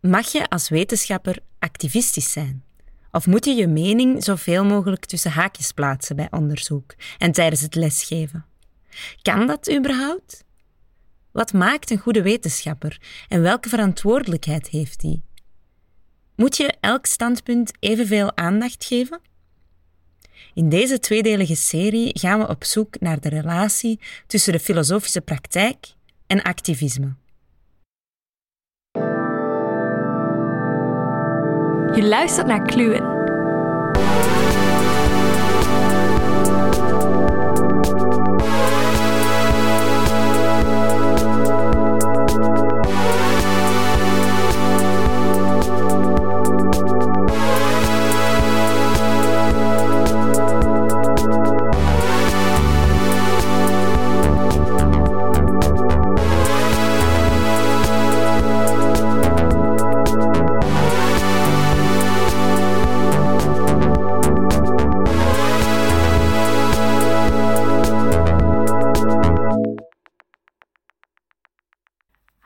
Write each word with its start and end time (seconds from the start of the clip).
Mag 0.00 0.32
je 0.32 0.48
als 0.48 0.68
wetenschapper 0.68 1.38
activistisch 1.58 2.32
zijn? 2.32 2.64
Of 3.10 3.26
moet 3.26 3.44
je 3.44 3.54
je 3.54 3.66
mening 3.66 4.24
zoveel 4.24 4.64
mogelijk 4.64 5.04
tussen 5.04 5.30
haakjes 5.30 5.72
plaatsen 5.72 6.16
bij 6.16 6.28
onderzoek 6.30 6.94
en 7.18 7.32
tijdens 7.32 7.60
het 7.60 7.74
lesgeven? 7.74 8.44
Kan 9.22 9.46
dat 9.46 9.72
überhaupt? 9.72 10.44
Wat 11.32 11.52
maakt 11.52 11.90
een 11.90 11.98
goede 11.98 12.22
wetenschapper 12.22 13.00
en 13.28 13.42
welke 13.42 13.68
verantwoordelijkheid 13.68 14.68
heeft 14.68 15.00
die? 15.00 15.22
Moet 16.36 16.56
je 16.56 16.74
elk 16.80 17.06
standpunt 17.06 17.72
evenveel 17.80 18.36
aandacht 18.36 18.84
geven? 18.84 19.20
In 20.54 20.68
deze 20.68 20.98
tweedelige 20.98 21.56
serie 21.56 22.18
gaan 22.18 22.38
we 22.38 22.48
op 22.48 22.64
zoek 22.64 23.00
naar 23.00 23.20
de 23.20 23.28
relatie 23.28 24.00
tussen 24.26 24.52
de 24.52 24.60
filosofische 24.60 25.20
praktijk 25.20 25.94
en 26.26 26.42
activisme. 26.42 27.14
Je 31.94 32.08
luistert 32.08 32.46
naar 32.46 32.62
Kluwen. 32.62 33.19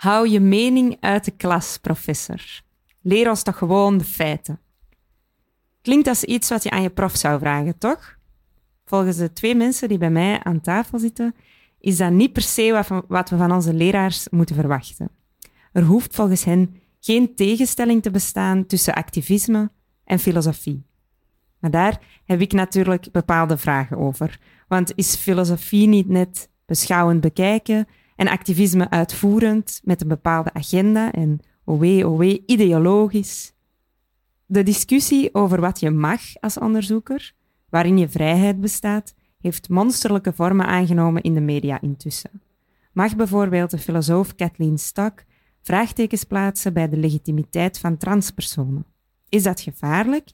Hou 0.04 0.28
je 0.28 0.40
mening 0.40 0.96
uit 1.00 1.24
de 1.24 1.30
klas, 1.30 1.78
professor. 1.78 2.40
Leer 3.00 3.28
ons 3.28 3.42
toch 3.42 3.58
gewoon 3.58 3.98
de 3.98 4.04
feiten. 4.04 4.60
Klinkt 5.82 6.08
als 6.08 6.24
iets 6.24 6.48
wat 6.48 6.62
je 6.62 6.70
aan 6.70 6.82
je 6.82 6.90
prof 6.90 7.16
zou 7.16 7.38
vragen, 7.38 7.78
toch? 7.78 8.18
Volgens 8.84 9.16
de 9.16 9.32
twee 9.32 9.54
mensen 9.54 9.88
die 9.88 9.98
bij 9.98 10.10
mij 10.10 10.42
aan 10.42 10.60
tafel 10.60 10.98
zitten, 10.98 11.34
is 11.78 11.96
dat 11.96 12.10
niet 12.10 12.32
per 12.32 12.42
se 12.42 13.02
wat 13.08 13.30
we 13.30 13.36
van 13.36 13.52
onze 13.52 13.74
leraars 13.74 14.28
moeten 14.28 14.56
verwachten. 14.56 15.10
Er 15.72 15.82
hoeft 15.82 16.14
volgens 16.14 16.44
hen 16.44 16.76
geen 17.00 17.34
tegenstelling 17.34 18.02
te 18.02 18.10
bestaan 18.10 18.66
tussen 18.66 18.94
activisme 18.94 19.70
en 20.04 20.18
filosofie. 20.18 20.86
Maar 21.58 21.70
daar 21.70 22.00
heb 22.24 22.40
ik 22.40 22.52
natuurlijk 22.52 23.08
bepaalde 23.12 23.56
vragen 23.56 23.98
over. 23.98 24.40
Want 24.68 24.92
is 24.94 25.14
filosofie 25.14 25.86
niet 25.86 26.08
net 26.08 26.50
beschouwend 26.66 27.20
bekijken 27.20 27.86
en 28.16 28.28
activisme 28.28 28.90
uitvoerend 28.90 29.80
met 29.84 30.00
een 30.00 30.08
bepaalde 30.08 30.52
agenda 30.52 31.12
en 31.12 31.40
owe, 31.64 32.08
owe, 32.08 32.42
ideologisch. 32.46 33.52
De 34.46 34.62
discussie 34.62 35.34
over 35.34 35.60
wat 35.60 35.80
je 35.80 35.90
mag 35.90 36.20
als 36.40 36.58
onderzoeker, 36.58 37.32
waarin 37.68 37.98
je 37.98 38.08
vrijheid 38.08 38.60
bestaat, 38.60 39.14
heeft 39.40 39.68
monsterlijke 39.68 40.32
vormen 40.32 40.66
aangenomen 40.66 41.22
in 41.22 41.34
de 41.34 41.40
media 41.40 41.80
intussen. 41.80 42.42
Mag 42.92 43.16
bijvoorbeeld 43.16 43.70
de 43.70 43.78
filosoof 43.78 44.34
Kathleen 44.34 44.78
Stock 44.78 45.24
vraagtekens 45.62 46.24
plaatsen 46.24 46.72
bij 46.72 46.88
de 46.88 46.96
legitimiteit 46.96 47.78
van 47.78 47.96
transpersonen? 47.96 48.86
Is 49.28 49.42
dat 49.42 49.60
gevaarlijk? 49.60 50.28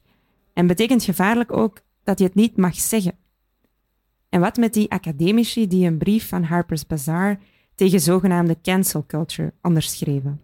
En 0.53 0.67
betekent 0.67 1.03
gevaarlijk 1.03 1.57
ook 1.57 1.81
dat 2.03 2.19
je 2.19 2.25
het 2.25 2.35
niet 2.35 2.57
mag 2.57 2.75
zeggen? 2.75 3.15
En 4.29 4.39
wat 4.39 4.57
met 4.57 4.73
die 4.73 4.91
academici 4.91 5.67
die 5.67 5.87
een 5.87 5.97
brief 5.97 6.27
van 6.27 6.43
Harper's 6.43 6.87
Bazaar 6.87 7.39
tegen 7.81 7.99
zogenaamde 7.99 8.57
cancel 8.61 9.05
culture 9.07 9.53
onderschreven. 9.61 10.41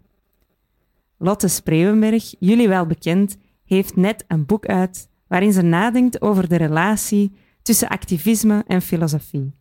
Lotte 1.17 1.47
Spreeuwenberg, 1.47 2.35
jullie 2.39 2.67
wel 2.67 2.85
bekend, 2.85 3.37
heeft 3.65 3.95
net 3.95 4.25
een 4.27 4.45
boek 4.45 4.65
uit 4.65 5.09
waarin 5.27 5.53
ze 5.53 5.61
nadenkt 5.61 6.21
over 6.21 6.49
de 6.49 6.55
relatie 6.55 7.31
tussen 7.61 7.87
activisme 7.87 8.63
en 8.67 8.81
filosofie. 8.81 9.53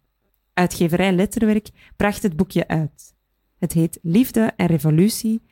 Uitgeverij 0.53 1.13
Letterwerk 1.13 1.71
bracht 1.97 2.23
het 2.23 2.37
boekje 2.37 2.69
uit. 2.69 3.15
Het 3.59 3.73
heet 3.73 3.99
Liefde 4.03 4.53
en 4.57 4.67
Revolutie 4.67 5.43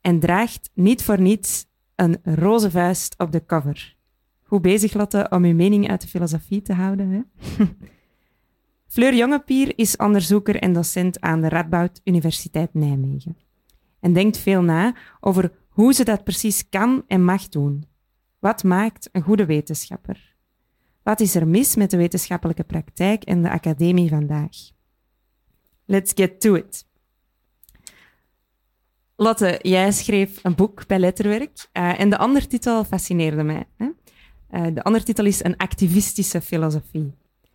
en 0.00 0.20
draagt 0.20 0.70
niet 0.74 1.02
voor 1.02 1.20
niets 1.20 1.66
een 1.94 2.18
roze 2.22 2.70
vuist 2.70 3.14
op 3.18 3.32
de 3.32 3.46
cover. 3.46 3.96
Goed 4.42 4.62
bezig, 4.62 4.94
Lotte, 4.94 5.26
om 5.30 5.44
uw 5.44 5.54
mening 5.54 5.88
uit 5.88 6.00
de 6.00 6.08
filosofie 6.08 6.62
te 6.62 6.72
houden. 6.72 7.10
Hè? 7.10 7.20
Fleur 8.94 9.14
Jongepier 9.14 9.78
is 9.78 9.96
onderzoeker 9.96 10.56
en 10.56 10.72
docent 10.72 11.20
aan 11.20 11.40
de 11.40 11.48
Radboud 11.48 12.00
Universiteit 12.04 12.74
Nijmegen. 12.74 13.36
En 14.00 14.12
denkt 14.12 14.38
veel 14.38 14.62
na 14.62 14.94
over 15.20 15.52
hoe 15.68 15.92
ze 15.92 16.04
dat 16.04 16.24
precies 16.24 16.68
kan 16.68 17.04
en 17.06 17.24
mag 17.24 17.48
doen. 17.48 17.84
Wat 18.38 18.62
maakt 18.62 19.08
een 19.12 19.22
goede 19.22 19.46
wetenschapper? 19.46 20.34
Wat 21.02 21.20
is 21.20 21.34
er 21.34 21.48
mis 21.48 21.76
met 21.76 21.90
de 21.90 21.96
wetenschappelijke 21.96 22.64
praktijk 22.64 23.22
en 23.22 23.42
de 23.42 23.50
academie 23.50 24.08
vandaag? 24.08 24.56
Let's 25.84 26.12
get 26.14 26.40
to 26.40 26.54
it. 26.54 26.86
Lotte, 29.16 29.58
jij 29.62 29.92
schreef 29.92 30.44
een 30.44 30.54
boek 30.54 30.86
bij 30.86 30.98
Letterwerk 30.98 31.68
uh, 31.72 32.00
en 32.00 32.10
de 32.10 32.18
ondertitel 32.18 32.84
fascineerde 32.84 33.42
mij. 33.42 33.66
Hè? 33.76 33.86
Uh, 34.50 34.74
de 34.74 34.82
ondertitel 34.82 35.24
is 35.24 35.44
Een 35.44 35.56
activistische 35.56 36.40
filosofie. 36.40 37.14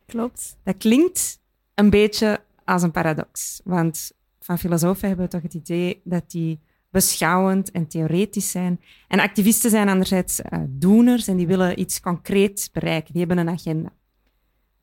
Klopt. 0.09 0.57
Dat 0.63 0.77
klinkt 0.77 1.39
een 1.75 1.89
beetje 1.89 2.41
als 2.65 2.83
een 2.83 2.91
paradox. 2.91 3.61
Want 3.63 4.11
van 4.39 4.59
filosofen 4.59 5.07
hebben 5.07 5.25
we 5.25 5.31
toch 5.31 5.41
het 5.41 5.53
idee 5.53 6.01
dat 6.03 6.31
die 6.31 6.59
beschouwend 6.91 7.71
en 7.71 7.87
theoretisch 7.87 8.51
zijn. 8.51 8.81
En 9.07 9.19
activisten 9.19 9.69
zijn 9.69 9.89
anderzijds 9.89 10.39
uh, 10.39 10.59
doeners 10.67 11.27
en 11.27 11.37
die 11.37 11.47
willen 11.47 11.79
iets 11.79 11.99
concreets 11.99 12.71
bereiken. 12.71 13.13
Die 13.13 13.25
hebben 13.25 13.37
een 13.47 13.53
agenda. 13.53 13.89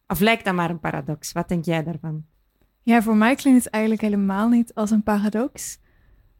Of 0.06 0.20
lijkt 0.20 0.44
dat 0.44 0.54
maar 0.54 0.70
een 0.70 0.80
paradox? 0.80 1.32
Wat 1.32 1.48
denk 1.48 1.64
jij 1.64 1.84
daarvan? 1.84 2.24
Ja, 2.82 3.02
voor 3.02 3.16
mij 3.16 3.34
klinkt 3.34 3.64
het 3.64 3.72
eigenlijk 3.72 4.02
helemaal 4.02 4.48
niet 4.48 4.74
als 4.74 4.90
een 4.90 5.02
paradox. 5.02 5.78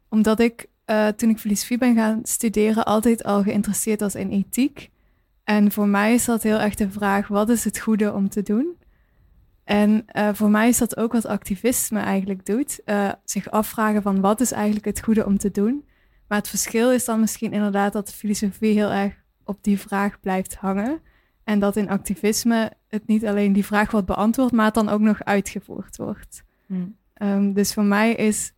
Omdat 0.09 0.39
ik, 0.39 0.69
uh, 0.85 1.07
toen 1.07 1.29
ik 1.29 1.39
filosofie 1.39 1.77
ben 1.77 1.95
gaan 1.95 2.19
studeren, 2.23 2.85
altijd 2.85 3.23
al 3.23 3.43
geïnteresseerd 3.43 3.99
was 3.99 4.15
in 4.15 4.29
ethiek. 4.29 4.89
En 5.47 5.71
voor 5.71 5.87
mij 5.87 6.13
is 6.13 6.25
dat 6.25 6.43
heel 6.43 6.59
erg 6.59 6.75
de 6.75 6.91
vraag, 6.91 7.27
wat 7.27 7.49
is 7.49 7.63
het 7.63 7.79
goede 7.79 8.13
om 8.13 8.29
te 8.29 8.41
doen? 8.41 8.77
En 9.63 10.05
uh, 10.13 10.29
voor 10.33 10.49
mij 10.49 10.67
is 10.67 10.77
dat 10.77 10.97
ook 10.97 11.11
wat 11.11 11.25
activisme 11.25 11.99
eigenlijk 11.99 12.45
doet. 12.45 12.79
Uh, 12.85 13.11
zich 13.23 13.51
afvragen 13.51 14.01
van 14.01 14.21
wat 14.21 14.41
is 14.41 14.51
eigenlijk 14.51 14.85
het 14.85 15.03
goede 15.03 15.25
om 15.25 15.37
te 15.37 15.51
doen. 15.51 15.85
Maar 16.27 16.37
het 16.37 16.47
verschil 16.47 16.91
is 16.91 17.05
dan 17.05 17.19
misschien 17.19 17.51
inderdaad 17.51 17.93
dat 17.93 18.07
de 18.07 18.13
filosofie 18.13 18.73
heel 18.73 18.91
erg 18.91 19.15
op 19.43 19.63
die 19.63 19.79
vraag 19.79 20.19
blijft 20.19 20.55
hangen. 20.55 20.99
En 21.43 21.59
dat 21.59 21.75
in 21.75 21.89
activisme 21.89 22.71
het 22.87 23.07
niet 23.07 23.25
alleen 23.25 23.53
die 23.53 23.65
vraag 23.65 23.91
wordt 23.91 24.07
beantwoord, 24.07 24.51
maar 24.51 24.65
het 24.65 24.73
dan 24.73 24.89
ook 24.89 25.01
nog 25.01 25.23
uitgevoerd 25.23 25.97
wordt. 25.97 26.43
Hmm. 26.65 26.95
Um, 27.21 27.53
dus 27.53 27.73
voor 27.73 27.85
mij 27.85 28.13
is 28.13 28.53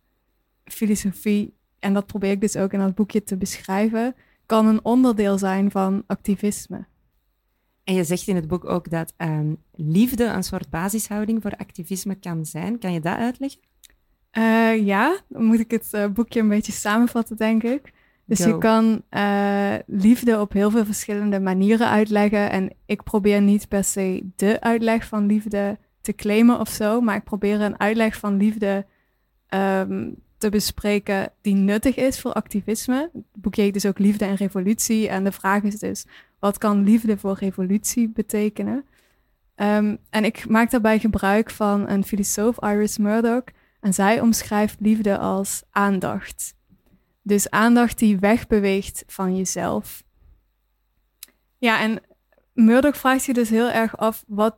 filosofie, 0.64 1.54
en 1.78 1.94
dat 1.94 2.06
probeer 2.06 2.30
ik 2.30 2.40
dus 2.40 2.56
ook 2.56 2.72
in 2.72 2.78
dat 2.78 2.94
boekje 2.94 3.22
te 3.22 3.36
beschrijven, 3.36 4.14
kan 4.50 4.66
een 4.66 4.84
onderdeel 4.84 5.38
zijn 5.38 5.70
van 5.70 6.02
activisme. 6.06 6.86
En 7.84 7.94
je 7.94 8.04
zegt 8.04 8.26
in 8.26 8.36
het 8.36 8.48
boek 8.48 8.64
ook 8.64 8.90
dat 8.90 9.14
um, 9.16 9.56
liefde 9.72 10.24
een 10.24 10.42
soort 10.42 10.70
basishouding 10.70 11.42
voor 11.42 11.56
activisme 11.56 12.14
kan 12.14 12.46
zijn. 12.46 12.78
Kan 12.78 12.92
je 12.92 13.00
dat 13.00 13.16
uitleggen? 13.16 13.60
Uh, 14.38 14.86
ja, 14.86 15.20
dan 15.28 15.44
moet 15.44 15.58
ik 15.58 15.70
het 15.70 15.88
uh, 15.94 16.06
boekje 16.06 16.40
een 16.40 16.48
beetje 16.48 16.72
samenvatten, 16.72 17.36
denk 17.36 17.62
ik. 17.62 17.92
Dus 18.24 18.38
je 18.38 18.58
kan 18.58 19.02
uh, 19.10 19.74
liefde 19.86 20.40
op 20.40 20.52
heel 20.52 20.70
veel 20.70 20.84
verschillende 20.84 21.40
manieren 21.40 21.88
uitleggen. 21.88 22.50
En 22.50 22.72
ik 22.86 23.02
probeer 23.02 23.42
niet 23.42 23.68
per 23.68 23.84
se 23.84 24.30
de 24.36 24.60
uitleg 24.60 25.04
van 25.04 25.26
liefde 25.26 25.78
te 26.00 26.12
claimen 26.12 26.60
of 26.60 26.68
zo, 26.68 27.00
maar 27.00 27.16
ik 27.16 27.24
probeer 27.24 27.60
een 27.60 27.80
uitleg 27.80 28.16
van 28.16 28.36
liefde 28.36 28.86
um, 29.54 30.16
te 30.40 30.48
bespreken 30.48 31.32
die 31.40 31.54
nuttig 31.54 31.96
is 31.96 32.20
voor 32.20 32.32
activisme. 32.32 33.10
Het 33.12 33.42
boekje 33.42 33.62
heet 33.62 33.72
dus 33.72 33.86
ook 33.86 33.98
Liefde 33.98 34.24
en 34.24 34.34
Revolutie. 34.34 35.08
En 35.08 35.24
de 35.24 35.32
vraag 35.32 35.62
is 35.62 35.78
dus, 35.78 36.06
wat 36.38 36.58
kan 36.58 36.84
liefde 36.84 37.18
voor 37.18 37.36
revolutie 37.38 38.08
betekenen? 38.08 38.84
Um, 39.56 39.98
en 40.10 40.24
ik 40.24 40.48
maak 40.48 40.70
daarbij 40.70 40.98
gebruik 40.98 41.50
van 41.50 41.88
een 41.88 42.04
filosoof, 42.04 42.58
Iris 42.60 42.98
Murdoch. 42.98 43.44
En 43.80 43.94
zij 43.94 44.20
omschrijft 44.20 44.76
liefde 44.80 45.18
als 45.18 45.62
aandacht. 45.70 46.54
Dus 47.22 47.50
aandacht 47.50 47.98
die 47.98 48.18
wegbeweegt 48.18 49.04
van 49.06 49.36
jezelf. 49.36 50.02
Ja, 51.58 51.80
en 51.80 52.02
Murdoch 52.52 52.96
vraagt 52.96 53.24
je 53.24 53.32
dus 53.32 53.50
heel 53.50 53.70
erg 53.70 53.96
af, 53.96 54.24
wat 54.26 54.56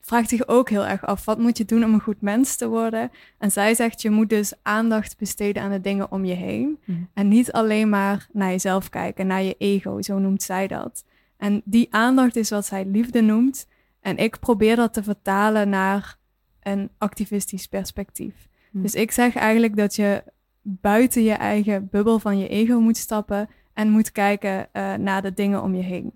vraagt 0.00 0.28
zich 0.28 0.48
ook 0.48 0.70
heel 0.70 0.86
erg 0.86 1.06
af, 1.06 1.24
wat 1.24 1.38
moet 1.38 1.58
je 1.58 1.64
doen 1.64 1.84
om 1.84 1.94
een 1.94 2.00
goed 2.00 2.20
mens 2.20 2.56
te 2.56 2.68
worden? 2.68 3.10
En 3.38 3.50
zij 3.52 3.74
zegt, 3.74 4.02
je 4.02 4.10
moet 4.10 4.28
dus 4.28 4.52
aandacht 4.62 5.18
besteden 5.18 5.62
aan 5.62 5.70
de 5.70 5.80
dingen 5.80 6.12
om 6.12 6.24
je 6.24 6.34
heen. 6.34 6.78
Mhm. 6.84 6.98
En 7.14 7.28
niet 7.28 7.52
alleen 7.52 7.88
maar 7.88 8.28
naar 8.32 8.50
jezelf 8.50 8.88
kijken, 8.88 9.26
naar 9.26 9.42
je 9.42 9.54
ego, 9.58 10.02
zo 10.02 10.18
noemt 10.18 10.42
zij 10.42 10.66
dat. 10.66 11.04
En 11.36 11.62
die 11.64 11.86
aandacht 11.90 12.36
is 12.36 12.50
wat 12.50 12.66
zij 12.66 12.84
liefde 12.84 13.20
noemt. 13.20 13.66
En 14.00 14.16
ik 14.16 14.38
probeer 14.38 14.76
dat 14.76 14.92
te 14.92 15.02
vertalen 15.02 15.68
naar 15.68 16.18
een 16.62 16.90
activistisch 16.98 17.66
perspectief. 17.66 18.48
Mhm. 18.70 18.82
Dus 18.82 18.94
ik 18.94 19.10
zeg 19.10 19.36
eigenlijk 19.36 19.76
dat 19.76 19.94
je 19.94 20.22
buiten 20.62 21.22
je 21.22 21.32
eigen 21.32 21.88
bubbel 21.90 22.18
van 22.18 22.38
je 22.38 22.48
ego 22.48 22.80
moet 22.80 22.96
stappen 22.96 23.48
en 23.72 23.90
moet 23.90 24.12
kijken 24.12 24.72
eh, 24.72 24.94
naar 24.94 25.22
de 25.22 25.32
dingen 25.32 25.62
om 25.62 25.74
je 25.74 25.82
heen. 25.82 26.12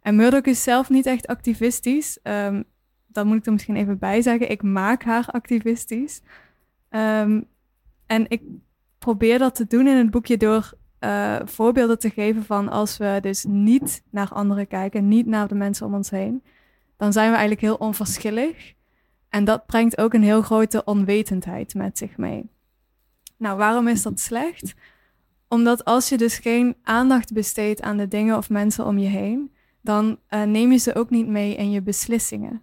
En 0.00 0.16
Murdoch 0.16 0.44
is 0.44 0.62
zelf 0.62 0.88
niet 0.90 1.06
echt 1.06 1.26
activistisch. 1.26 2.18
Ehm, 2.22 2.62
dat 3.18 3.26
moet 3.26 3.36
ik 3.36 3.46
er 3.46 3.52
misschien 3.52 3.76
even 3.76 3.98
bij 3.98 4.22
zeggen. 4.22 4.50
Ik 4.50 4.62
maak 4.62 5.04
haar 5.04 5.26
activistisch. 5.26 6.20
Ehm, 6.88 7.40
en 8.06 8.24
ik 8.28 8.42
probeer 8.98 9.38
dat 9.38 9.54
te 9.54 9.66
doen 9.66 9.86
in 9.86 9.96
het 9.96 10.10
boekje 10.10 10.36
door 10.36 10.72
eh, 10.98 11.36
voorbeelden 11.44 11.98
te 11.98 12.10
geven 12.10 12.44
van 12.44 12.68
als 12.68 12.96
we 12.96 13.18
dus 13.20 13.44
niet 13.44 14.02
naar 14.10 14.28
anderen 14.28 14.66
kijken, 14.66 15.08
niet 15.08 15.26
naar 15.26 15.48
de 15.48 15.54
mensen 15.54 15.86
om 15.86 15.94
ons 15.94 16.10
heen, 16.10 16.42
dan 16.96 17.12
zijn 17.12 17.30
we 17.30 17.36
eigenlijk 17.36 17.60
heel 17.60 17.86
onverschillig. 17.86 18.74
En 19.28 19.44
dat 19.44 19.66
brengt 19.66 19.98
ook 19.98 20.14
een 20.14 20.22
heel 20.22 20.42
grote 20.42 20.84
onwetendheid 20.84 21.74
met 21.74 21.98
zich 21.98 22.16
mee. 22.16 22.50
Nou, 23.36 23.56
waarom 23.56 23.88
is 23.88 24.02
dat 24.02 24.20
slecht? 24.20 24.74
Omdat 25.48 25.84
als 25.84 26.08
je 26.08 26.16
dus 26.16 26.38
geen 26.38 26.76
aandacht 26.82 27.32
besteedt 27.32 27.82
aan 27.82 27.96
de 27.96 28.08
dingen 28.08 28.36
of 28.36 28.50
mensen 28.50 28.86
om 28.86 28.98
je 28.98 29.08
heen, 29.08 29.52
dan 29.80 30.18
uh, 30.30 30.42
neem 30.42 30.72
je 30.72 30.78
ze 30.78 30.94
ook 30.94 31.10
niet 31.10 31.26
mee 31.26 31.54
in 31.54 31.70
je 31.70 31.82
beslissingen. 31.82 32.62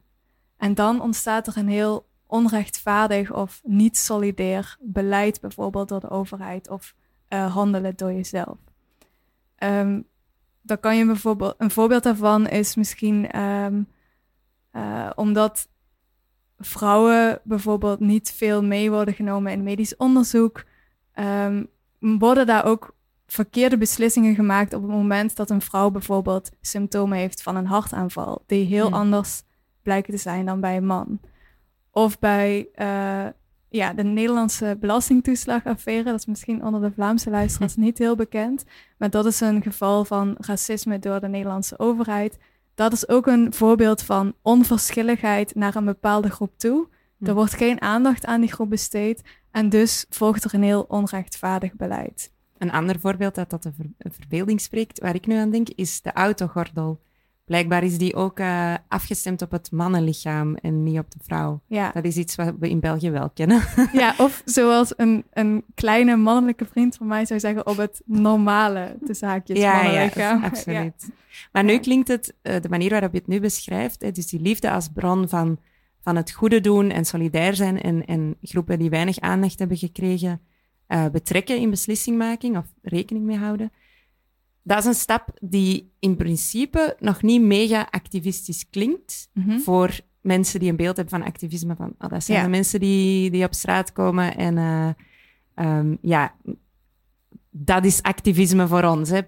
En 0.57 0.73
dan 0.73 1.01
ontstaat 1.01 1.47
er 1.47 1.57
een 1.57 1.67
heel 1.67 2.07
onrechtvaardig 2.27 3.33
of 3.33 3.61
niet 3.63 3.97
solidair 3.97 4.77
beleid, 4.79 5.41
bijvoorbeeld 5.41 5.89
door 5.89 5.99
de 5.99 6.09
overheid 6.09 6.69
of 6.69 6.95
uh, 7.29 7.53
handelen 7.53 7.95
door 7.95 8.13
jezelf. 8.13 8.57
Um, 9.57 10.07
dan 10.61 10.79
kan 10.79 10.97
je 10.97 11.05
bijvoorbeeld, 11.05 11.55
een 11.57 11.71
voorbeeld 11.71 12.03
daarvan 12.03 12.47
is 12.47 12.75
misschien 12.75 13.39
um, 13.41 13.87
uh, 14.71 15.09
omdat 15.15 15.69
vrouwen 16.59 17.39
bijvoorbeeld 17.43 17.99
niet 17.99 18.31
veel 18.31 18.63
mee 18.63 18.91
worden 18.91 19.13
genomen 19.13 19.51
in 19.51 19.63
medisch 19.63 19.97
onderzoek, 19.97 20.63
um, 21.15 21.67
worden 21.99 22.45
daar 22.45 22.65
ook 22.65 22.95
verkeerde 23.27 23.77
beslissingen 23.77 24.35
gemaakt 24.35 24.73
op 24.73 24.81
het 24.81 24.91
moment 24.91 25.35
dat 25.35 25.49
een 25.49 25.61
vrouw 25.61 25.89
bijvoorbeeld 25.89 26.51
symptomen 26.61 27.17
heeft 27.17 27.41
van 27.41 27.55
een 27.55 27.65
hartaanval, 27.65 28.43
die 28.45 28.65
heel 28.65 28.85
Hmm. 28.85 28.93
anders 28.93 29.43
blijken 29.85 30.13
te 30.13 30.19
zijn 30.19 30.45
dan 30.45 30.59
bij 30.59 30.77
een 30.77 30.85
man. 30.85 31.19
Of 31.91 32.19
bij 32.19 32.67
uh, 32.75 33.25
ja, 33.69 33.93
de 33.93 34.03
Nederlandse 34.03 34.77
belastingtoeslagaffaire, 34.79 36.03
dat 36.03 36.19
is 36.19 36.25
misschien 36.25 36.63
onder 36.63 36.81
de 36.81 36.91
Vlaamse 36.91 37.29
luisteraars 37.29 37.75
niet 37.85 37.97
heel 37.97 38.15
bekend, 38.15 38.63
maar 38.97 39.09
dat 39.09 39.25
is 39.25 39.39
een 39.39 39.61
geval 39.61 40.05
van 40.05 40.35
racisme 40.39 40.99
door 40.99 41.19
de 41.19 41.27
Nederlandse 41.27 41.79
overheid. 41.79 42.37
Dat 42.75 42.93
is 42.93 43.07
ook 43.07 43.27
een 43.27 43.53
voorbeeld 43.53 44.01
van 44.01 44.33
onverschilligheid 44.41 45.55
naar 45.55 45.75
een 45.75 45.85
bepaalde 45.85 46.29
groep 46.29 46.57
toe. 46.57 46.87
Hm. 47.17 47.25
Er 47.25 47.33
wordt 47.33 47.55
geen 47.55 47.81
aandacht 47.81 48.25
aan 48.25 48.41
die 48.41 48.51
groep 48.51 48.69
besteed 48.69 49.21
en 49.51 49.69
dus 49.69 50.05
volgt 50.09 50.43
er 50.43 50.53
een 50.53 50.63
heel 50.63 50.85
onrechtvaardig 50.87 51.73
beleid. 51.73 52.31
Een 52.57 52.71
ander 52.71 52.99
voorbeeld 52.99 53.35
dat 53.35 53.49
tot 53.49 53.63
de 53.63 53.71
ver 53.73 54.11
verbeelding 54.11 54.61
spreekt, 54.61 54.99
waar 54.99 55.15
ik 55.15 55.27
nu 55.27 55.35
aan 55.35 55.49
denk, 55.49 55.69
is 55.69 56.01
de 56.01 56.13
autogordel. 56.13 56.99
Blijkbaar 57.45 57.83
is 57.83 57.97
die 57.97 58.15
ook 58.15 58.39
uh, 58.39 58.73
afgestemd 58.87 59.41
op 59.41 59.51
het 59.51 59.71
mannenlichaam 59.71 60.55
en 60.55 60.83
niet 60.83 60.97
op 60.97 61.11
de 61.11 61.19
vrouw. 61.21 61.61
Ja. 61.67 61.91
Dat 61.91 62.03
is 62.03 62.17
iets 62.17 62.35
wat 62.35 62.53
we 62.59 62.69
in 62.69 62.79
België 62.79 63.11
wel 63.11 63.29
kennen. 63.29 63.61
Ja, 63.93 64.15
of 64.17 64.41
zoals 64.45 64.93
een, 64.97 65.23
een 65.33 65.63
kleine 65.73 66.15
mannelijke 66.15 66.65
vriend 66.65 66.95
van 66.95 67.07
mij 67.07 67.25
zou 67.25 67.39
zeggen, 67.39 67.67
op 67.67 67.77
het 67.77 68.01
normale, 68.05 68.97
tussen 69.05 69.27
haakjes, 69.27 69.57
ja, 69.57 69.81
mannenlichaam. 69.81 70.39
Ja, 70.41 70.45
absoluut. 70.49 70.93
Ja. 70.97 71.13
Maar 71.51 71.63
nu 71.63 71.77
klinkt 71.77 72.07
het, 72.07 72.33
uh, 72.43 72.55
de 72.61 72.69
manier 72.69 72.89
waarop 72.89 73.11
je 73.11 73.17
het 73.17 73.27
nu 73.27 73.39
beschrijft, 73.39 74.15
dus 74.15 74.27
die 74.27 74.41
liefde 74.41 74.71
als 74.71 74.89
bron 74.93 75.29
van, 75.29 75.59
van 76.01 76.15
het 76.15 76.31
goede 76.31 76.61
doen 76.61 76.89
en 76.89 77.05
solidair 77.05 77.55
zijn 77.55 77.81
en, 77.81 78.05
en 78.05 78.35
groepen 78.41 78.79
die 78.79 78.89
weinig 78.89 79.19
aandacht 79.19 79.59
hebben 79.59 79.77
gekregen, 79.77 80.41
uh, 80.87 81.05
betrekken 81.11 81.57
in 81.57 81.69
beslissingmaking 81.69 82.57
of 82.57 82.65
rekening 82.81 83.25
mee 83.25 83.37
houden. 83.37 83.71
Dat 84.67 84.77
is 84.77 84.85
een 84.85 84.93
stap 84.93 85.29
die 85.41 85.91
in 85.99 86.15
principe 86.15 86.95
nog 86.99 87.21
niet 87.21 87.41
mega 87.41 87.87
activistisch 87.91 88.69
klinkt 88.69 89.29
Mhm. 89.33 89.45
mm 89.45 89.51
-hmm. 89.51 89.61
voor 89.61 89.99
mensen 90.21 90.59
die 90.59 90.69
een 90.69 90.75
beeld 90.75 90.95
hebben 90.95 91.19
van 91.19 91.27
activisme. 91.27 91.75
Van, 91.75 91.95
oh, 91.99 92.09
dat 92.09 92.23
zijn 92.23 92.37
Ja. 92.37 92.43
de 92.43 92.49
mensen 92.49 92.79
die, 92.79 93.31
die 93.31 93.43
op 93.43 93.53
straat 93.53 93.91
komen 93.91 94.37
en 94.37 94.57
uh, 94.57 95.77
um, 95.77 95.97
ja, 96.01 96.35
dat 97.49 97.85
is 97.85 98.01
activisme 98.01 98.67
voor 98.67 98.83
ons. 98.83 99.09
Hè. 99.09 99.19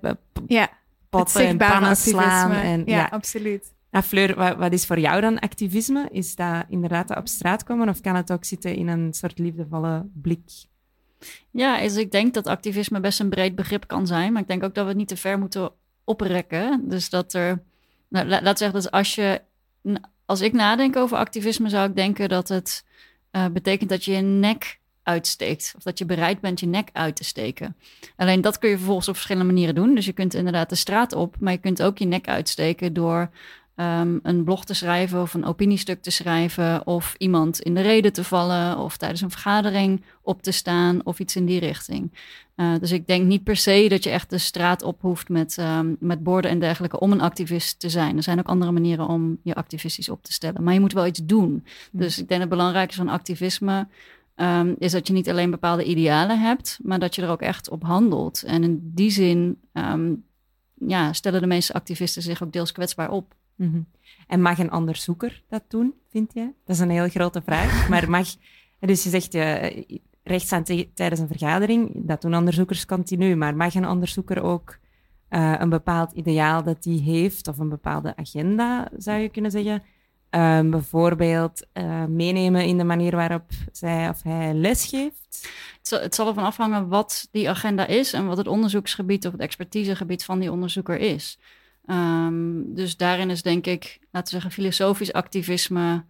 Ja, 0.48 0.70
Potten 1.10 1.48
en 1.48 1.58
pannen 1.58 1.96
slaan. 1.96 2.52
En, 2.52 2.84
ja, 2.86 2.98
ja, 2.98 3.06
absoluut. 3.06 3.74
Nou, 3.92 4.06
Fleur, 4.06 4.36
wat, 4.36 4.58
wat, 4.58 4.74
is 4.74 4.86
voor 4.86 5.00
jou 5.00 5.22
dan 5.22 5.40
activisme? 5.40 6.08
Is 6.12 6.36
dat 6.36 6.66
inderdaad 6.70 7.16
op 7.16 7.28
straat 7.28 7.64
komen 7.64 7.90
of 7.90 8.02
kan 8.02 8.16
het 8.16 8.32
ook 8.32 8.44
zitten 8.44 8.76
in 8.76 8.88
een 8.88 9.14
soort 9.14 9.40
liefdevolle 9.40 10.10
blik? 10.14 10.50
Ja, 11.52 11.82
dus 11.82 11.96
ik 11.96 12.12
denk 12.12 12.34
dat 12.34 12.48
activisme 12.48 13.00
best 13.00 13.20
een 13.20 13.30
breed 13.30 13.56
begrip 13.56 13.88
kan 13.88 14.08
zijn. 14.08 14.34
Maar 14.34 14.42
ik 14.42 14.48
denk 14.48 14.64
ook 14.64 14.76
dat 14.76 14.84
we 14.84 14.90
het 14.90 14.98
niet 14.98 15.08
te 15.08 15.18
ver 15.18 15.40
moeten 15.40 15.72
oprekken. 16.04 16.90
Dus 16.90 17.10
dat 17.10 17.34
er. 17.34 17.64
Nou, 18.10 18.28
laat, 18.28 18.58
zeggen, 18.58 18.80
dus 18.80 18.92
als 18.92 19.16
je. 19.16 19.42
Als 20.26 20.42
ik 20.42 20.54
nadenk 20.54 20.96
over 20.96 21.18
activisme, 21.18 21.70
zou 21.70 21.90
ik 21.90 21.96
denken 21.96 22.30
dat 22.30 22.48
het 22.48 22.86
uh, 23.32 23.46
betekent 23.46 23.90
dat 23.90 24.06
je 24.06 24.12
je 24.12 24.22
nek 24.22 24.80
uitsteekt. 25.04 25.74
Of 25.78 25.84
dat 25.84 25.98
je 25.98 26.06
bereid 26.06 26.40
bent 26.40 26.60
je 26.60 26.66
nek 26.66 26.90
uit 26.94 27.16
te 27.16 27.24
steken. 27.24 27.76
Alleen 28.16 28.42
dat 28.42 28.58
kun 28.58 28.70
je 28.70 28.76
vervolgens 28.76 29.08
op 29.08 29.14
verschillende 29.14 29.54
manieren 29.54 29.76
doen. 29.76 29.96
Dus 29.96 30.06
je 30.06 30.14
kunt 30.14 30.34
inderdaad 30.34 30.70
de 30.70 30.76
straat 30.76 31.14
op, 31.14 31.36
maar 31.40 31.54
je 31.54 31.60
kunt 31.60 31.82
ook 31.82 31.98
je 31.98 32.06
nek 32.06 32.28
uitsteken 32.28 32.94
door 32.94 33.30
um, 33.80 34.20
een 34.24 34.44
blog 34.44 34.66
te 34.66 34.74
schrijven 34.74 35.22
of 35.22 35.34
een 35.34 35.46
opiniestuk 35.46 36.02
te 36.02 36.12
schrijven 36.12 36.88
of 36.88 37.16
iemand 37.18 37.62
in 37.62 37.76
de 37.76 37.82
reden 37.82 38.14
te 38.14 38.24
vallen 38.24 38.78
of 38.78 38.98
tijdens 38.98 39.22
een 39.22 39.32
vergadering 39.32 40.04
op 40.22 40.42
te 40.42 40.52
staan 40.52 41.06
of 41.06 41.20
iets 41.20 41.36
in 41.36 41.46
die 41.46 41.60
richting. 41.60 42.12
Uh, 42.56 42.74
dus 42.80 42.92
ik 42.92 43.08
denk 43.08 43.26
niet 43.26 43.44
per 43.44 43.56
se 43.56 43.86
dat 43.90 44.04
je 44.04 44.10
echt 44.10 44.30
de 44.30 44.38
straat 44.38 44.82
op 44.82 45.02
hoeft 45.02 45.30
met, 45.30 45.58
um, 45.60 45.98
met 46.00 46.24
borden 46.24 46.52
en 46.52 46.60
dergelijke 46.60 47.00
om 47.00 47.12
een 47.12 47.22
activist 47.22 47.80
te 47.80 47.90
zijn. 47.90 48.18
Er 48.18 48.24
zijn 48.24 48.40
ook 48.40 48.48
andere 48.48 48.72
manieren 48.72 49.08
om 49.08 49.38
je 49.44 49.56
activistisch 49.56 50.10
op 50.10 50.24
te 50.24 50.34
stellen, 50.34 50.64
maar 50.64 50.74
je 50.74 50.80
moet 50.80 50.94
wel 50.94 51.06
iets 51.06 51.26
doen. 51.26 51.66
Hm. 51.92 51.98
Dus 51.98 52.20
ik 52.20 52.28
denk 52.28 52.42
het 52.42 52.50
belangrijkste 52.50 53.02
van 53.02 53.14
activisme 53.14 53.88
um, 54.36 54.76
is 54.80 54.92
dat 54.92 55.08
je 55.08 55.14
niet 55.14 55.30
alleen 55.30 55.52
bepaalde 55.52 55.84
idealen 55.84 56.40
hebt, 56.40 56.80
maar 56.82 57.00
dat 57.00 57.16
je 57.16 57.22
er 57.22 57.30
ook 57.30 57.42
echt 57.42 57.70
op 57.70 57.84
handelt. 57.84 58.44
En 58.44 58.64
in 58.64 58.92
die 58.94 59.10
zin 59.12 59.60
ja, 60.74 61.14
stellen 61.14 61.42
de 61.42 61.48
meeste 61.48 61.74
activisten 61.74 62.22
zich 62.22 62.44
ook 62.44 62.52
deels 62.52 62.72
kwetsbaar 62.72 63.12
op. 63.12 63.36
Mm 63.58 63.72
-hmm. 63.72 63.88
En 64.28 64.42
mag 64.42 64.60
een 64.60 64.74
onderzoeker 64.74 65.44
dat 65.50 65.64
doen, 65.68 65.94
vind 66.10 66.34
jij? 66.34 66.54
Dat 66.66 66.76
is 66.76 66.82
een 66.82 66.90
heel 66.90 67.10
grote 67.10 67.42
vraag. 67.42 67.76
Maar 67.90 68.10
mag, 68.10 68.28
dus 68.80 69.04
je 69.04 69.10
zegt 69.10 69.36
uh, 69.36 69.84
rechtstaan 70.24 70.64
tijdens 70.94 71.20
een 71.20 71.28
vergadering, 71.28 71.92
dat 71.94 72.22
doen 72.22 72.36
onderzoekers 72.36 72.86
continu. 72.86 73.36
Maar 73.36 73.56
mag 73.56 73.76
een 73.76 73.88
onderzoeker 73.88 74.44
ook 74.44 74.78
uh, 75.30 75.56
een 75.58 75.70
bepaald 75.70 76.12
ideaal 76.12 76.64
dat 76.64 76.84
hij 76.84 76.94
heeft, 76.94 77.48
of 77.48 77.58
een 77.58 77.70
bepaalde 77.70 78.16
agenda, 78.16 78.88
zou 78.98 79.20
je 79.20 79.30
kunnen 79.30 79.52
zeggen? 79.52 79.84
Uh, 80.32 80.60
bijvoorbeeld 80.60 81.68
uh, 81.74 82.06
meenemen 82.06 82.66
in 82.66 82.78
de 82.78 82.84
manier 82.84 83.16
waarop 83.16 83.52
zij 83.72 84.10
of 84.10 84.24
hij 84.24 84.54
lesgeeft? 84.54 85.50
Het 85.78 85.88
zal, 85.88 86.00
het 86.00 86.16
zal 86.16 86.28
ervan 86.28 86.44
afhangen 86.44 86.88
wat 86.88 87.28
die 87.32 87.50
agenda 87.50 87.88
is 87.88 88.14
en 88.14 88.28
wat 88.28 88.38
het 88.38 88.48
onderzoeksgebied 88.48 89.26
of 89.26 89.32
het 89.32 89.42
expertisegebied 89.42 90.26
van 90.26 90.40
die 90.40 90.52
onderzoeker 90.52 90.98
is. 90.98 91.40
Um, 91.90 92.74
dus 92.74 92.98
daarin 92.98 93.30
is 93.30 93.42
denk 93.42 93.66
ik, 93.66 94.00
laten 94.12 94.34
we 94.34 94.42
zeggen, 94.42 94.52
filosofisch 94.52 95.14
activisme 95.14 96.04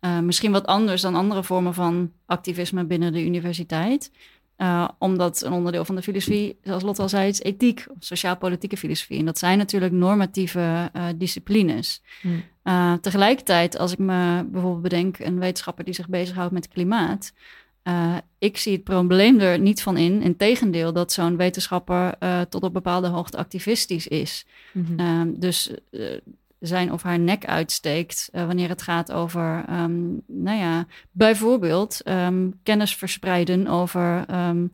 uh, 0.00 0.18
misschien 0.18 0.52
wat 0.52 0.66
anders 0.66 1.02
dan 1.02 1.14
andere 1.14 1.44
vormen 1.44 1.74
van 1.74 2.12
activisme 2.26 2.84
binnen 2.84 3.12
de 3.12 3.24
universiteit. 3.24 4.10
Uh, 4.56 4.88
omdat 4.98 5.42
een 5.42 5.52
onderdeel 5.52 5.84
van 5.84 5.94
de 5.94 6.02
filosofie, 6.02 6.58
zoals 6.62 6.82
Lot 6.82 6.98
al 6.98 7.08
zei, 7.08 7.28
is 7.28 7.40
ethiek, 7.40 7.86
sociaal-politieke 7.98 8.76
filosofie. 8.76 9.18
En 9.18 9.24
dat 9.24 9.38
zijn 9.38 9.58
natuurlijk 9.58 9.92
normatieve 9.92 10.90
uh, 10.96 11.04
disciplines. 11.16 12.02
Hmm. 12.20 12.42
Uh, 12.64 12.92
tegelijkertijd, 12.92 13.78
als 13.78 13.92
ik 13.92 13.98
me 13.98 14.44
bijvoorbeeld 14.50 14.82
bedenk, 14.82 15.18
een 15.18 15.38
wetenschapper 15.38 15.84
die 15.84 15.94
zich 15.94 16.08
bezighoudt 16.08 16.52
met 16.52 16.68
klimaat. 16.68 17.32
Uh, 17.84 18.16
ik 18.38 18.56
zie 18.56 18.72
het 18.72 18.84
probleem 18.84 19.40
er 19.40 19.58
niet 19.58 19.82
van 19.82 19.96
in. 19.96 20.22
Integendeel, 20.22 20.92
dat 20.92 21.12
zo'n 21.12 21.36
wetenschapper 21.36 22.14
uh, 22.20 22.40
tot 22.40 22.62
op 22.62 22.72
bepaalde 22.72 23.08
hoogte 23.08 23.36
activistisch 23.36 24.06
is. 24.06 24.46
Mm 24.72 24.84
-hmm. 24.84 25.28
uh, 25.28 25.34
dus 25.40 25.70
zijn 26.58 26.92
of 26.92 27.02
haar 27.02 27.18
nek 27.18 27.46
uitsteekt 27.46 28.28
wanneer 28.32 28.68
het 28.68 28.82
gaat 28.82 29.12
over, 29.12 29.64
um, 29.70 30.22
nou 30.26 30.58
ja, 30.58 30.86
bijvoorbeeld 31.10 32.08
um, 32.08 32.60
kennis 32.62 32.96
verspreiden 32.96 33.66
over 33.66 34.24
um, 34.30 34.70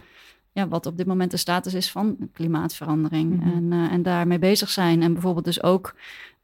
ja, 0.57 0.69
wat 0.69 0.87
op 0.87 0.97
dit 0.97 1.07
moment 1.07 1.31
de 1.31 1.37
status 1.37 1.75
is 1.75 1.91
van 1.91 2.17
klimaatverandering. 2.33 3.37
Mhm. 3.37 3.49
Mm 3.49 3.53
-hmm. 3.53 3.73
en, 3.73 3.91
en 3.91 4.03
daarmee 4.03 4.39
bezig 4.39 4.71
zijn. 4.71 5.03
En 5.03 5.13
bijvoorbeeld 5.13 5.45
dus 5.45 5.63
ook 5.63 5.95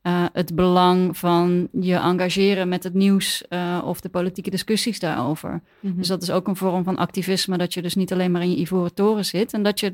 eh, 0.02 0.24
het 0.32 0.54
belang 0.54 1.18
van 1.18 1.68
je 1.72 1.94
engageren 1.94 2.68
met 2.68 2.84
het 2.84 2.94
nieuws 2.94 3.44
uh, 3.48 3.82
of 3.84 4.00
de 4.00 4.08
politieke 4.08 4.50
discussies 4.50 4.98
daarover. 4.98 5.62
Mhm. 5.80 5.96
Dus 5.96 6.08
dat 6.08 6.22
is 6.22 6.30
ook 6.30 6.48
een 6.48 6.56
vorm 6.56 6.84
van 6.84 6.96
activisme, 6.96 7.58
dat 7.58 7.74
je 7.74 7.82
dus 7.82 7.94
niet 7.94 8.12
alleen 8.12 8.30
maar 8.30 8.42
in 8.42 8.50
je 8.50 8.56
ivoren 8.56 8.94
toren 8.94 9.24
zit 9.24 9.52
en 9.52 9.62
dat 9.62 9.80
je, 9.80 9.92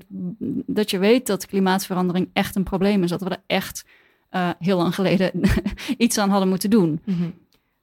dat 0.66 0.90
je 0.90 0.98
weet 0.98 1.26
dat 1.26 1.46
klimaatverandering 1.46 2.30
echt 2.32 2.56
een 2.56 2.62
probleem 2.62 3.02
is, 3.02 3.10
dat 3.10 3.22
we 3.22 3.28
er 3.28 3.42
echt 3.46 3.84
uh, 4.30 4.50
heel 4.58 4.76
lang 4.76 4.94
geleden 4.94 5.30
iets 5.98 6.18
aan 6.18 6.30
hadden 6.30 6.48
moeten 6.48 6.70
doen. 6.70 7.00
Mhm. 7.04 7.28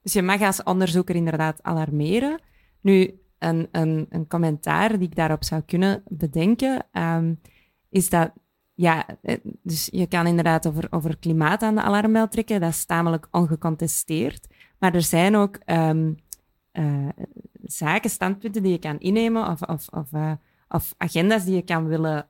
Dus 0.02 0.14
je 0.14 0.22
mag 0.22 0.42
als 0.42 0.64
onderzoeker 0.64 1.16
inderdaad 1.16 1.64
alarmeren. 1.64 2.40
Nu, 2.82 3.20
een, 3.40 3.68
een, 3.72 4.06
een 4.10 4.28
commentaar 4.28 4.98
die 4.98 5.08
ik 5.08 5.16
daarop 5.16 5.44
zou 5.44 5.62
kunnen 5.66 6.04
bedenken, 6.08 6.86
um, 6.92 7.40
is 7.90 8.10
dat 8.10 8.32
ja, 8.76 9.06
eh, 9.22 9.38
dus 9.62 9.90
je 9.92 10.08
kan 10.08 10.28
inderdaad 10.28 10.68
over, 10.68 10.88
over 10.90 11.18
klimaat 11.18 11.62
aan 11.62 11.76
de 11.76 11.82
alarmbel 11.82 12.28
trekken. 12.28 12.60
Dat 12.60 12.70
is 12.70 12.86
tamelijk 12.86 13.28
ongecontesteerd. 13.32 14.48
Maar 14.80 14.94
er 14.94 15.02
zijn 15.02 15.36
ook 15.36 15.60
um, 15.66 16.16
uh, 16.74 17.08
zaken, 17.64 18.10
standpunten 18.10 18.64
die 18.64 18.72
je 18.72 18.80
kan 18.80 19.00
innemen 19.00 19.48
of, 19.48 19.62
of, 19.62 19.88
of, 19.88 20.12
uh, 20.14 20.32
of 20.68 20.94
agenda's 20.98 21.46
die 21.46 21.56
je 21.56 21.62
kan 21.62 21.88
willen 21.88 22.30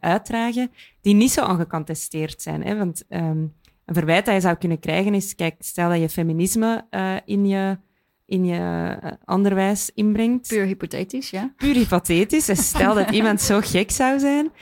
uitdragen, 0.00 0.70
die 1.00 1.14
niet 1.14 1.30
zo 1.30 1.46
ongecontesteerd 1.46 2.42
zijn. 2.42 2.64
Hè? 2.64 2.76
Want 2.76 3.04
um, 3.08 3.54
een 3.84 3.94
verwijt 3.94 4.24
dat 4.24 4.34
je 4.34 4.40
zou 4.40 4.56
kunnen 4.56 4.78
krijgen 4.78 5.14
is, 5.14 5.34
kijk, 5.34 5.54
stel 5.58 5.88
dat 5.88 6.00
je 6.00 6.08
feminisme 6.08 6.86
in 7.24 7.46
je 7.46 7.78
in 8.26 8.44
je 8.44 8.96
onderwijs 9.24 9.90
inbrengt. 9.94 10.48
Puur 10.48 10.64
hypothetisch, 10.64 11.30
ja. 11.30 11.52
Puur 11.56 11.74
hypothetisch. 11.74 12.44
Dus 12.44 12.68
stel 12.68 12.94
dat 12.94 13.10
iemand 13.18 13.40
zo 13.40 13.60
gek 13.62 13.90
zou 13.90 14.18
zijn. 14.18 14.52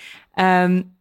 Um, 0.40 0.96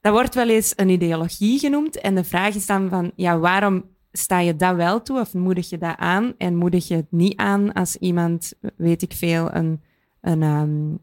dat 0.00 0.12
wordt 0.12 0.34
wel 0.34 0.48
eens 0.48 0.72
een 0.76 0.88
ideologie 0.88 1.58
genoemd. 1.58 2.00
En 2.00 2.14
de 2.14 2.24
vraag 2.24 2.54
is 2.54 2.66
dan 2.66 2.88
van, 2.88 3.12
ja, 3.16 3.38
waarom 3.38 3.84
sta 4.12 4.38
je 4.38 4.56
dat 4.56 4.76
wel 4.76 5.02
toe 5.02 5.20
of 5.20 5.34
moedig 5.34 5.68
je 5.68 5.78
dat 5.78 5.96
aan? 5.96 6.34
En 6.38 6.56
moedig 6.56 6.88
je 6.88 6.94
het 6.94 7.10
niet 7.10 7.36
aan 7.36 7.72
als 7.72 7.96
iemand, 7.96 8.52
weet 8.76 9.02
ik 9.02 9.12
veel, 9.12 9.54
een, 9.54 9.82
een, 10.20 10.42
um, 10.42 10.98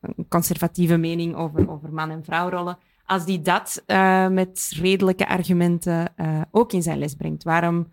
een 0.00 0.28
conservatieve 0.28 0.96
mening 0.96 1.34
over, 1.34 1.70
over 1.70 1.92
man- 1.92 2.10
en 2.10 2.24
vrouwrollen, 2.24 2.78
als 3.04 3.24
die 3.24 3.42
dat 3.42 3.82
uh, 3.86 4.28
met 4.28 4.72
redelijke 4.76 5.28
argumenten 5.28 6.12
uh, 6.16 6.40
ook 6.50 6.72
in 6.72 6.82
zijn 6.82 6.98
les 6.98 7.14
brengt? 7.14 7.42
Waarom 7.42 7.86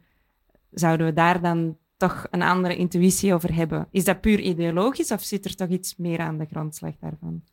zouden 0.72 1.06
we 1.06 1.14
daar 1.14 1.42
dan 1.42 1.78
toch 1.98 2.28
een 2.30 2.42
andere 2.42 2.76
intuïtie 2.76 3.34
over 3.34 3.56
hebben? 3.56 3.88
Is 3.92 4.04
dat 4.04 4.22
puur 4.22 4.40
ideologisch 4.40 5.12
of 5.12 5.24
zit 5.24 5.46
er 5.46 5.56
toch 5.56 5.70
iets 5.70 5.96
meer 5.96 6.20
aan 6.20 6.38
de 6.38 6.46
grondslag 6.46 6.94
daarvan? 7.00 7.44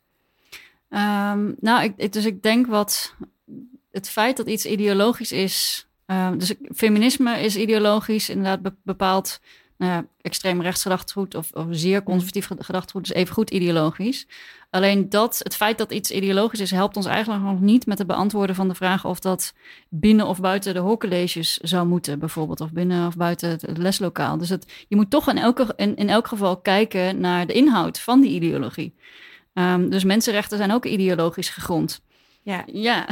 Um, 0.89 1.55
nou, 1.59 1.83
ik, 1.83 2.13
dus 2.13 2.25
ik 2.25 2.43
denk 2.43 2.67
wat 2.67 3.15
het 3.91 4.09
feit 4.09 4.37
dat 4.37 4.47
iets 4.47 4.65
ideologisch 4.65 5.31
is. 5.31 5.87
Um, 6.05 6.37
dus 6.37 6.53
feminisme 6.75 7.39
is 7.39 7.55
ideologisch, 7.55 8.29
inderdaad 8.29 8.61
be 8.61 8.73
bepaald 8.83 9.39
nou 9.77 9.91
ja, 9.91 10.05
extreem 10.21 10.61
rechtsgedachtegoed 10.61 11.35
of, 11.35 11.51
of 11.51 11.65
zeer 11.69 12.03
conservatief 12.03 12.49
gedachtegoed 12.57 13.03
is 13.03 13.13
even 13.13 13.33
goed 13.33 13.49
ideologisch. 13.49 14.27
Alleen 14.69 15.09
dat, 15.09 15.39
het 15.43 15.55
feit 15.55 15.77
dat 15.77 15.91
iets 15.91 16.11
ideologisch 16.11 16.59
is, 16.59 16.71
helpt 16.71 16.95
ons 16.95 17.05
eigenlijk 17.05 17.43
nog 17.43 17.59
niet 17.59 17.85
met 17.85 17.97
het 17.97 18.07
beantwoorden 18.07 18.55
van 18.55 18.67
de 18.67 18.75
vraag 18.75 19.05
of 19.05 19.19
dat 19.19 19.53
binnen 19.89 20.27
of 20.27 20.39
buiten 20.39 20.73
de 20.73 20.79
hoorcolleges 20.79 21.57
zou 21.57 21.87
moeten, 21.87 22.19
bijvoorbeeld, 22.19 22.61
of 22.61 22.71
binnen 22.71 23.07
of 23.07 23.15
buiten 23.15 23.49
het 23.49 23.77
leslokaal. 23.77 24.37
Dus 24.37 24.49
het, 24.49 24.85
je 24.87 24.95
moet 24.95 25.09
toch 25.09 25.29
in, 25.29 25.37
elke, 25.37 25.73
in, 25.75 25.95
in 25.95 26.09
elk 26.09 26.27
geval 26.27 26.57
kijken 26.57 27.19
naar 27.19 27.45
de 27.45 27.53
inhoud 27.53 27.99
van 27.99 28.21
die 28.21 28.31
ideologie. 28.31 28.95
Um, 29.53 29.89
dus 29.89 30.03
mensenrechten 30.03 30.57
zijn 30.57 30.71
ook 30.71 30.85
ideologisch 30.85 31.49
gegrond. 31.49 32.01
Ja. 32.41 32.63
ja. 32.65 33.07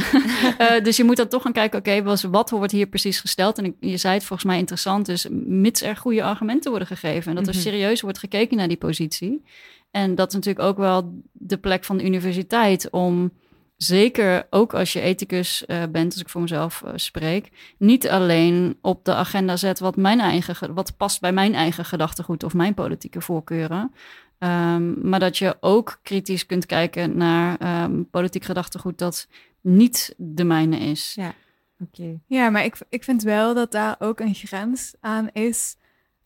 uh, 0.60 0.79
dus 0.84 0.98
je 0.98 1.03
moet 1.03 1.17
dan 1.17 1.27
toch 1.27 1.41
gaan 1.41 1.51
kijken, 1.51 1.79
oké, 1.79 1.89
okay, 1.89 2.29
wat 2.29 2.50
wordt 2.50 2.72
hier 2.72 2.88
precies 2.88 3.20
gesteld? 3.20 3.58
En 3.58 3.65
ik, 3.65 3.75
je 3.79 3.98
zei 3.98 4.13
het 4.13 4.24
volgens 4.24 4.50
mij 4.50 4.58
interessant, 4.58 5.06
dus 5.06 5.27
mits 5.32 5.82
er 5.82 5.96
goede 5.96 6.24
argumenten 6.24 6.70
worden 6.70 6.88
gegeven 6.88 7.29
en 7.29 7.36
dat 7.36 7.48
er 7.48 7.53
Mhm. 7.53 7.63
serieus 7.63 8.01
wordt 8.01 8.17
gekeken 8.17 8.58
naar 8.58 8.67
die 8.67 8.77
positie. 8.77 9.44
En 9.91 10.15
dat 10.15 10.27
is 10.27 10.34
natuurlijk 10.34 10.65
ook 10.65 10.77
wel 10.77 11.22
de 11.32 11.58
plek 11.58 11.84
van 11.84 11.98
de 11.98 12.06
universiteit 12.06 12.89
om, 12.89 13.32
zeker 13.77 14.48
ook 14.50 14.74
als 14.74 14.94
je 14.94 15.01
ethicus 15.01 15.63
uh, 15.67 15.84
bent, 15.91 16.12
als 16.12 16.22
ik 16.22 16.29
voor 16.29 16.41
mezelf 16.41 16.82
uh, 16.86 16.91
spreek, 16.96 17.50
niet 17.77 18.10
alleen 18.10 18.77
op 18.82 19.06
de 19.06 19.13
agenda 19.13 19.58
zet 19.58 19.79
wat, 19.79 19.96
mijn 19.96 20.20
eigen, 20.20 20.74
wat 20.74 20.98
past 20.98 21.22
bij 21.22 21.32
mijn 21.32 21.53
eigen 21.53 21.86
gedachtegoed 21.86 22.44
of 22.44 22.53
mijn 22.53 22.74
politieke 22.74 23.22
voorkeuren. 23.22 23.91
Um, 24.39 25.10
maar 25.10 25.20
dat 25.20 25.38
je 25.38 25.58
ook 25.60 26.00
kritisch 26.01 26.46
kunt 26.46 26.65
kijken 26.65 27.17
naar 27.17 27.84
um, 27.84 28.10
politiek 28.10 28.44
gedachtegoed 28.44 28.98
dat 28.98 29.27
niet 29.62 30.13
de 30.17 30.44
mijne 30.44 30.77
is. 30.77 31.13
Ja, 31.15 31.34
oké. 31.79 32.20
Ja, 32.25 32.50
maar 32.50 32.63
ik, 32.63 32.77
ik 32.89 33.03
vind 33.03 33.24
wel 33.24 33.53
dat 33.53 33.72
daar 33.72 33.96
ook 34.00 34.20
een 34.20 34.36
grens 34.36 34.96
aan 35.00 35.29
is. 35.32 35.77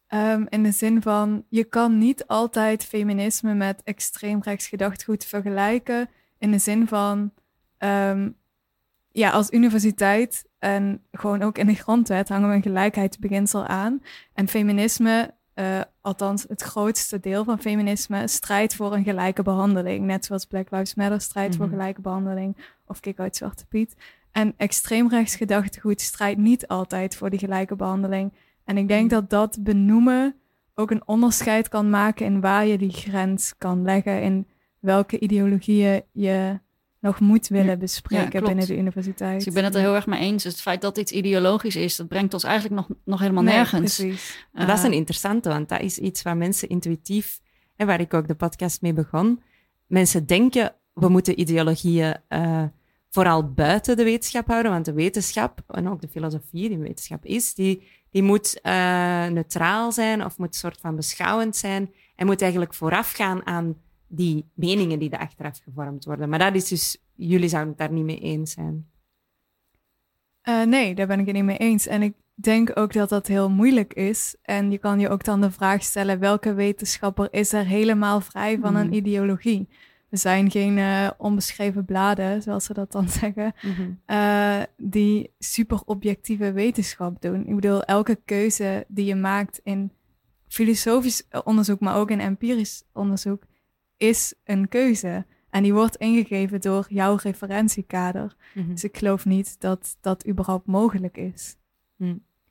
Um, 0.10 0.46
in 0.50 0.64
de 0.64 0.72
zin 0.72 1.02
van, 1.02 1.46
je 1.50 1.64
kan 1.64 1.98
niet 1.98 2.28
altijd 2.28 2.86
feminisme 2.86 3.54
met 3.54 3.82
extreemrechts 3.84 4.68
gedachtegoed 4.68 5.26
vergelijken. 5.26 6.10
In 6.38 6.52
de 6.52 6.60
zin 6.60 6.88
van, 6.88 7.34
ja, 9.12 9.30
als 9.32 9.50
universiteit 9.50 10.50
en 10.60 11.04
gewoon 11.12 11.42
ook 11.42 11.58
in 11.58 11.68
de 11.68 11.74
grondwet 11.74 12.30
hangen 12.30 12.50
we 12.50 12.56
een 12.56 12.62
gelijkheidsbeginsel 12.62 13.66
aan. 13.66 14.02
En 14.34 14.48
feminisme 14.48 15.34
uh, 15.56 15.82
althans 16.02 16.46
het 16.48 16.62
grootste 16.62 17.20
deel 17.20 17.44
van 17.44 17.60
feminisme, 17.60 18.28
strijdt 18.28 18.76
voor 18.76 18.94
een 18.94 19.04
gelijke 19.04 19.44
behandeling. 19.44 20.06
Net 20.06 20.26
zoals 20.26 20.46
Black 20.46 20.72
Lives 20.72 20.96
Matter 20.96 21.22
strijdt 21.22 21.56
voor 21.56 21.68
gelijke 21.68 22.02
behandeling 22.02 22.58
of 22.86 23.00
Kick 23.00 23.20
uit 23.20 23.36
Zwarte 23.36 23.66
Piet. 23.66 23.96
En 24.32 24.54
extreemrechts 24.58 25.36
gedachtegoed 25.36 26.02
strijdt 26.02 26.40
niet 26.40 26.68
altijd 26.68 27.16
voor 27.16 27.30
die 27.30 27.40
gelijke 27.40 27.76
behandeling. 27.76 28.34
En 28.64 28.78
ik 28.78 28.88
denk 28.88 29.10
dat 29.10 29.30
dat 29.30 29.58
benoemen 29.64 30.36
ook 30.76 30.92
een 30.92 31.08
onderscheid 31.08 31.70
kan 31.70 31.90
maken 31.90 32.26
in 32.26 32.42
waar 32.42 32.66
je 32.66 32.78
die 32.78 32.92
grens 32.92 33.54
kan 33.58 33.84
leggen, 33.84 34.22
in 34.22 34.48
welke 34.80 35.20
ideologieën 35.20 36.04
je 36.12 36.60
nog 37.02 37.20
moet 37.20 37.48
willen 37.48 37.80
bespreken 37.80 38.40
ja, 38.40 38.48
binnen 38.48 38.68
de 38.68 38.78
universiteit. 38.78 39.38
Dus 39.38 39.48
ik 39.48 39.54
ben 39.54 39.64
het 39.64 39.76
er 39.76 39.82
heel 39.82 39.96
erg 39.96 40.06
mee 40.06 40.20
eens. 40.20 40.44
Het 40.44 40.62
feit 40.62 40.82
dat 40.82 40.98
iets 40.98 41.12
ideologisch 41.12 41.76
is, 41.76 41.96
dat 41.96 42.08
brengt 42.08 42.34
ons 42.34 42.44
eigenlijk 42.44 42.76
nog, 42.76 42.98
nog 43.06 43.20
helemaal 43.20 43.44
nee, 43.44 43.56
nergens. 43.56 43.96
Precies. 43.96 44.48
Uh, 44.54 44.68
dat 44.68 44.78
is 44.78 44.84
een 44.84 44.94
interessante, 44.94 45.50
want 45.50 45.70
dat 45.70 45.82
is 45.82 45.98
iets 45.98 46.22
waar 46.22 46.38
mensen 46.38 46.70
intuïtief, 46.70 47.40
en 47.76 47.88
waar 47.88 48.00
ik 48.00 48.14
ook 48.14 48.28
de 48.28 48.36
podcast 48.36 48.82
mee 48.82 48.94
begon, 48.94 49.42
mensen 49.88 50.26
denken, 50.26 50.76
we 50.94 51.10
moeten 51.10 51.40
ideologieën 51.40 52.16
uh, 52.30 52.64
vooral 53.10 53.52
buiten 53.54 53.98
de 53.98 54.04
wetenschap 54.04 54.48
houden, 54.48 54.72
want 54.72 54.86
de 54.86 54.94
wetenschap, 54.94 55.64
en 55.68 55.90
ook 55.90 56.02
de 56.02 56.08
filosofie 56.08 56.70
die 56.70 56.78
wetenschap 56.78 57.26
is, 57.26 57.54
die, 57.54 57.88
die 58.10 58.24
moet 58.24 58.60
uh, 58.64 58.72
neutraal 59.28 59.92
zijn 59.92 60.26
of 60.26 60.38
moet 60.38 60.48
een 60.48 60.54
soort 60.54 60.80
van 60.82 60.96
beschouwend 60.96 61.56
zijn 61.56 61.94
en 62.16 62.26
moet 62.26 62.42
eigenlijk 62.42 62.74
voorafgaan 62.74 63.46
aan 63.46 63.76
die 64.12 64.46
meningen 64.54 65.00
die 65.00 65.10
er 65.10 65.20
achteraf 65.20 65.60
gevormd 65.64 66.06
worden. 66.06 66.30
Maar 66.30 66.40
dat 66.40 66.56
is 66.56 66.68
dus, 66.68 66.98
jullie 67.16 67.50
zouden 67.50 67.70
het 67.70 67.80
daar 67.80 67.92
niet 67.92 68.06
mee 68.06 68.20
eens 68.20 68.52
zijn. 68.52 68.90
Uh, 70.50 70.64
nee, 70.64 70.96
daar 70.96 71.08
ben 71.08 71.20
ik 71.20 71.26
het 71.26 71.36
niet 71.36 71.44
mee 71.44 71.58
eens. 71.58 71.88
En 71.88 72.02
ik 72.02 72.14
denk 72.34 72.72
ook 72.80 72.94
dat 72.94 73.10
dat 73.10 73.28
heel 73.28 73.50
moeilijk 73.50 73.94
is. 73.94 74.36
En 74.42 74.72
je 74.72 74.78
kan 74.78 75.00
je 75.00 75.10
ook 75.10 75.24
dan 75.24 75.42
de 75.42 75.52
vraag 75.52 75.84
stellen, 75.84 76.20
welke 76.20 76.54
wetenschapper 76.54 77.28
is 77.34 77.54
er 77.54 77.66
helemaal 77.66 78.22
vrij 78.22 78.60
van 78.60 78.76
een 78.76 78.86
Mhm. 78.88 78.96
ideologie? 78.96 79.70
We 80.10 80.18
zijn 80.18 80.52
geen 80.52 80.78
uh, 80.78 81.10
onbeschreven 81.18 81.86
bladen, 81.86 82.42
zoals 82.42 82.66
ze 82.66 82.74
dat 82.74 82.92
dan 82.92 83.10
zeggen, 83.22 83.54
Mhm. 83.62 83.92
uh, 84.08 84.62
die 84.78 85.34
super 85.40 85.82
objectieve 85.86 86.52
wetenschap 86.52 87.22
doen. 87.22 87.46
Ik 87.48 87.56
bedoel, 87.56 87.84
elke 87.84 88.16
keuze 88.26 88.86
die 88.88 89.06
je 89.06 89.16
maakt 89.16 89.60
in 89.64 89.92
filosofisch 90.48 91.24
onderzoek, 91.44 91.80
maar 91.80 91.96
ook 91.96 92.10
in 92.12 92.20
empirisch 92.20 92.84
onderzoek, 92.94 93.44
is 94.02 94.34
een 94.44 94.68
keuze. 94.68 95.26
En 95.50 95.64
die 95.64 95.74
wordt 95.74 95.96
ingegeven 95.96 96.62
door 96.62 96.86
jouw 96.90 97.16
referentiekader. 97.16 98.36
Mhm. 98.54 98.70
Dus 98.70 98.84
ik 98.84 98.98
geloof 98.98 99.26
niet 99.26 99.56
dat 99.60 99.98
dat 100.02 100.28
überhaupt 100.28 100.66
mogelijk 100.66 101.18
is. 101.18 101.56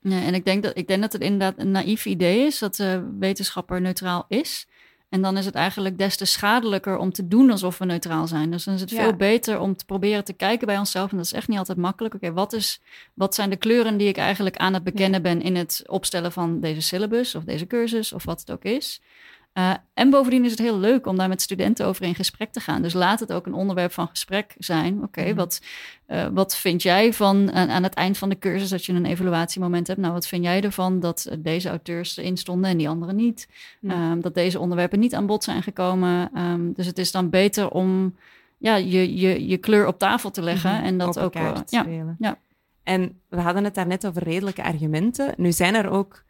Nee, 0.01 0.25
en 0.25 0.33
ik 0.33 0.45
denk, 0.45 0.63
dat, 0.63 0.77
ik 0.77 0.87
denk 0.87 1.01
dat 1.01 1.13
het 1.13 1.21
inderdaad 1.21 1.53
een 1.57 1.71
naïef 1.71 2.05
idee 2.05 2.45
is 2.45 2.59
dat 2.59 2.75
de 2.75 3.15
wetenschapper 3.19 3.81
neutraal 3.81 4.25
is. 4.27 4.67
En 5.09 5.21
dan 5.21 5.37
is 5.37 5.45
het 5.45 5.55
eigenlijk 5.55 5.97
des 5.97 6.17
te 6.17 6.25
schadelijker 6.25 6.97
om 6.97 7.11
te 7.11 7.27
doen 7.27 7.51
alsof 7.51 7.77
we 7.77 7.85
neutraal 7.85 8.27
zijn. 8.27 8.51
Dus 8.51 8.63
dan 8.63 8.73
is 8.73 8.81
het 8.81 8.89
Ja. 8.89 9.01
veel 9.03 9.15
beter 9.15 9.59
om 9.59 9.75
te 9.75 9.85
proberen 9.85 10.23
te 10.23 10.33
kijken 10.33 10.67
bij 10.67 10.77
onszelf. 10.77 11.11
En 11.11 11.17
dat 11.17 11.25
is 11.25 11.33
echt 11.33 11.47
niet 11.47 11.57
altijd 11.57 11.77
makkelijk. 11.77 12.13
Oké, 12.13 12.33
wat 12.33 12.53
is 12.53 12.81
wat 13.13 13.35
zijn 13.35 13.49
de 13.49 13.55
kleuren 13.55 13.97
die 13.97 14.07
ik 14.07 14.17
eigenlijk 14.17 14.57
aan 14.57 14.73
het 14.73 14.83
bekennen 14.83 15.21
ben 15.21 15.41
in 15.41 15.55
het 15.55 15.83
opstellen 15.87 16.31
van 16.31 16.59
deze 16.59 16.81
syllabus 16.81 17.35
of 17.35 17.43
deze 17.43 17.67
cursus 17.67 18.13
of 18.13 18.23
wat 18.23 18.39
het 18.39 18.51
ook 18.51 18.63
is. 18.63 19.01
Uh, 19.53 19.73
en 19.93 20.09
bovendien 20.09 20.43
is 20.45 20.51
het 20.51 20.59
heel 20.59 20.79
leuk 20.79 21.05
om 21.07 21.17
daar 21.17 21.29
met 21.29 21.41
studenten 21.41 21.85
over 21.85 22.05
in 22.05 22.15
gesprek 22.15 22.51
te 22.51 22.59
gaan. 22.59 22.81
Dus 22.81 22.93
laat 22.93 23.19
het 23.19 23.33
ook 23.33 23.45
een 23.45 23.53
onderwerp 23.53 23.91
van 23.91 24.07
gesprek 24.07 24.55
zijn. 24.57 25.03
Oké, 25.03 25.21
Mhm. 25.23 25.35
wat, 25.35 25.61
uh, 26.07 26.27
wat 26.33 26.55
vind 26.55 26.81
jij 26.81 27.13
van 27.13 27.51
aan, 27.51 27.69
aan 27.69 27.83
het 27.83 27.93
eind 27.93 28.17
van 28.17 28.29
de 28.29 28.39
cursus 28.39 28.69
dat 28.69 28.85
je 28.85 28.93
een 28.93 29.05
evaluatiemoment 29.05 29.87
hebt? 29.87 29.99
Nou, 29.99 30.13
wat 30.13 30.27
vind 30.27 30.43
jij 30.43 30.61
ervan 30.61 30.99
dat 30.99 31.35
deze 31.39 31.69
auteurs 31.69 32.17
erin 32.17 32.37
stonden 32.37 32.69
en 32.69 32.77
die 32.77 32.89
anderen 32.89 33.15
niet? 33.15 33.47
Ja. 33.81 34.11
Um, 34.11 34.21
dat 34.21 34.33
deze 34.33 34.59
onderwerpen 34.59 34.99
niet 34.99 35.13
aan 35.15 35.25
bod 35.25 35.43
zijn 35.43 35.63
gekomen. 35.63 36.37
Um, 36.41 36.73
dus 36.73 36.85
het 36.85 36.97
is 36.97 37.11
dan 37.11 37.29
beter 37.29 37.69
om 37.69 38.15
ja, 38.57 38.75
je, 38.75 39.15
je, 39.15 39.47
je 39.47 39.57
kleur 39.57 39.87
op 39.87 39.99
tafel 39.99 40.31
te 40.31 40.41
leggen 40.41 40.73
Mhm. 40.73 40.83
en 40.83 40.97
dat 40.97 41.17
Op 41.17 41.23
ook. 41.23 41.35
uh, 41.35 41.41
ja, 41.69 41.81
spelen. 41.83 42.15
ja. 42.19 42.37
En 42.83 43.21
we 43.29 43.39
hadden 43.41 43.63
het 43.63 43.75
daarnet 43.75 44.07
over 44.07 44.23
redelijke 44.23 44.63
argumenten. 44.63 45.33
Nu 45.37 45.51
zijn 45.51 45.75
er 45.75 45.89
ook 45.89 46.23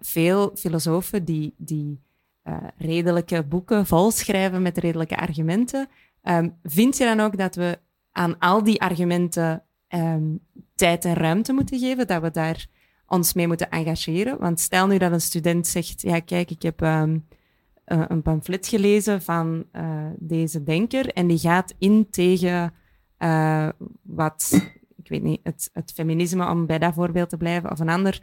veel 0.00 0.50
filosofen 0.54 1.24
die, 1.24 1.54
die 1.56 2.00
uh, 2.44 2.56
redelijke 2.76 3.42
boeken 3.42 3.86
volschrijven 3.86 4.62
met 4.62 4.78
redelijke 4.78 5.16
argumenten. 5.16 5.88
Um, 6.22 6.58
vind 6.62 6.96
je 6.96 7.04
dan 7.04 7.20
ook 7.20 7.38
dat 7.38 7.54
we 7.54 7.78
aan 8.12 8.38
al 8.38 8.62
die 8.62 8.80
argumenten 8.80 9.62
um, 9.88 10.40
tijd 10.74 11.04
en 11.04 11.14
ruimte 11.14 11.52
moeten 11.52 11.78
geven, 11.78 12.06
dat 12.06 12.22
we 12.22 12.30
daar 12.30 12.66
ons 13.06 13.34
mee 13.34 13.46
moeten 13.46 13.70
engageren? 13.70 14.38
Want 14.38 14.60
stel 14.60 14.86
nu 14.86 14.98
dat 14.98 15.12
een 15.12 15.20
student 15.20 15.66
zegt, 15.66 16.02
ja 16.02 16.20
kijk, 16.20 16.50
ik 16.50 16.62
heb 16.62 16.80
um, 16.80 17.26
uh, 17.86 18.04
een 18.08 18.22
pamflet 18.22 18.66
gelezen 18.66 19.22
van 19.22 19.64
uh, 19.72 20.06
deze 20.18 20.62
denker 20.62 21.08
en 21.08 21.26
die 21.26 21.38
gaat 21.38 21.74
in 21.78 22.10
tegen 22.10 22.74
wat, 24.02 24.70
ik 24.96 25.08
weet 25.08 25.22
niet, 25.22 25.40
het, 25.42 25.70
het, 25.72 25.92
feminisme, 25.92 26.50
om 26.50 26.66
bij 26.66 26.78
dat 26.78 26.94
voorbeeld 26.94 27.28
te 27.28 27.36
blijven, 27.36 27.70
of 27.70 27.78
een 27.78 27.88
ander 27.88 28.22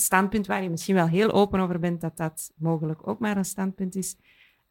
standpunt 0.00 0.46
waar 0.46 0.62
je 0.62 0.70
misschien 0.70 0.94
wel 0.94 1.08
heel 1.08 1.30
open 1.30 1.60
over 1.60 1.78
bent, 1.78 2.00
dat 2.00 2.16
dat 2.16 2.52
mogelijk 2.56 3.08
ook 3.08 3.18
maar 3.18 3.36
een 3.36 3.44
standpunt 3.44 3.96
is. 3.96 4.16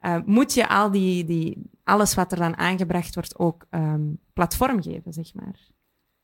Uh, 0.01 0.17
moet 0.25 0.53
je 0.53 0.67
al 0.67 0.91
die, 0.91 1.25
die, 1.25 1.57
alles 1.83 2.13
wat 2.13 2.31
er 2.31 2.37
dan 2.37 2.57
aangebracht 2.57 3.15
wordt 3.15 3.39
ook 3.39 3.65
um, 3.69 4.19
platform 4.33 4.81
geven, 4.81 5.13
zeg 5.13 5.33
maar? 5.33 5.59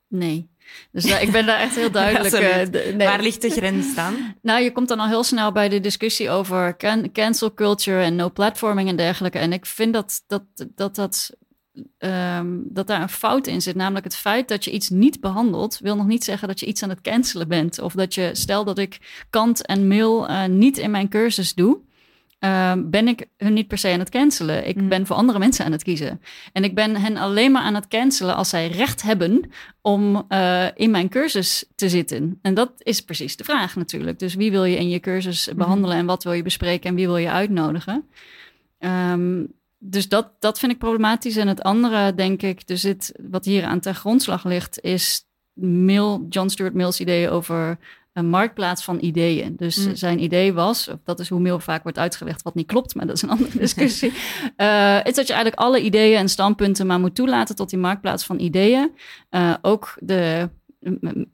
Nee. 0.08 0.50
Dus 0.92 1.04
daar, 1.04 1.22
ik 1.22 1.32
ben 1.32 1.46
daar 1.46 1.60
echt 1.60 1.76
heel 1.76 1.92
duidelijk. 2.02 2.38
ja, 2.38 2.62
uh, 2.62 2.96
nee. 2.96 3.08
Waar 3.08 3.22
ligt 3.22 3.42
de 3.42 3.50
grens 3.50 3.96
dan? 3.96 4.14
nou, 4.42 4.62
je 4.62 4.72
komt 4.72 4.88
dan 4.88 5.00
al 5.00 5.08
heel 5.08 5.24
snel 5.24 5.52
bij 5.52 5.70
de 5.70 5.80
discussie 5.80 6.30
over 6.30 6.78
can, 6.78 7.12
cancel 7.12 7.54
culture 7.54 8.04
en 8.04 8.16
no 8.16 8.32
platforming 8.32 8.90
en 8.90 8.96
dergelijke. 8.96 9.40
En 9.40 9.54
ik 9.54 9.66
vind 9.66 9.94
dat 9.94 10.24
dat, 10.28 10.44
dat, 10.76 10.96
dat, 10.96 11.36
um, 12.00 12.64
dat 12.70 12.88
daar 12.88 13.02
een 13.02 13.10
fout 13.10 13.48
in 13.48 13.62
zit. 13.62 13.76
Namelijk 13.76 14.06
het 14.06 14.16
feit 14.16 14.48
dat 14.48 14.64
je 14.64 14.72
iets 14.72 14.90
niet 14.90 15.22
behandelt, 15.22 15.80
wil 15.82 15.96
nog 15.96 16.08
niet 16.08 16.24
zeggen 16.24 16.48
dat 16.48 16.60
je 16.60 16.66
iets 16.66 16.84
aan 16.84 16.90
het 16.90 17.02
cancelen 17.02 17.48
bent. 17.48 17.80
Of 17.80 17.94
dat 17.94 18.14
je, 18.14 18.30
stel 18.34 18.64
dat 18.64 18.78
ik 18.78 19.26
kant 19.30 19.66
en 19.66 19.88
mail 19.88 20.30
uh, 20.30 20.46
niet 20.46 20.78
in 20.78 20.92
mijn 20.92 21.10
cursus 21.10 21.54
doe. 21.54 21.80
Uh, 22.40 22.74
ben 22.78 23.08
ik 23.08 23.26
hun 23.38 23.54
niet 23.54 23.68
per 23.68 23.78
se 23.78 23.90
aan 23.90 24.00
het 24.00 24.10
cancelen. 24.10 24.68
Ik 24.68 24.76
mm. 24.76 24.90
ben 24.90 25.06
voor 25.06 25.16
andere 25.16 25.40
mensen 25.40 25.66
aan 25.66 25.72
het 25.72 25.84
kiezen. 25.84 26.22
En 26.54 26.64
ik 26.64 26.76
ben 26.76 26.96
hen 26.96 27.18
alleen 27.18 27.52
maar 27.52 27.62
aan 27.62 27.76
het 27.76 27.88
cancelen 27.88 28.36
als 28.36 28.50
zij 28.50 28.68
recht 28.68 29.02
hebben 29.02 29.50
om 29.82 30.26
uh, 30.30 30.66
in 30.74 30.92
mijn 30.92 31.10
cursus 31.10 31.66
te 31.76 31.90
zitten. 31.90 32.40
En 32.42 32.54
dat 32.54 32.72
is 32.78 33.02
precies 33.02 33.36
de 33.36 33.44
vraag 33.44 33.76
natuurlijk. 33.76 34.20
Dus 34.20 34.36
wie 34.36 34.52
wil 34.52 34.64
je 34.64 34.78
in 34.78 34.90
je 34.90 35.00
cursus 35.00 35.50
mm. 35.50 35.58
behandelen 35.58 35.98
en 35.98 36.06
wat 36.06 36.24
wil 36.24 36.34
je 36.34 36.44
bespreken 36.44 36.90
en 36.90 36.96
wie 36.96 37.08
wil 37.08 37.18
je 37.18 37.30
uitnodigen? 37.30 38.06
Um, 38.80 39.54
dus 39.90 40.10
dat, 40.10 40.32
dat 40.40 40.60
vind 40.60 40.72
ik 40.72 40.78
problematisch. 40.78 41.36
En 41.36 41.48
het 41.48 41.62
andere, 41.62 42.14
denk 42.16 42.42
ik, 42.42 42.68
dus 42.68 42.84
het, 42.84 43.20
wat 43.30 43.46
hier 43.46 43.64
aan 43.64 43.80
ten 43.80 43.96
grondslag 43.96 44.44
ligt, 44.44 44.82
is 44.82 45.26
Mill, 45.54 46.20
John 46.30 46.48
Stuart 46.48 46.74
Mill's 46.74 47.00
idee 47.00 47.30
over 47.30 47.78
een 48.14 48.30
marktplaats 48.30 48.84
van 48.84 48.98
ideeën. 49.02 49.56
Dus 49.56 49.88
mm. 49.88 49.96
zijn 49.96 50.24
idee 50.24 50.54
was, 50.54 50.90
dat 51.04 51.20
is 51.20 51.30
hoe 51.30 51.40
Mill 51.40 51.60
vaak 51.60 51.84
wordt 51.84 51.98
uitgelegd, 51.98 52.42
wat 52.42 52.56
niet 52.56 52.68
klopt, 52.68 52.96
maar 52.96 53.06
dat 53.06 53.16
is 53.16 53.22
een 53.22 53.30
andere 53.30 53.58
discussie, 53.68 54.12
uh, 54.58 55.06
is 55.06 55.14
dat 55.14 55.28
je 55.28 55.34
eigenlijk 55.34 55.56
alle 55.56 55.82
ideeën 55.82 56.18
en 56.18 56.30
standpunten 56.30 56.88
maar 56.88 57.00
moet 57.00 57.16
toelaten 57.16 57.56
tot 57.56 57.70
die 57.70 57.80
marktplaats 57.80 58.24
van 58.24 58.40
ideeën. 58.40 58.92
Uh, 59.32 59.54
ook 59.62 59.98
de 60.00 60.50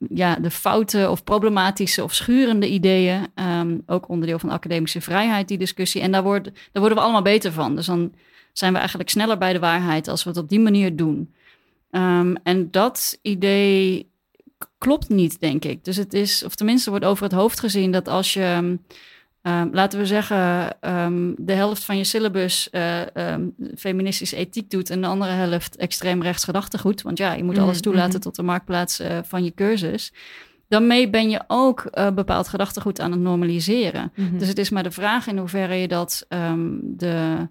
ja, 0.08 0.34
de 0.34 0.50
foute 0.50 1.10
of 1.10 1.24
problematische 1.24 2.02
of 2.02 2.14
schurende 2.14 2.68
ideeën. 2.68 3.26
Um, 3.34 3.82
ook 3.86 4.08
onderdeel 4.08 4.38
van 4.38 4.50
academische 4.50 5.00
vrijheid, 5.00 5.48
die 5.48 5.58
discussie. 5.58 6.00
En 6.00 6.12
daar, 6.12 6.22
wordt, 6.22 6.44
daar 6.44 6.52
worden 6.72 6.94
we 6.94 7.02
allemaal 7.02 7.22
beter 7.22 7.52
van. 7.52 7.76
Dus 7.76 7.86
dan 7.86 8.12
zijn 8.52 8.72
we 8.72 8.78
eigenlijk 8.78 9.10
sneller 9.10 9.38
bij 9.38 9.52
de 9.52 9.58
waarheid 9.58 10.08
als 10.08 10.24
we 10.24 10.30
het 10.30 10.38
op 10.38 10.48
die 10.48 10.60
manier 10.60 10.96
doen. 10.96 11.34
Um, 11.90 12.36
en 12.42 12.70
dat 12.70 13.18
idee 13.22 14.10
klopt 14.78 15.08
niet, 15.08 15.40
denk 15.40 15.64
ik. 15.64 15.84
Dus 15.84 15.96
het 15.96 16.14
is, 16.14 16.44
of 16.44 16.54
tenminste 16.54 16.90
wordt 16.90 17.04
over 17.04 17.24
het 17.24 17.32
hoofd 17.32 17.60
gezien 17.60 17.92
dat 17.92 18.08
als 18.08 18.32
je, 18.32 18.78
um, 19.42 19.68
laten 19.72 19.98
we 19.98 20.06
zeggen, 20.06 20.76
um, 20.80 21.34
de 21.38 21.52
helft 21.52 21.84
van 21.84 21.96
je 21.96 22.04
syllabus 22.04 22.68
uh, 22.72 23.00
feministische 23.76 24.36
ethiek 24.36 24.70
doet 24.70 24.90
en 24.90 25.00
de 25.00 25.06
andere 25.06 25.32
helft 25.32 25.76
extreem 25.76 26.22
rechts 26.22 26.44
gedachtegoed, 26.44 27.02
want 27.02 27.18
ja, 27.18 27.32
je 27.32 27.44
moet 27.44 27.58
alles 27.58 27.80
toelaten 27.80 28.06
mm 28.06 28.12
-hmm. 28.12 28.22
tot 28.22 28.36
de 28.36 28.42
marktplaats 28.42 29.00
uh, 29.00 29.18
van 29.24 29.44
je 29.44 29.54
cursus. 29.54 30.12
Dan 30.68 30.88
ben 30.88 31.30
je 31.30 31.42
ook 31.46 31.90
uh, 31.92 32.10
bepaald 32.10 32.48
gedachtegoed 32.48 33.00
aan 33.00 33.10
het 33.10 33.20
normaliseren. 33.20 34.12
Mm 34.14 34.28
-hmm. 34.28 34.38
Dus 34.38 34.48
het 34.48 34.58
is 34.58 34.70
maar 34.70 34.82
de 34.82 34.90
vraag 34.90 35.26
in 35.26 35.38
hoeverre 35.38 35.74
je 35.74 35.88
dat 35.88 36.26
de 36.82 37.48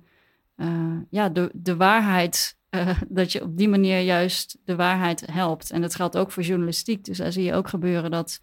uh, 0.62 0.98
ja, 1.10 1.30
de, 1.30 1.50
de 1.54 1.76
waarheid, 1.76 2.58
uh, 2.70 3.00
dat 3.10 3.32
je 3.32 3.44
op 3.44 3.58
die 3.58 3.70
manier 3.70 4.00
juist 4.00 4.58
de 4.66 4.76
waarheid 4.76 5.24
helpt. 5.32 5.72
En 5.72 5.82
dat 5.82 5.96
geldt 5.96 6.18
ook 6.18 6.32
voor 6.32 6.44
journalistiek. 6.44 7.06
Dus 7.06 7.18
daar 7.18 7.32
zie 7.32 7.44
je 7.44 7.54
ook 7.54 7.68
gebeuren 7.68 8.12
dat, 8.12 8.40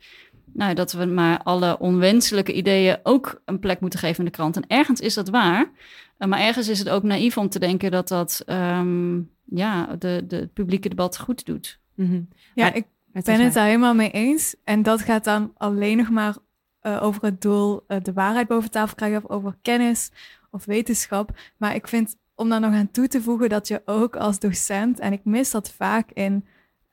nou, 0.52 0.74
dat 0.74 0.92
we 0.92 1.04
maar 1.04 1.42
alle 1.42 1.78
onwenselijke 1.78 2.52
ideeën 2.52 2.98
ook 3.02 3.42
een 3.44 3.58
plek 3.58 3.80
moeten 3.80 3.98
geven 3.98 4.18
in 4.18 4.24
de 4.24 4.30
krant. 4.30 4.56
En 4.56 4.64
ergens 4.66 5.00
is 5.00 5.14
dat 5.14 5.28
waar. 5.28 5.70
Uh, 6.18 6.28
maar 6.28 6.40
ergens 6.40 6.68
is 6.68 6.78
het 6.78 6.88
ook 6.88 7.02
naïef 7.02 7.36
om 7.36 7.48
te 7.48 7.58
denken 7.58 7.90
dat 7.90 8.08
dat 8.08 8.42
um, 8.46 9.30
ja, 9.44 9.96
de, 9.98 10.24
de, 10.26 10.36
het 10.36 10.52
publieke 10.52 10.88
debat 10.88 11.18
goed 11.18 11.46
doet. 11.46 11.80
Mm 11.94 12.06
-hmm. 12.06 12.28
Ja, 12.54 12.72
ik 12.72 12.86
ben 13.12 13.40
het 13.40 13.54
daar 13.54 13.66
helemaal 13.66 13.94
mee 13.94 14.10
eens. 14.10 14.56
En 14.64 14.82
dat 14.82 15.02
gaat 15.02 15.24
dan 15.24 15.52
alleen 15.56 15.96
nog 15.96 16.10
maar 16.10 16.36
over 16.82 17.22
het 17.22 17.40
doel 17.40 17.84
de 18.02 18.12
waarheid 18.12 18.48
boven 18.48 18.70
tafel 18.70 18.94
krijgen 18.94 19.24
of 19.24 19.30
over 19.30 19.56
kennis 19.62 20.10
of 20.50 20.64
wetenschap. 20.64 21.30
Maar 21.56 21.74
ik 21.74 21.88
vind 21.88 22.16
om 22.34 22.48
daar 22.48 22.60
nog 22.60 22.74
aan 22.74 22.90
toe 22.90 23.08
te 23.08 23.22
voegen 23.22 23.48
dat 23.48 23.68
je 23.68 23.82
ook 23.84 24.16
als 24.16 24.38
docent, 24.38 24.98
en 24.98 25.12
ik 25.12 25.24
mis 25.24 25.50
dat 25.50 25.70
vaak 25.70 26.10
in 26.12 26.46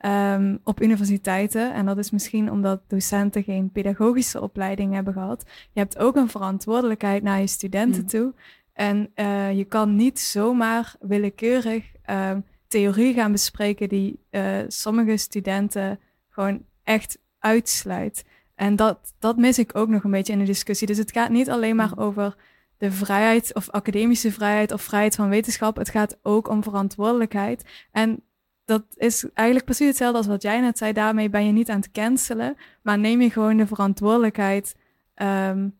um, 0.06 0.60
op 0.64 0.82
universiteiten, 0.82 1.74
en 1.74 1.86
dat 1.86 1.98
is 1.98 2.10
misschien 2.10 2.50
omdat 2.50 2.82
docenten 2.86 3.42
geen 3.42 3.70
pedagogische 3.70 4.40
opleiding 4.40 4.94
hebben 4.94 5.12
gehad. 5.12 5.44
Je 5.72 5.80
hebt 5.80 5.98
ook 5.98 6.16
een 6.16 6.28
verantwoordelijkheid 6.28 7.22
naar 7.22 7.40
je 7.40 7.46
studenten 7.46 8.02
mm. 8.02 8.08
toe. 8.08 8.34
En 8.72 9.10
uh, 9.14 9.56
je 9.56 9.64
kan 9.64 9.96
niet 9.96 10.20
zomaar 10.20 10.94
willekeurig 11.00 11.84
um, 12.10 12.44
theorie 12.66 13.14
gaan 13.14 13.32
bespreken 13.32 13.88
die 13.88 14.20
uh, 14.30 14.58
sommige 14.68 15.16
studenten 15.16 16.00
gewoon 16.28 16.62
echt 16.84 17.18
uitsluit. 17.38 18.24
En 18.54 18.76
dat, 18.76 19.14
dat 19.18 19.36
mis 19.36 19.58
ik 19.58 19.76
ook 19.76 19.88
nog 19.88 20.04
een 20.04 20.10
beetje 20.10 20.32
in 20.32 20.38
de 20.38 20.44
discussie. 20.44 20.86
Dus 20.86 20.98
het 20.98 21.12
gaat 21.12 21.30
niet 21.30 21.50
alleen 21.50 21.76
maar 21.76 21.92
mm. 21.94 22.02
over 22.02 22.36
de 22.78 22.92
vrijheid 22.92 23.54
of 23.54 23.70
academische 23.70 24.32
vrijheid 24.32 24.72
of 24.72 24.82
vrijheid 24.82 25.14
van 25.14 25.28
wetenschap. 25.28 25.76
Het 25.76 25.88
gaat 25.88 26.18
ook 26.22 26.48
om 26.48 26.62
verantwoordelijkheid. 26.62 27.86
En 27.92 28.22
dat 28.64 28.84
is 28.94 29.28
eigenlijk 29.34 29.66
precies 29.66 29.86
hetzelfde 29.86 30.18
als 30.18 30.26
wat 30.26 30.42
jij 30.42 30.60
net 30.60 30.78
zei. 30.78 30.92
Daarmee 30.92 31.30
ben 31.30 31.46
je 31.46 31.52
niet 31.52 31.70
aan 31.70 31.80
het 31.80 31.90
cancelen, 31.90 32.56
maar 32.82 32.98
neem 32.98 33.20
je 33.20 33.30
gewoon 33.30 33.56
de 33.56 33.66
verantwoordelijkheid. 33.66 34.76
Um, 35.22 35.78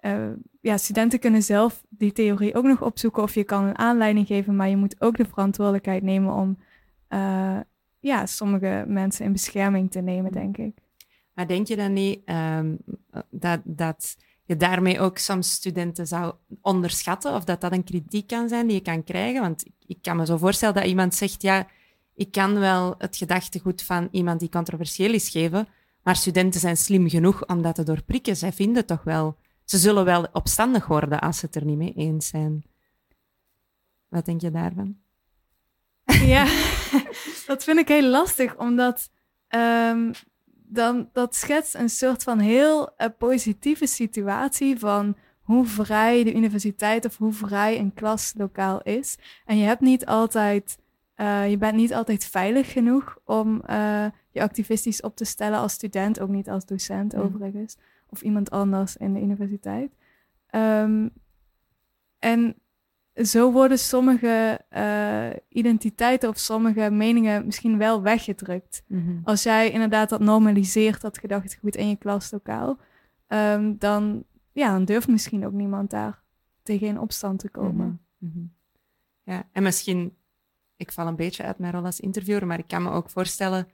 uh, 0.00 0.28
ja, 0.60 0.76
studenten 0.76 1.18
kunnen 1.18 1.42
zelf 1.42 1.84
die 1.88 2.12
theorie 2.12 2.54
ook 2.54 2.64
nog 2.64 2.82
opzoeken 2.82 3.22
of 3.22 3.34
je 3.34 3.44
kan 3.44 3.64
een 3.64 3.78
aanleiding 3.78 4.26
geven, 4.26 4.56
maar 4.56 4.68
je 4.68 4.76
moet 4.76 5.00
ook 5.00 5.16
de 5.16 5.24
verantwoordelijkheid 5.24 6.02
nemen 6.02 6.34
om 6.34 6.58
uh, 7.08 7.58
ja, 8.00 8.26
sommige 8.26 8.84
mensen 8.86 9.24
in 9.24 9.32
bescherming 9.32 9.90
te 9.90 10.00
nemen, 10.00 10.32
denk 10.32 10.56
ik. 10.56 10.76
Maar 11.34 11.46
denk 11.46 11.66
je 11.66 11.76
dan 11.76 11.92
niet 11.92 12.30
um, 12.30 12.78
dat, 13.30 13.60
dat 13.64 14.16
je 14.48 14.56
daarmee 14.56 15.00
ook 15.00 15.18
soms 15.18 15.52
studenten 15.52 16.06
zou 16.06 16.34
onderschatten 16.60 17.34
of 17.34 17.44
dat 17.44 17.60
dat 17.60 17.72
een 17.72 17.84
kritiek 17.84 18.26
kan 18.26 18.48
zijn 18.48 18.66
die 18.66 18.76
je 18.76 18.82
kan 18.82 19.04
krijgen. 19.04 19.40
Want 19.40 19.64
ik 19.86 19.98
kan 20.02 20.16
me 20.16 20.26
zo 20.26 20.36
voorstellen 20.36 20.74
dat 20.74 20.84
iemand 20.84 21.14
zegt, 21.14 21.42
ja, 21.42 21.66
ik 22.14 22.32
kan 22.32 22.58
wel 22.58 22.94
het 22.98 23.16
gedachtegoed 23.16 23.82
van 23.82 24.08
iemand 24.10 24.40
die 24.40 24.48
controversieel 24.48 25.12
is 25.12 25.28
geven, 25.28 25.68
maar 26.02 26.16
studenten 26.16 26.60
zijn 26.60 26.76
slim 26.76 27.08
genoeg 27.08 27.46
om 27.46 27.62
dat 27.62 27.74
te 27.74 27.82
doorprikken. 27.82 28.36
Zij 28.36 28.52
vinden 28.52 28.86
toch 28.86 29.02
wel, 29.02 29.36
ze 29.64 29.78
zullen 29.78 30.04
wel 30.04 30.26
opstandig 30.32 30.86
worden 30.86 31.20
als 31.20 31.38
ze 31.38 31.46
het 31.46 31.54
er 31.54 31.64
niet 31.64 31.78
mee 31.78 31.94
eens 31.94 32.26
zijn. 32.26 32.64
Wat 34.08 34.24
denk 34.24 34.40
je 34.40 34.50
daarvan? 34.50 34.96
Ja, 36.04 36.44
dat 37.46 37.64
vind 37.64 37.78
ik 37.78 37.88
heel 37.88 38.08
lastig, 38.08 38.56
omdat 38.56 39.10
um, 39.48 40.12
dan 40.68 41.08
dat 41.12 41.34
schetst 41.34 41.74
een 41.74 41.90
soort 41.90 42.22
van 42.22 42.38
heel 42.38 42.90
uh, 42.98 43.06
positieve 43.18 43.86
situatie 43.86 44.78
van 44.78 45.16
hoe 45.40 45.66
vrij 45.66 46.24
de 46.24 46.34
universiteit 46.34 47.04
of 47.04 47.16
hoe 47.16 47.32
vrij 47.32 47.78
een 47.78 47.94
klaslokaal 47.94 48.82
is. 48.82 49.18
En 49.44 49.56
je 49.58 49.64
hebt 49.64 49.80
niet 49.80 50.06
altijd, 50.06 50.78
uh, 51.16 51.50
je 51.50 51.58
bent 51.58 51.76
niet 51.76 51.94
altijd 51.94 52.24
veilig 52.24 52.72
genoeg 52.72 53.18
om 53.24 53.62
uh, 53.70 54.06
je 54.30 54.42
activistisch 54.42 55.00
op 55.00 55.16
te 55.16 55.24
stellen 55.24 55.58
als 55.58 55.72
student, 55.72 56.20
ook 56.20 56.28
niet 56.28 56.48
als 56.48 56.66
docent 56.66 57.12
mm. 57.12 57.20
overigens, 57.20 57.76
of 58.08 58.22
iemand 58.22 58.50
anders 58.50 58.96
in 58.96 59.14
de 59.14 59.20
universiteit. 59.20 59.92
Um, 60.50 61.10
en 62.18 62.54
zo 63.24 63.52
worden 63.52 63.78
sommige 63.78 64.60
uh, 64.76 65.28
identiteiten 65.48 66.28
of 66.28 66.38
sommige 66.38 66.90
meningen 66.90 67.44
misschien 67.44 67.78
wel 67.78 68.02
weggedrukt. 68.02 68.82
Mm 68.86 69.04
-hmm. 69.04 69.20
Als 69.24 69.42
jij 69.42 69.70
inderdaad 69.70 70.08
dat 70.08 70.20
normaliseert, 70.20 71.00
dat 71.00 71.18
gedachtegoed 71.18 71.76
in 71.76 71.88
je 71.88 71.96
klaslokaal, 71.96 72.78
um, 73.28 73.78
dan, 73.78 74.24
ja, 74.52 74.72
dan 74.72 74.84
durft 74.84 75.08
misschien 75.08 75.46
ook 75.46 75.52
niemand 75.52 75.90
daar 75.90 76.22
tegen 76.62 76.86
in 76.86 77.00
opstand 77.00 77.38
te 77.38 77.48
komen. 77.48 78.00
Mm 78.18 78.30
-hmm. 78.32 78.52
Ja, 79.22 79.48
en 79.52 79.62
misschien, 79.62 80.16
ik 80.76 80.92
val 80.92 81.06
een 81.06 81.16
beetje 81.16 81.42
uit 81.42 81.58
mijn 81.58 81.72
rol 81.72 81.84
als 81.84 82.00
interviewer, 82.00 82.46
maar 82.46 82.58
ik 82.58 82.68
kan 82.68 82.82
me 82.82 82.90
ook 82.90 83.10
voorstellen 83.10 83.68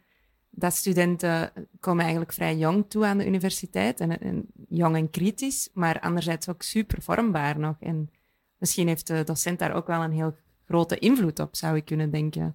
dat 0.50 0.74
studenten 0.74 1.52
komen 1.80 2.02
eigenlijk 2.02 2.32
vrij 2.32 2.56
jong 2.56 2.84
toe 2.88 3.06
aan 3.06 3.18
de 3.18 3.26
universiteit. 3.26 4.00
En, 4.00 4.20
en 4.20 4.46
jong 4.68 4.96
en 4.96 5.10
kritisch, 5.10 5.68
maar 5.72 6.00
anderzijds 6.00 6.48
ook 6.48 6.62
super 6.62 7.02
vormbaar 7.02 7.58
nog. 7.58 7.76
En 7.80 8.10
misschien 8.58 8.88
heeft 8.88 9.06
de 9.06 9.24
docent 9.24 9.58
daar 9.58 9.74
ook 9.74 9.86
wel 9.86 10.02
een 10.02 10.12
heel 10.12 10.36
grote 10.66 10.98
invloed 10.98 11.38
op, 11.38 11.56
zou 11.56 11.76
ik 11.76 11.84
kunnen 11.84 12.10
denken. 12.10 12.54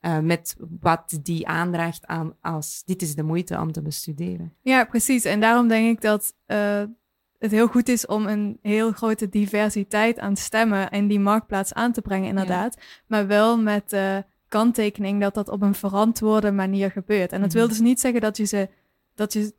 Uh, 0.00 0.18
met 0.18 0.56
wat 0.80 1.18
die 1.22 1.46
aandraagt 1.46 2.06
aan 2.06 2.34
als 2.40 2.82
dit 2.84 3.02
is 3.02 3.14
de 3.14 3.22
moeite 3.22 3.60
om 3.60 3.72
te 3.72 3.82
bestuderen. 3.82 4.52
Ja, 4.62 4.84
precies. 4.84 5.24
En 5.24 5.40
daarom 5.40 5.68
denk 5.68 5.96
ik 5.96 6.00
dat 6.00 6.34
uh, 6.46 6.82
het 7.38 7.50
heel 7.50 7.66
goed 7.66 7.88
is 7.88 8.06
om 8.06 8.26
een 8.26 8.58
heel 8.62 8.92
grote 8.92 9.28
diversiteit 9.28 10.18
aan 10.18 10.36
stemmen 10.36 10.90
in 10.90 11.08
die 11.08 11.20
marktplaats 11.20 11.74
aan 11.74 11.92
te 11.92 12.02
brengen, 12.02 12.28
inderdaad. 12.28 12.76
Maar 13.06 13.26
wel 13.26 13.58
met 13.58 13.90
de 13.90 14.24
kanttekening 14.48 15.20
dat 15.20 15.34
dat 15.34 15.48
op 15.48 15.62
een 15.62 15.74
verantwoorde 15.74 16.52
manier 16.52 16.90
gebeurt. 16.90 17.32
En 17.32 17.40
dat 17.40 17.52
wil 17.52 17.62
mhm. 17.62 17.70
dus 17.70 17.80
niet 17.80 18.00
zeggen 18.00 18.20
dat 18.20 18.36
je, 18.36 18.44
ze, 18.44 18.68
dat 19.14 19.32
je 19.32 19.54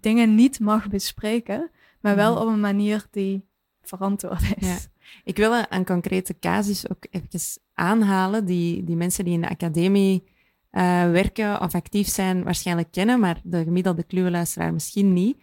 dingen 0.00 0.34
niet 0.34 0.60
mag 0.60 0.88
bespreken, 0.88 1.70
maar 2.00 2.16
wel 2.16 2.32
mhm. 2.32 2.42
op 2.42 2.48
een 2.48 2.60
manier 2.60 3.06
die 3.10 3.48
verantwoord 3.82 4.42
is. 4.56 4.66
Ja. 4.66 4.78
Ik 5.24 5.36
wil 5.36 5.64
een, 5.68 5.84
concrete 5.84 6.38
casus 6.38 6.90
ook 6.90 7.06
even 7.10 7.40
aanhalen, 7.74 8.44
die, 8.44 8.84
die 8.84 8.96
mensen 8.96 9.24
die 9.24 9.34
in 9.34 9.40
de 9.40 9.48
academie 9.48 10.24
uh, 10.72 11.10
werken 11.10 11.60
of 11.60 11.74
actief 11.74 12.08
zijn 12.08 12.44
waarschijnlijk 12.44 12.90
kennen, 12.90 13.20
maar 13.20 13.40
de 13.44 13.62
gemiddelde 13.62 14.02
kluweluisteraar 14.02 14.72
misschien 14.72 15.12
niet. 15.12 15.36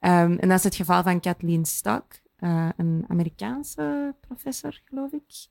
Um, 0.00 0.38
en 0.38 0.48
dat 0.48 0.58
is 0.58 0.64
het 0.64 0.74
geval 0.74 1.02
van 1.02 1.20
Kathleen 1.20 1.64
Stock, 1.64 2.04
uh, 2.38 2.68
een 2.76 3.04
Amerikaanse 3.08 4.14
professor, 4.20 4.80
geloof 4.84 5.12
ik, 5.12 5.46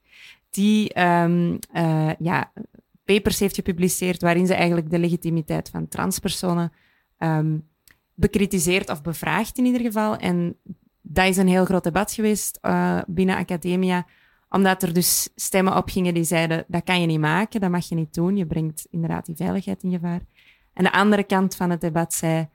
die 0.50 1.02
um, 1.02 1.60
uh, 1.74 2.12
ja, 2.20 2.52
papers 3.06 3.40
heeft 3.40 3.56
gepubliceerd 3.56 4.22
waarin 4.22 4.48
ze 4.48 4.54
eigenlijk 4.54 4.90
de 4.90 5.00
legitimiteit 5.00 5.70
van 5.70 5.88
transpersonen 5.88 6.72
um, 7.18 7.68
bekritiseert 8.14 8.90
of 8.90 9.02
bevraagt 9.02 9.58
in 9.58 9.66
ieder 9.66 9.82
geval. 9.82 10.18
En 10.18 10.56
dat 11.02 11.26
is 11.26 11.38
een 11.38 11.48
heel 11.48 11.66
groot 11.66 11.84
debat 11.84 12.12
geweest 12.12 12.60
uh, 12.62 13.02
binnen 13.08 13.36
academia, 13.36 14.06
omdat 14.50 14.84
er 14.84 14.94
dus 14.94 15.30
stemmen 15.36 15.76
opgingen 15.76 16.14
die 16.14 16.24
zeiden, 16.24 16.66
dat 16.68 16.84
kan 16.84 17.02
je 17.02 17.08
niet 17.08 17.20
maken, 17.20 17.62
dat 17.62 17.70
mag 17.70 17.90
je 17.90 17.96
niet 17.96 18.14
doen, 18.14 18.38
je 18.38 18.46
brengt 18.46 18.88
inderdaad 18.90 19.26
die 19.26 19.36
veiligheid 19.36 19.84
in 19.84 19.92
gevaar. 19.92 20.22
En 20.74 20.84
de 20.84 20.92
andere 20.92 21.24
kant 21.24 21.56
van 21.56 21.70
het 21.70 21.82
debat 21.82 22.14
zei, 22.14 22.50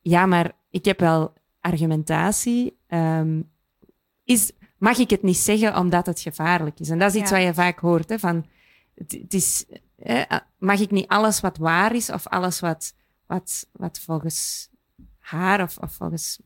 ja, 0.00 0.26
maar 0.26 0.52
ik 0.70 0.84
heb 0.84 1.00
wel 1.00 1.32
argumentatie. 1.60 2.78
Um, 2.88 3.50
is, 4.24 4.52
mag 4.78 4.98
ik 4.98 5.10
het 5.10 5.22
niet 5.22 5.36
zeggen 5.36 5.76
omdat 5.76 6.06
het 6.06 6.20
gevaarlijk 6.20 6.80
is? 6.80 6.88
En 6.88 6.98
dat 6.98 7.14
is 7.14 7.20
iets 7.20 7.30
wat 7.30 7.42
je 7.42 7.54
vaak 7.54 7.78
hoort, 7.78 8.08
hè, 8.08 8.18
van 8.18 8.46
het, 8.94 9.34
is, 9.34 9.64
mag 10.58 10.80
ik 10.80 10.90
niet 10.90 11.08
alles 11.08 11.40
wat 11.40 11.56
waar 11.56 11.94
is 11.94 12.10
of 12.10 12.26
alles 12.26 12.60
wat, 12.60 12.94
wat, 13.26 13.68
wat 13.72 13.98
volgens 13.98 14.70
haar 15.18 15.62
of, 15.62 15.78
of 15.78 15.92
volgens 15.92 16.40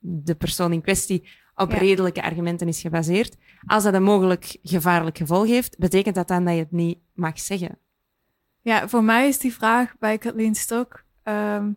de 0.00 0.34
persoon 0.34 0.72
in 0.72 0.82
kwestie 0.82 1.28
op 1.54 1.70
redelijke 1.70 2.22
argumenten 2.22 2.68
is 2.68 2.80
gebaseerd. 2.80 3.36
Als 3.66 3.84
dat 3.84 3.94
een 3.94 4.02
mogelijk 4.02 4.56
gevaarlijk 4.62 5.18
gevolg 5.18 5.46
heeft, 5.46 5.78
betekent 5.78 6.14
dat 6.14 6.28
dan 6.28 6.44
dat 6.44 6.54
je 6.54 6.60
het 6.60 6.72
niet 6.72 6.98
mag 7.14 7.40
zeggen? 7.40 7.78
Ja, 8.60 8.88
voor 8.88 9.04
mij 9.04 9.28
is 9.28 9.38
die 9.38 9.54
vraag 9.54 9.98
bij 9.98 10.18
Kathleen 10.18 10.54
Stok 10.54 11.04
um, 11.24 11.76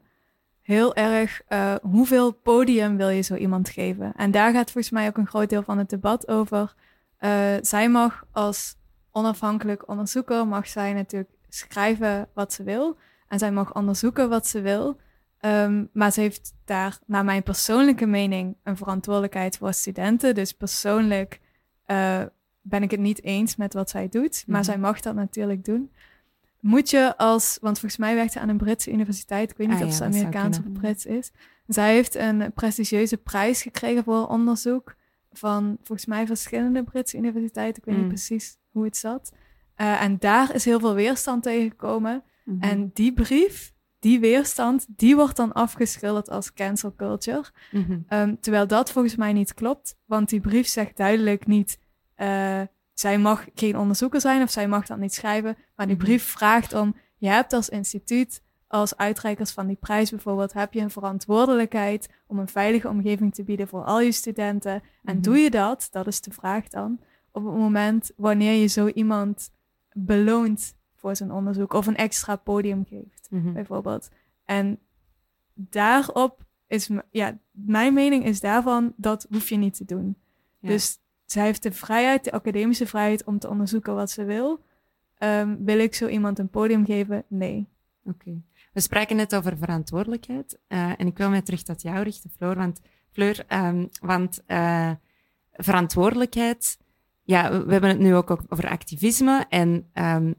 heel 0.61 0.95
erg 0.95 1.41
uh, 1.49 1.75
hoeveel 1.81 2.31
podium 2.31 2.97
wil 2.97 3.09
je 3.09 3.21
zo 3.21 3.35
iemand 3.35 3.69
geven? 3.69 4.13
En 4.15 4.31
daar 4.31 4.53
gaat 4.53 4.71
volgens 4.71 4.93
mij 4.93 5.07
ook 5.07 5.17
een 5.17 5.27
groot 5.27 5.49
deel 5.49 5.63
van 5.63 5.77
het 5.77 5.89
debat 5.89 6.27
over. 6.27 6.73
Uh, 7.19 7.29
zij 7.61 7.89
mag 7.89 8.25
als 8.31 8.75
onafhankelijk 9.11 9.87
onderzoeker, 9.87 10.47
mag 10.47 10.67
zij 10.67 10.93
natuurlijk 10.93 11.31
schrijven 11.49 12.29
wat 12.33 12.53
ze 12.53 12.63
wil. 12.63 12.97
En 13.27 13.39
zij 13.39 13.51
mag 13.51 13.75
onderzoeken 13.75 14.29
wat 14.29 14.47
ze 14.47 14.61
wil. 14.61 14.99
Um, 15.45 15.89
maar 15.93 16.11
ze 16.11 16.21
heeft 16.21 16.53
daar, 16.65 16.99
naar 17.05 17.25
mijn 17.25 17.43
persoonlijke 17.43 18.05
mening, 18.05 18.55
een 18.63 18.77
verantwoordelijkheid 18.77 19.57
voor 19.57 19.73
studenten. 19.73 20.35
Dus 20.35 20.51
persoonlijk 20.51 21.39
uh, 21.87 22.21
ben 22.61 22.83
ik 22.83 22.91
het 22.91 22.99
niet 22.99 23.23
eens 23.23 23.55
met 23.55 23.73
wat 23.73 23.89
zij 23.89 24.09
doet. 24.09 24.43
Maar 24.47 24.59
mhm. 24.59 24.69
zij 24.69 24.77
mag 24.77 24.99
dat 24.99 25.15
natuurlijk 25.15 25.65
doen. 25.65 25.91
Moet 26.59 26.89
je 26.89 27.17
als, 27.17 27.57
want 27.61 27.79
volgens 27.79 28.01
mij 28.01 28.15
werkt 28.15 28.31
ze 28.31 28.39
aan 28.39 28.49
een 28.49 28.57
Britse 28.57 28.91
universiteit. 28.91 29.51
Ik 29.51 29.57
weet 29.57 29.67
niet 29.67 29.81
ah, 29.81 29.87
of 29.87 29.93
ze 29.93 30.03
Amerikaans 30.03 30.57
of 30.57 30.71
Brits 30.71 31.05
is. 31.05 31.31
Zij 31.67 31.93
heeft 31.93 32.15
een 32.15 32.51
prestigieuze 32.53 33.17
prijs 33.17 33.61
gekregen 33.61 34.03
voor 34.03 34.27
onderzoek 34.27 34.95
van 35.31 35.77
volgens 35.83 36.07
mij 36.07 36.25
verschillende 36.25 36.83
Britse 36.83 37.17
universiteiten. 37.17 37.81
Ik 37.81 37.85
weet 37.85 37.95
niet 37.95 38.03
mm. 38.03 38.09
precies 38.09 38.57
hoe 38.71 38.83
het 38.83 38.97
zat. 38.97 39.31
Uh, 39.77 40.01
en 40.01 40.17
daar 40.19 40.55
is 40.55 40.65
heel 40.65 40.79
veel 40.79 40.93
weerstand 40.93 41.43
tegen 41.43 41.69
gekomen. 41.69 42.23
Mhm. 42.45 42.61
En 42.61 42.91
die 42.93 43.13
brief, 43.13 43.72
die 44.03 44.19
weerstand, 44.19 44.85
die 44.87 45.15
wordt 45.15 45.35
dan 45.35 45.53
afgeschilderd 45.53 46.29
als 46.29 46.53
cancel 46.53 46.93
culture. 46.95 47.45
Mhm. 47.71 47.99
um, 48.09 48.39
terwijl 48.39 48.67
dat 48.67 48.91
volgens 48.91 49.15
mij 49.15 49.33
niet 49.33 49.53
klopt, 49.53 49.95
want 50.05 50.29
die 50.29 50.39
brief 50.39 50.67
zegt 50.67 50.97
duidelijk 50.97 51.47
niet. 51.47 51.79
Uh, 52.17 52.61
zij 52.93 53.17
mag 53.17 53.45
geen 53.55 53.77
onderzoeker 53.77 54.21
zijn 54.21 54.41
of 54.41 54.51
zij 54.51 54.67
mag 54.67 54.85
dat 54.85 54.97
niet 54.97 55.13
schrijven. 55.13 55.57
Maar 55.75 55.87
die 55.87 55.95
mhm. 55.95 56.05
brief 56.05 56.23
vraagt 56.23 56.73
om: 56.73 56.95
je 57.17 57.27
hebt 57.27 57.53
als 57.53 57.69
instituut, 57.69 58.41
als 58.67 58.97
uitreikers 58.97 59.51
van 59.51 59.67
die 59.67 59.77
prijs 59.79 60.09
bijvoorbeeld, 60.09 60.53
heb 60.53 60.73
je 60.73 60.81
een 60.81 60.89
verantwoordelijkheid 60.89 62.09
om 62.27 62.39
een 62.39 62.47
veilige 62.47 62.89
omgeving 62.89 63.33
te 63.33 63.43
bieden 63.43 63.67
voor 63.67 63.83
al 63.83 64.01
je 64.01 64.11
studenten. 64.11 64.81
En 65.03 65.21
doe 65.21 65.37
je 65.37 65.49
dat, 65.49 65.87
dat 65.91 66.07
is 66.07 66.21
de 66.21 66.31
vraag 66.31 66.67
dan, 66.67 66.99
op 67.31 67.45
het 67.45 67.55
moment 67.55 68.11
wanneer 68.15 68.61
je 68.61 68.67
zo 68.67 68.87
iemand 68.87 69.49
beloont 69.93 70.75
voor 71.03 71.15
zijn 71.15 71.31
onderzoek 71.31 71.73
of 71.73 71.87
een 71.87 71.95
extra 71.95 72.35
podium 72.35 72.85
geeft, 72.89 73.12
mhm. 73.29 73.53
bijvoorbeeld. 73.53 74.09
En 74.45 74.79
daarop 75.53 76.45
is, 76.67 76.89
ja, 77.11 77.39
mijn 77.51 77.93
mening 77.93 78.25
is 78.25 78.39
daarvan, 78.39 78.93
dat 78.95 79.27
hoef 79.29 79.49
je 79.49 79.57
niet 79.57 79.77
te 79.77 79.85
doen. 79.85 80.17
Dus 80.59 80.99
zij 81.25 81.43
heeft 81.43 81.63
de 81.63 81.71
vrijheid, 81.71 82.23
de 82.23 82.31
academische 82.31 82.87
vrijheid 82.87 83.23
om 83.23 83.39
te 83.39 83.49
onderzoeken 83.49 83.95
wat 83.95 84.11
ze 84.11 84.23
wil. 84.23 84.65
Um, 85.19 85.65
wil 85.65 85.79
ik 85.79 85.95
zo 85.95 86.07
iemand 86.07 86.39
een 86.39 86.49
podium 86.49 86.85
geven? 86.85 87.23
Nee. 87.27 87.67
Oké. 88.05 88.41
We 88.73 88.79
spraken 88.79 89.15
net 89.15 89.35
over 89.35 89.57
verantwoordelijkheid. 89.57 90.59
Uh, 90.67 90.99
en 90.99 91.07
ik 91.07 91.17
wil 91.17 91.29
mij 91.29 91.41
terug 91.41 91.63
tot 91.63 91.81
jou 91.81 92.03
richten, 92.03 92.29
Floor. 92.29 92.55
Want, 92.55 92.81
Fleur, 93.11 93.45
um, 93.49 93.89
want 94.01 94.43
uh, 94.47 94.91
verantwoordelijkheid 95.51 96.77
ja, 97.23 97.65
we 97.65 97.71
hebben 97.71 97.89
het 97.89 97.99
nu 97.99 98.15
ook 98.15 98.37
over 98.49 98.69
activisme. 98.69 99.45
En 99.49 99.89
um, 99.93 100.35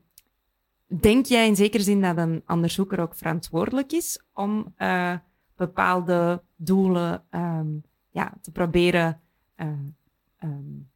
denk 0.87 1.27
jij 1.27 1.47
in 1.47 1.57
zekere 1.57 1.83
zin 1.83 2.01
dat 2.01 2.17
een 2.17 2.43
onderzoeker 2.47 3.01
ook 3.01 3.15
verantwoordelijk 3.15 3.93
is 3.93 4.25
om 4.33 4.75
uh, 4.79 5.17
bepaalde 5.57 6.43
doelen 6.57 7.25
um, 7.31 7.83
ja, 8.11 8.33
te 8.41 8.51
proberen 8.51 9.21
uh, 9.57 9.69
um, 10.43 10.91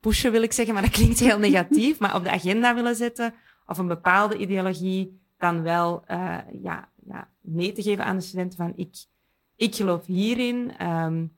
pushen, 0.00 0.32
wil 0.32 0.42
ik 0.42 0.52
zeggen, 0.52 0.74
maar 0.74 0.82
dat 0.82 0.92
klinkt 0.92 1.20
heel 1.20 1.38
negatief, 1.48 1.98
maar 1.98 2.14
op 2.14 2.22
de 2.22 2.30
agenda 2.30 2.74
willen 2.74 2.96
zetten 2.96 3.34
of 3.66 3.78
een 3.78 3.86
bepaalde 3.86 4.36
ideologie 4.36 5.20
dan 5.38 5.62
wel 5.62 6.04
uh, 6.10 6.38
ja, 6.62 6.88
ja, 7.06 7.28
mee 7.40 7.72
te 7.72 7.82
geven 7.82 8.04
aan 8.04 8.16
de 8.16 8.22
studenten 8.22 8.58
van 8.58 8.72
ik, 8.76 8.94
ik 9.56 9.74
geloof 9.74 10.06
hierin. 10.06 10.86
Um, 10.86 11.36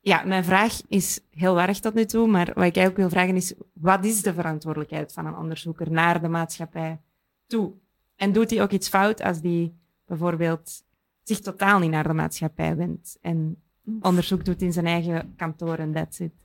ja, 0.00 0.24
mijn 0.24 0.44
vraag 0.44 0.80
is 0.88 1.20
heel 1.30 1.60
erg 1.60 1.80
tot 1.80 1.94
nu 1.94 2.04
toe, 2.04 2.26
maar 2.26 2.46
wat 2.46 2.64
ik 2.64 2.76
eigenlijk 2.76 2.96
wil 2.96 3.08
vragen 3.08 3.36
is, 3.36 3.54
wat 3.72 4.04
is 4.04 4.22
de 4.22 4.34
verantwoordelijkheid 4.34 5.12
van 5.12 5.26
een 5.26 5.36
onderzoeker 5.36 5.90
naar 5.90 6.20
de 6.20 6.28
maatschappij 6.28 7.00
toe? 7.50 7.72
En 8.16 8.32
doet 8.32 8.50
hij 8.50 8.62
ook 8.62 8.70
iets 8.70 8.88
fout 8.88 9.22
als 9.22 9.40
die 9.40 9.78
bijvoorbeeld 10.06 10.82
zich 11.22 11.40
totaal 11.40 11.78
niet 11.78 11.90
naar 11.90 12.08
de 12.08 12.14
maatschappij 12.14 12.76
wendt 12.76 13.18
en 13.20 13.62
onderzoek 14.00 14.44
doet 14.44 14.62
in 14.62 14.72
zijn 14.72 14.86
eigen 14.86 15.34
kantoor 15.36 15.74
en 15.74 15.92
that's 15.92 16.18
it? 16.18 16.39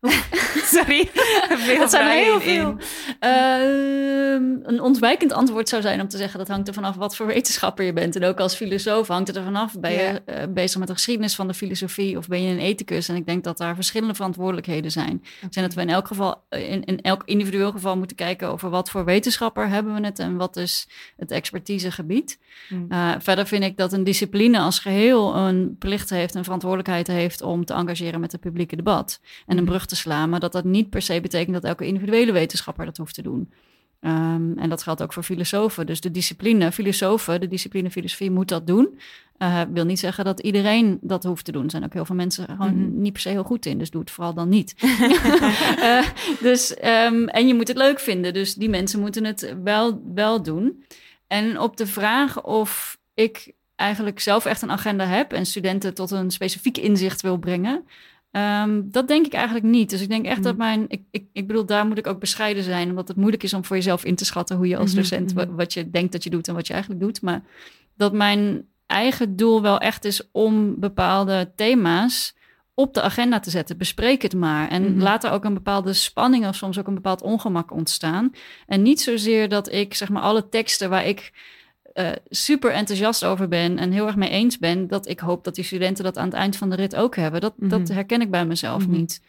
Sorry, 0.76 1.10
dat 1.78 1.90
zijn 1.90 2.06
er 2.06 2.12
heel 2.12 2.40
veel. 2.40 2.76
Uh, 3.20 4.32
een 4.62 4.80
ontwijkend 4.80 5.32
antwoord 5.32 5.68
zou 5.68 5.82
zijn 5.82 6.00
om 6.00 6.08
te 6.08 6.16
zeggen 6.16 6.38
dat 6.38 6.48
hangt 6.48 6.68
er 6.68 6.74
vanaf 6.74 6.96
wat 6.96 7.16
voor 7.16 7.26
wetenschapper 7.26 7.84
je 7.84 7.92
bent. 7.92 8.16
En 8.16 8.24
ook 8.24 8.40
als 8.40 8.54
filosoof 8.54 9.08
hangt 9.08 9.28
het 9.28 9.36
er 9.36 9.42
vanaf. 9.42 9.80
Ben 9.80 9.92
je 9.92 10.22
uh, 10.26 10.34
bezig 10.48 10.78
met 10.78 10.88
de 10.88 10.94
geschiedenis 10.94 11.34
van 11.34 11.46
de 11.46 11.54
filosofie 11.54 12.16
of 12.16 12.28
ben 12.28 12.42
je 12.42 12.52
een 12.52 12.58
ethicus? 12.58 13.08
En 13.08 13.16
ik 13.16 13.26
denk 13.26 13.44
dat 13.44 13.56
daar 13.58 13.74
verschillende 13.74 14.14
verantwoordelijkheden 14.14 14.90
zijn. 14.90 15.22
Okay. 15.36 15.48
Zijn 15.50 15.64
dat 15.64 15.74
we 15.74 15.80
in 15.80 15.90
elk 15.90 16.06
geval, 16.06 16.42
in, 16.48 16.84
in 16.84 17.00
elk 17.00 17.22
individueel 17.24 17.72
geval 17.72 17.96
moeten 17.96 18.16
kijken 18.16 18.48
over 18.48 18.70
wat 18.70 18.90
voor 18.90 19.04
wetenschapper 19.04 19.68
hebben 19.68 19.94
we 19.94 20.06
het 20.06 20.18
en 20.18 20.36
wat 20.36 20.56
is 20.56 20.88
het 21.16 21.30
expertisegebied. 21.30 22.38
Mm. 22.68 22.86
Uh, 22.88 23.12
verder 23.18 23.46
vind 23.46 23.64
ik 23.64 23.76
dat 23.76 23.92
een 23.92 24.04
discipline 24.04 24.58
als 24.58 24.78
geheel 24.78 25.36
een 25.36 25.76
plicht 25.78 26.10
heeft 26.10 26.34
en 26.34 26.44
verantwoordelijkheid 26.44 27.06
heeft 27.06 27.42
om 27.42 27.64
te 27.64 27.74
engageren 27.74 28.20
met 28.20 28.32
het 28.32 28.40
publieke 28.40 28.76
debat. 28.76 29.20
En 29.46 29.56
een 29.56 29.62
mm. 29.62 29.68
brug 29.68 29.88
te 29.90 29.96
slaan, 29.96 30.30
maar 30.30 30.40
dat 30.40 30.52
dat 30.52 30.64
niet 30.64 30.90
per 30.90 31.02
se 31.02 31.20
betekent 31.20 31.54
dat 31.54 31.64
elke 31.64 31.86
individuele 31.86 32.32
wetenschapper 32.32 32.84
dat 32.84 32.96
hoeft 32.96 33.14
te 33.14 33.22
doen. 33.22 33.52
Um, 34.00 34.58
en 34.58 34.68
dat 34.68 34.82
geldt 34.82 35.02
ook 35.02 35.12
voor 35.12 35.22
filosofen. 35.22 35.86
Dus 35.86 36.00
de 36.00 36.10
discipline, 36.10 36.72
filosofen, 36.72 37.40
de 37.40 37.48
discipline 37.48 37.90
filosofie 37.90 38.30
moet 38.30 38.48
dat 38.48 38.66
doen. 38.66 38.98
Uh, 39.38 39.60
wil 39.72 39.84
niet 39.84 39.98
zeggen 39.98 40.24
dat 40.24 40.40
iedereen 40.40 40.98
dat 41.00 41.24
hoeft 41.24 41.44
te 41.44 41.52
doen. 41.52 41.64
Er 41.64 41.70
zijn 41.70 41.84
ook 41.84 41.92
heel 41.92 42.04
veel 42.04 42.14
mensen 42.14 42.44
gewoon 42.44 42.74
mm 42.74 42.84
-hmm. 42.84 43.00
niet 43.00 43.12
per 43.12 43.20
se 43.20 43.28
heel 43.28 43.42
goed 43.42 43.66
in. 43.66 43.78
Dus 43.78 43.90
doe 43.90 44.00
het 44.00 44.10
vooral 44.10 44.34
dan 44.34 44.48
niet. 44.48 44.74
uh, 44.82 46.06
dus, 46.48 46.70
um, 46.70 47.28
en 47.28 47.46
je 47.46 47.54
moet 47.54 47.68
het 47.68 47.76
leuk 47.76 48.00
vinden. 48.00 48.32
Dus 48.32 48.54
die 48.54 48.68
mensen 48.68 49.00
moeten 49.00 49.24
het 49.24 49.54
wel, 49.62 50.02
wel 50.14 50.42
doen. 50.42 50.84
En 51.26 51.60
op 51.60 51.76
de 51.76 51.86
vraag 51.86 52.42
of 52.42 52.98
ik 53.14 53.52
eigenlijk 53.76 54.20
zelf 54.20 54.44
echt 54.44 54.62
een 54.62 54.70
agenda 54.70 55.04
heb 55.04 55.32
en 55.32 55.46
studenten 55.46 55.94
tot 55.94 56.10
een 56.10 56.30
specifiek 56.30 56.78
inzicht 56.78 57.20
wil 57.20 57.36
brengen, 57.36 57.84
Ehm, 58.30 58.82
dat 58.84 59.08
denk 59.08 59.26
ik 59.26 59.32
eigenlijk 59.32 59.64
niet. 59.64 59.90
Dus 59.90 60.00
ik 60.00 60.08
denk 60.08 60.26
echt 60.26 60.42
dat 60.42 60.54
hmm. 60.54 60.64
mijn. 60.64 60.84
Ik, 60.88 61.02
ik, 61.10 61.24
ik 61.32 61.46
bedoel, 61.46 61.66
daar 61.66 61.86
moet 61.86 61.98
ik 61.98 62.06
ook 62.06 62.20
bescheiden 62.20 62.62
zijn. 62.62 62.88
Omdat 62.88 63.08
het 63.08 63.16
moeilijk 63.16 63.42
is 63.42 63.54
om 63.54 63.64
voor 63.64 63.76
jezelf 63.76 64.04
in 64.04 64.14
te 64.14 64.24
schatten 64.24 64.56
hoe 64.56 64.68
je 64.68 64.76
als 64.76 64.90
mhm, 64.90 65.00
docent. 65.00 65.34
Mhm. 65.34 65.54
wat 65.54 65.72
je 65.72 65.90
denkt 65.90 66.12
dat 66.12 66.24
je 66.24 66.30
doet 66.30 66.48
en 66.48 66.54
wat 66.54 66.66
je 66.66 66.72
eigenlijk 66.72 67.02
doet. 67.02 67.22
Maar 67.22 67.42
dat 67.96 68.12
mijn 68.12 68.68
eigen 68.86 69.36
doel 69.36 69.62
wel 69.62 69.78
echt 69.78 70.04
is 70.04 70.30
om 70.32 70.80
bepaalde 70.80 71.52
thema's 71.56 72.34
op 72.74 72.94
de 72.94 73.02
agenda 73.02 73.40
te 73.40 73.50
zetten. 73.50 73.76
Bespreek 73.76 74.22
het 74.22 74.34
maar. 74.34 74.68
En 74.68 74.92
mm 74.92 75.00
laat 75.00 75.24
er 75.24 75.30
ook 75.30 75.44
een 75.44 75.54
bepaalde 75.54 75.92
spanning 75.92 76.46
of 76.46 76.54
soms 76.54 76.78
ook 76.78 76.86
een 76.86 76.94
bepaald 76.94 77.22
ongemak 77.22 77.72
ontstaan. 77.72 78.30
En 78.66 78.82
niet 78.82 79.00
zozeer 79.00 79.48
dat 79.48 79.72
ik 79.72 79.94
zeg 79.94 80.08
maar 80.08 80.22
alle 80.22 80.48
teksten 80.48 80.90
waar 80.90 81.06
ik 81.06 81.32
uh, 81.94 82.10
super 82.28 82.70
enthousiast 82.70 83.24
over 83.24 83.48
ben 83.48 83.78
en 83.78 83.92
heel 83.92 84.06
erg 84.06 84.16
mee 84.16 84.30
eens 84.30 84.58
ben, 84.58 84.88
dat 84.88 85.08
ik 85.08 85.20
hoop 85.20 85.44
dat 85.44 85.54
die 85.54 85.64
studenten 85.64 86.04
dat 86.04 86.18
aan 86.18 86.24
het 86.24 86.34
eind 86.34 86.56
van 86.56 86.70
de 86.70 86.76
rit 86.76 86.96
ook 86.96 87.16
hebben. 87.16 87.40
Dat, 87.40 87.54
dat 87.56 87.80
mhm. 87.80 87.92
herken 87.92 88.20
ik 88.20 88.30
bij 88.30 88.46
mezelf 88.46 88.86
mhm. 88.86 88.96
niet. 88.96 89.22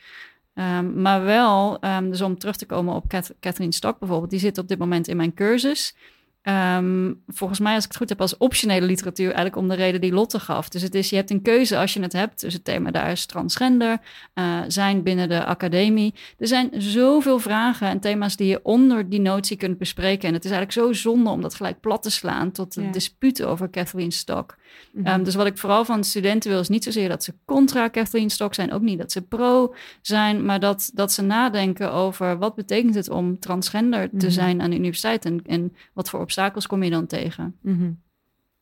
Um, 0.56 1.02
maar 1.02 1.24
wel, 1.24 1.86
um, 1.86 2.10
dus 2.10 2.21
om 2.21 2.38
terug 2.38 2.56
te 2.56 2.65
komen 2.65 2.95
op 2.95 3.24
Catherine 3.39 3.74
Stock 3.74 4.00
bijvoorbeeld, 4.00 4.30
die 4.30 4.39
zit 4.39 4.58
op 4.58 4.67
dit 4.67 4.78
moment 4.78 5.08
in 5.08 5.17
mijn 5.17 5.34
cursus. 5.34 5.95
Ehm, 6.41 7.13
volgens 7.27 7.60
mij, 7.60 7.75
als 7.75 7.84
ik 7.84 7.89
het 7.89 7.97
goed 7.97 8.10
heb, 8.10 8.21
als 8.21 8.38
optionele 8.38 8.86
literatuur, 8.86 9.25
eigenlijk 9.25 9.56
om 9.56 9.67
de 9.67 9.75
reden 9.75 10.01
die 10.01 10.13
Lotte 10.13 10.39
gaf. 10.39 10.69
Dus 10.69 10.82
het 10.82 10.95
is, 10.95 11.10
je 11.10 11.15
hebt 11.15 11.30
een 11.30 11.41
keuze 11.41 11.77
als 11.77 11.93
je 11.93 12.01
het 12.01 12.13
hebt. 12.13 12.41
Dus 12.41 12.54
het 12.54 12.63
thema 12.63 12.91
daar 12.91 13.12
is 13.12 13.25
transgender, 13.25 13.97
uh, 14.36 14.60
zijn 14.67 15.04
binnen 15.04 15.30
de 15.30 15.45
academie. 15.45 16.13
Er 16.38 16.47
zijn 16.47 16.69
zoveel 16.77 17.39
vragen 17.39 17.88
en 17.88 17.99
thema's 17.99 18.36
die 18.36 18.47
je 18.47 18.60
onder 18.63 19.10
die 19.10 19.21
notie 19.21 19.58
kunt 19.58 19.77
bespreken. 19.77 20.27
En 20.27 20.34
het 20.34 20.45
is 20.45 20.51
eigenlijk 20.51 20.88
zo 20.88 21.01
zonde 21.01 21.30
om 21.30 21.41
dat 21.41 21.56
gelijk 21.56 21.80
plat 21.80 22.04
te 22.04 22.12
slaan 22.12 22.51
tot 22.51 22.75
een 22.75 22.84
ja. 22.84 22.91
dispuut 22.91 23.43
over 23.43 23.69
Kathleen 23.69 24.12
Stock. 24.12 24.58
Mhm. 24.93 25.06
Ehm, 25.06 25.23
dus 25.23 25.36
wat 25.36 25.45
ik 25.45 25.58
vooral 25.58 25.86
van 25.86 26.04
studenten 26.04 26.49
wil, 26.49 26.60
is 26.60 26.69
niet 26.69 26.84
zozeer 26.84 27.10
dat 27.10 27.23
ze 27.23 27.34
contra 27.45 27.88
Kathleen 27.88 28.30
Stock 28.30 28.54
zijn, 28.54 28.73
ook 28.73 28.82
niet 28.82 28.97
dat 28.99 29.12
ze 29.12 29.21
pro 29.21 29.75
zijn, 30.01 30.45
maar 30.45 30.60
dat, 30.60 30.91
dat 30.93 31.12
ze 31.12 31.21
nadenken 31.21 31.91
over 31.91 32.38
wat 32.38 32.56
betekent 32.56 32.95
het 32.95 33.10
om 33.10 33.39
transgender 33.39 34.10
te 34.10 34.15
mhm. 34.15 34.30
zijn 34.30 34.62
aan 34.62 34.69
de 34.69 34.75
universiteit 34.75 35.25
en, 35.25 35.41
en 35.45 35.75
wat 35.93 36.10
voor 36.10 36.19
obstakels 36.31 36.67
kom 36.67 36.83
je 36.83 36.89
dan 36.89 37.07
tegen. 37.07 37.57
Mhm. 37.61 37.91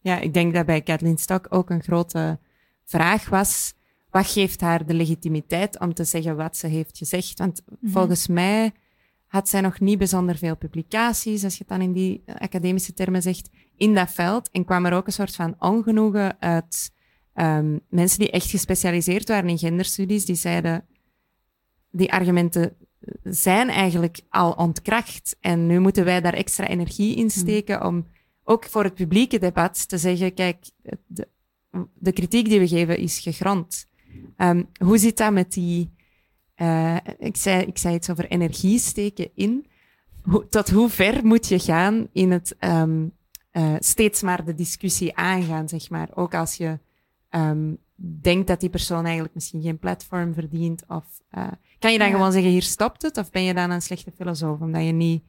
Ja, 0.01 0.19
ik 0.19 0.34
denk 0.34 0.53
dat 0.53 0.65
bij 0.65 0.82
Kathleen 0.82 1.17
Stock 1.17 1.45
ook 1.49 1.69
een 1.69 1.84
grote 1.84 2.39
vraag 2.86 3.29
was, 3.29 3.73
wat 4.10 4.27
geeft 4.27 4.62
haar 4.62 4.86
de 4.86 4.93
legitimiteit 4.93 5.79
om 5.79 5.93
te 5.93 6.03
zeggen 6.03 6.36
wat 6.36 6.58
ze 6.58 6.67
heeft 6.67 6.97
gezegd? 6.97 7.38
Want 7.39 7.62
volgens 7.84 8.27
mij 8.27 8.71
had 9.27 9.49
zij 9.49 9.62
nog 9.62 9.79
niet 9.79 9.97
bijzonder 9.97 10.38
veel 10.38 10.58
publicaties, 10.58 11.43
als 11.43 11.53
je 11.53 11.60
het 11.60 11.67
dan 11.67 11.82
in 11.82 11.93
die 11.93 12.23
academische 12.25 12.93
termen 12.93 13.21
zegt, 13.21 13.49
in 13.75 13.93
dat 13.93 14.12
veld. 14.12 14.51
En 14.51 14.65
kwam 14.65 14.86
er 14.86 14.93
ook 14.93 15.08
een 15.08 15.13
soort 15.13 15.36
van 15.36 15.55
ongenoegen 15.60 16.41
uit 16.41 16.91
um, 17.36 17.79
mensen 17.89 18.19
die 18.19 18.32
echt 18.32 18.49
gespecialiseerd 18.49 19.27
waren 19.27 19.49
in 19.49 19.58
genderstudies, 19.58 20.25
die 20.25 20.36
zeiden, 20.36 20.86
die 21.91 22.12
argumenten 22.12 22.75
zijn 23.24 23.70
eigenlijk 23.70 24.22
al 24.30 24.52
ontkracht. 24.52 25.38
En 25.40 25.68
nu 25.68 25.80
moeten 25.80 26.06
wij 26.06 26.22
daar 26.22 26.34
extra 26.34 26.68
energie 26.68 27.16
in 27.16 27.30
steken 27.30 27.86
om 27.86 28.08
ook 28.44 28.66
voor 28.66 28.84
het 28.84 28.94
publieke 28.94 29.40
debat 29.40 29.90
te 29.90 29.98
zeggen, 29.98 30.34
kijk, 30.34 30.66
de, 31.94 32.12
kritiek 32.12 32.50
die 32.50 32.60
we 32.60 32.68
geven 32.68 32.98
is 32.98 33.20
gegrond. 33.20 33.88
Um, 34.38 34.70
hoe 34.84 34.98
zit 34.98 35.18
dat 35.18 35.34
met 35.34 35.54
die 35.54 35.90
uh, 36.62 36.98
ik, 37.18 37.38
zei, 37.38 37.66
ik 37.66 37.78
zei 37.78 37.96
iets 37.96 38.10
over 38.10 38.28
energie 38.28 38.80
steken 38.80 39.30
in. 39.34 39.66
tot 40.50 40.70
hoe 40.70 40.90
ver 40.90 41.26
moet 41.26 41.48
je 41.48 41.60
gaan 41.60 42.08
in 42.12 42.32
het 42.32 42.56
um, 42.60 43.12
uh, 43.52 43.76
steeds 43.80 44.22
maar 44.22 44.46
de 44.46 44.56
discussie 44.56 45.16
aangaan, 45.16 45.70
zeg 45.70 45.90
maar. 45.90 46.10
Ook 46.14 46.34
als 46.34 46.56
je 46.56 46.80
um, 47.30 47.78
denkt 48.22 48.48
dat 48.48 48.60
die 48.60 48.70
persoon 48.70 49.04
eigenlijk 49.04 49.36
misschien 49.36 49.62
geen 49.62 49.80
platform 49.80 50.34
verdient. 50.34 50.84
Of 50.88 51.06
uh, 51.38 51.48
kan 51.80 51.92
je 51.92 51.98
dan 51.98 52.12
gewoon 52.12 52.32
zeggen, 52.32 52.52
hier 52.52 52.62
stopt 52.62 53.02
het? 53.02 53.18
Of 53.18 53.32
ben 53.32 53.44
je 53.44 53.54
dan 53.54 53.70
een 53.70 53.82
slechte 53.82 54.12
filosoof, 54.12 54.60
omdat 54.60 54.86
je 54.86 54.92
niet 54.92 55.24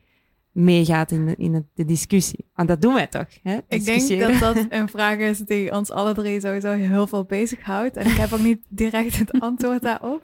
meegaat 0.52 1.10
in, 1.10 1.26
de, 1.26 1.34
in 1.36 1.68
de 1.74 1.84
discussie? 1.84 2.50
Want 2.54 2.68
dat 2.68 2.80
doen 2.80 2.94
wij 2.94 3.06
toch, 3.06 3.28
hè? 3.42 3.58
Ik 3.68 3.84
denk 3.84 4.20
dat 4.20 4.38
dat 4.38 4.66
een 4.78 4.88
vraag 4.88 5.18
is 5.18 5.38
die 5.38 5.72
ons 5.72 5.90
alle 5.90 6.14
drie 6.14 6.40
sowieso 6.40 6.72
heel 6.72 7.06
veel 7.06 7.24
bezighoudt. 7.24 7.96
En 7.96 8.06
ik 8.06 8.16
heb 8.16 8.32
ook 8.32 8.40
niet 8.40 8.62
direct 8.68 9.18
het 9.18 9.40
antwoord 9.40 9.82
daarop. 9.82 10.22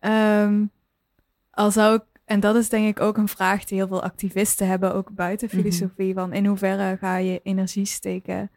Um, 0.00 0.70
al 1.50 1.70
zou 1.70 1.94
ik, 1.94 2.02
en 2.24 2.40
dat 2.40 2.56
is 2.56 2.68
denk 2.68 2.86
ik 2.86 3.00
ook 3.00 3.16
een 3.16 3.28
vraag 3.28 3.64
die 3.64 3.78
heel 3.78 3.88
veel 3.88 4.02
activisten 4.02 4.66
hebben, 4.66 4.94
ook 4.94 5.14
buiten 5.14 5.48
mhm. 5.50 5.56
filosofie, 5.56 6.14
van 6.14 6.32
in 6.32 6.46
hoeverre 6.46 6.96
ga 6.96 7.16
je 7.16 7.40
energie 7.42 7.84
steken 7.84 8.50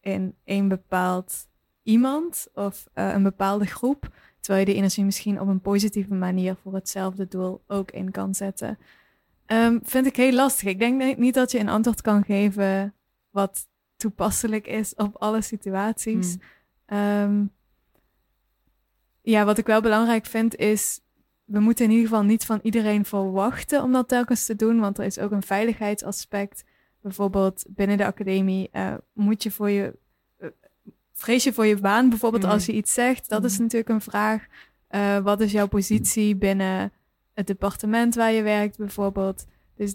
in 0.00 0.34
een 0.44 0.68
bepaald 0.68 1.48
iemand 1.82 2.46
of 2.54 2.88
uh, 2.94 3.12
een 3.12 3.22
bepaalde 3.22 3.66
groep, 3.66 4.08
terwijl 4.40 4.66
je 4.66 4.70
die 4.72 4.80
energie 4.80 5.04
misschien 5.04 5.40
op 5.40 5.48
een 5.48 5.60
positieve 5.60 6.14
manier 6.14 6.56
voor 6.62 6.74
hetzelfde 6.74 7.28
doel 7.28 7.62
ook 7.66 7.90
in 7.90 8.10
kan 8.10 8.34
zetten. 8.34 8.78
Um, 9.46 9.80
vind 9.82 10.06
ik 10.06 10.16
heel 10.16 10.32
lastig. 10.32 10.68
Ik 10.68 10.78
denk 10.78 11.16
niet 11.16 11.34
dat 11.34 11.50
je 11.50 11.58
een 11.58 11.68
antwoord 11.68 12.00
kan 12.00 12.24
geven 12.24 12.94
wat 13.30 13.68
toepasselijk 13.96 14.66
is 14.66 14.94
op 14.94 15.16
alle 15.16 15.42
situaties. 15.42 16.36
Mm. 16.86 16.96
Um, 16.98 17.52
ja, 19.22 19.44
wat 19.44 19.58
ik 19.58 19.66
wel 19.66 19.80
belangrijk 19.80 20.26
vind 20.26 20.56
is, 20.56 21.00
we 21.44 21.60
moeten 21.60 21.84
in 21.84 21.90
ieder 21.90 22.08
geval 22.08 22.22
niet 22.22 22.44
van 22.44 22.60
iedereen 22.62 23.04
verwachten 23.04 23.82
om 23.82 23.92
dat 23.92 24.08
telkens 24.08 24.46
te 24.46 24.56
doen, 24.56 24.80
want 24.80 24.98
er 24.98 25.04
is 25.04 25.18
ook 25.18 25.30
een 25.30 25.42
veiligheidsaspect. 25.42 26.64
Bijvoorbeeld 27.00 27.64
binnen 27.68 27.96
de 27.96 28.06
academie 28.06 28.68
uh, 28.72 28.94
moet 29.12 29.42
je 29.42 29.50
voor 29.50 29.70
je, 29.70 29.98
vrees 31.20 31.44
je 31.44 31.52
voor 31.52 31.66
je 31.66 31.76
baan 31.76 32.08
bijvoorbeeld 32.08 32.44
als 32.44 32.66
je 32.66 32.72
iets 32.72 32.92
zegt. 32.92 33.28
Dat 33.28 33.44
is 33.44 33.52
mhm. 33.52 33.62
natuurlijk 33.62 33.90
een 33.90 34.00
vraag. 34.00 34.46
Uh, 34.90 35.18
wat 35.18 35.40
is 35.40 35.52
jouw 35.52 35.68
positie 35.68 36.36
binnen 36.36 36.92
het 37.34 37.46
departement 37.46 38.14
waar 38.14 38.32
je 38.32 38.42
werkt 38.42 38.76
bijvoorbeeld? 38.76 39.46
Dus 39.76 39.94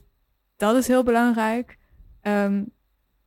dat 0.58 0.76
is 0.76 0.88
heel 0.88 1.04
belangrijk. 1.04 1.78
Um, 2.22 2.72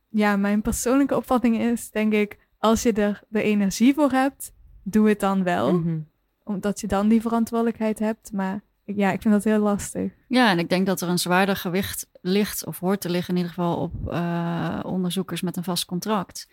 ja, 0.09 0.35
mijn 0.35 0.61
persoonlijke 0.61 1.15
opvatting 1.15 1.59
is, 1.59 1.91
denk 1.91 2.13
ik, 2.13 2.37
als 2.57 2.83
je 2.83 2.93
er 2.93 3.21
de 3.27 3.41
energie 3.41 3.93
voor 3.93 4.11
hebt, 4.11 4.53
doe 4.83 5.09
het 5.09 5.19
dan 5.19 5.43
wel. 5.43 5.73
Mhm. 5.73 5.99
Omdat 6.43 6.79
je 6.79 6.87
dan 6.87 7.07
die 7.07 7.21
verantwoordelijkheid 7.21 7.99
hebt. 7.99 8.31
Maar 8.31 8.61
ja, 8.85 9.11
ik 9.11 9.21
vind 9.21 9.33
dat 9.33 9.43
heel 9.43 9.59
lastig. 9.59 10.11
Ja, 10.27 10.49
en 10.49 10.59
ik 10.59 10.69
denk 10.69 10.85
dat 10.85 11.01
er 11.01 11.09
een 11.09 11.19
zwaarder 11.19 11.55
gewicht 11.55 12.07
ligt, 12.21 12.65
of 12.65 12.79
hoort 12.79 13.01
te 13.01 13.09
liggen 13.09 13.33
in 13.33 13.39
ieder 13.41 13.53
geval, 13.53 13.77
op 13.77 13.93
uh, 14.07 14.79
onderzoekers 14.83 15.41
met 15.41 15.57
een 15.57 15.63
vast 15.63 15.85
contract. 15.85 16.49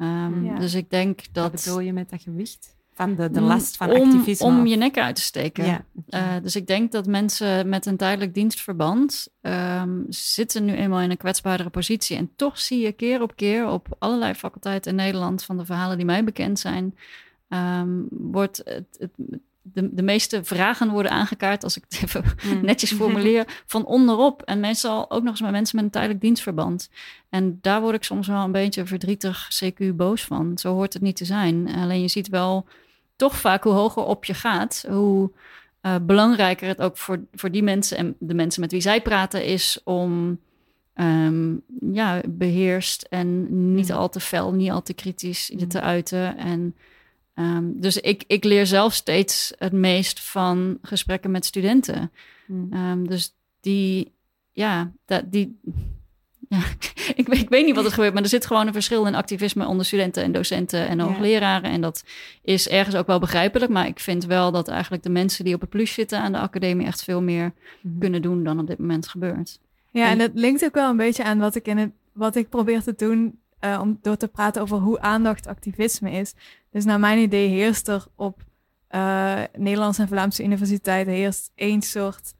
Um, 0.00 0.58
Dus 0.58 0.74
ik 0.74 0.90
denk 0.90 1.20
dat. 1.32 1.50
Wat 1.52 1.64
bedoel 1.64 1.80
je 1.80 1.92
met 1.92 2.10
dat 2.10 2.22
gewicht? 2.22 2.78
Van 2.92 3.14
de, 3.14 3.30
de 3.30 3.40
last 3.40 3.76
van 3.76 3.90
om, 3.90 4.02
activisme? 4.02 4.46
Om 4.46 4.66
je 4.66 4.76
nek 4.76 4.98
uit 4.98 5.16
te 5.16 5.22
steken. 5.22 5.64
Ja, 5.64 5.84
uh, 6.08 6.42
dus 6.42 6.56
ik 6.56 6.66
denk 6.66 6.92
dat 6.92 7.06
mensen 7.06 7.68
met 7.68 7.86
een 7.86 7.96
tijdelijk 7.96 8.34
dienstverband 8.34 9.28
um, 9.40 10.06
zitten 10.08 10.64
nu 10.64 10.74
eenmaal 10.74 11.00
in 11.00 11.10
een 11.10 11.16
kwetsbaardere 11.16 11.70
positie. 11.70 12.16
En 12.16 12.30
toch 12.36 12.58
zie 12.58 12.80
je 12.80 12.92
keer 12.92 13.22
op 13.22 13.36
keer 13.36 13.68
op 13.68 13.96
allerlei 13.98 14.34
faculteiten 14.34 14.90
in 14.90 14.96
Nederland 14.96 15.44
van 15.44 15.56
de 15.56 15.64
verhalen 15.64 15.96
die 15.96 16.06
mij 16.06 16.24
bekend 16.24 16.58
zijn 16.58 16.94
um, 17.48 18.06
wordt 18.10 18.60
het, 18.64 18.96
het, 18.98 19.10
de, 19.62 19.94
de 19.94 20.02
meeste 20.02 20.44
vragen 20.44 20.90
worden 20.90 21.12
aangekaart, 21.12 21.64
als 21.64 21.76
ik 21.76 21.84
het 21.88 22.00
even 22.04 22.24
hmm. 22.40 22.64
netjes 22.64 22.92
formuleer, 23.02 23.62
van 23.66 23.86
onderop. 23.86 24.42
En 24.42 24.60
meestal 24.60 25.10
ook 25.10 25.22
nog 25.22 25.30
eens 25.30 25.40
met 25.40 25.50
mensen 25.50 25.76
met 25.76 25.84
een 25.84 25.90
tijdelijk 25.90 26.20
dienstverband. 26.20 26.90
En 27.28 27.58
daar 27.60 27.80
word 27.80 27.94
ik 27.94 28.04
soms 28.04 28.26
wel 28.26 28.44
een 28.44 28.52
beetje 28.52 28.86
verdrietig, 28.86 29.48
CQ 29.64 29.94
boos 29.94 30.24
van. 30.24 30.58
Zo 30.58 30.74
hoort 30.74 30.92
het 30.92 31.02
niet 31.02 31.16
te 31.16 31.24
zijn. 31.24 31.74
Alleen 31.74 32.00
je 32.00 32.08
ziet 32.08 32.28
wel 32.28 32.66
toch 33.16 33.36
vaak 33.36 33.62
hoe 33.62 33.72
hoger 33.72 34.04
op 34.04 34.24
je 34.24 34.34
gaat, 34.34 34.84
hoe 34.88 35.30
uh, 35.82 35.94
belangrijker 36.02 36.68
het 36.68 36.80
ook 36.80 36.96
voor, 36.96 37.20
voor 37.32 37.50
die 37.50 37.62
mensen 37.62 37.96
en 37.96 38.16
de 38.18 38.34
mensen 38.34 38.60
met 38.60 38.72
wie 38.72 38.80
zij 38.80 39.02
praten 39.02 39.44
is 39.44 39.80
om 39.84 40.40
um, 40.94 41.62
ja, 41.92 42.20
beheerst 42.28 43.02
en 43.02 43.46
niet 43.74 43.88
hmm. 43.88 43.98
al 43.98 44.08
te 44.08 44.20
fel, 44.20 44.52
niet 44.52 44.70
al 44.70 44.82
te 44.82 44.94
kritisch 44.94 45.46
je 45.46 45.56
hmm. 45.56 45.68
te 45.68 45.80
uiten. 45.80 46.36
En 46.36 46.74
Um, 47.40 47.80
dus 47.80 47.96
ik, 47.96 48.24
ik 48.26 48.44
leer 48.44 48.66
zelf 48.66 48.94
steeds 48.94 49.52
het 49.58 49.72
meest 49.72 50.20
van 50.20 50.78
gesprekken 50.82 51.30
met 51.30 51.44
studenten. 51.44 52.10
Um, 52.50 53.08
dus 53.08 53.34
die, 53.60 54.12
ja, 54.50 54.92
dat, 55.04 55.32
die, 55.32 55.60
ja, 56.48 56.58
ik, 57.14 57.28
ik, 57.28 57.48
weet 57.48 57.64
niet 57.66 57.74
wat 57.74 57.84
er 57.84 57.90
gebeurt, 57.90 58.12
maar 58.12 58.22
er 58.22 58.28
zit 58.28 58.46
gewoon 58.46 58.66
een 58.66 58.72
verschil 58.72 59.06
in 59.06 59.14
activisme 59.14 59.66
onder 59.66 59.86
studenten 59.86 60.22
en 60.22 60.32
docenten 60.32 60.88
en 60.88 61.00
hoogleraren. 61.00 61.70
En 61.70 61.80
dat 61.80 62.04
is 62.42 62.68
ergens 62.68 62.96
ook 62.96 63.06
wel 63.06 63.18
begrijpelijk, 63.18 63.72
maar 63.72 63.86
ik 63.86 64.00
vind 64.00 64.24
wel 64.24 64.52
dat 64.52 64.68
eigenlijk 64.68 65.02
de 65.02 65.10
mensen 65.10 65.44
die 65.44 65.54
op 65.54 65.60
het 65.60 65.70
plus 65.70 65.92
zitten 65.92 66.20
aan 66.20 66.32
de 66.32 66.38
academie 66.38 66.86
echt 66.86 67.04
veel 67.04 67.22
meer 67.22 67.52
mm 67.80 67.98
kunnen 67.98 68.22
doen 68.22 68.44
dan 68.44 68.58
op 68.58 68.66
dit 68.66 68.78
moment 68.78 69.08
gebeurt. 69.08 69.58
Ja, 69.90 70.04
en, 70.04 70.10
en 70.10 70.18
dat 70.18 70.30
linkt 70.34 70.64
ook 70.64 70.74
wel 70.74 70.90
een 70.90 70.96
beetje 70.96 71.24
aan 71.24 71.38
wat 71.38 71.54
ik 71.54 71.66
in 71.66 71.78
het 71.78 71.90
wat 72.12 72.36
ik 72.36 72.48
probeer 72.48 72.82
te 72.82 72.94
doen 72.96 73.38
uh, 73.60 73.78
om 73.82 73.98
door 74.02 74.16
te 74.16 74.28
praten 74.28 74.62
over 74.62 74.78
hoe 74.78 75.00
aandacht 75.00 75.46
activisme 75.46 76.10
is. 76.10 76.34
Dus 76.70 76.84
naar 76.84 77.00
mijn 77.00 77.18
idee 77.18 77.48
heerst 77.48 77.88
er 77.88 78.06
op 78.16 78.44
uh, 78.90 79.42
Nederlandse 79.56 80.02
en 80.02 80.08
Vlaamse 80.08 80.44
universiteiten 80.44 81.12
heerst 81.12 81.52
één 81.54 81.82
soort 81.82 82.34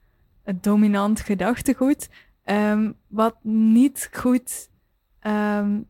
uh, 0.45 0.55
dominant 0.61 1.19
gedachtegoed. 1.19 2.09
Um, 2.45 2.95
wat 3.07 3.35
niet 3.43 4.09
goed 4.11 4.69
um, 5.27 5.87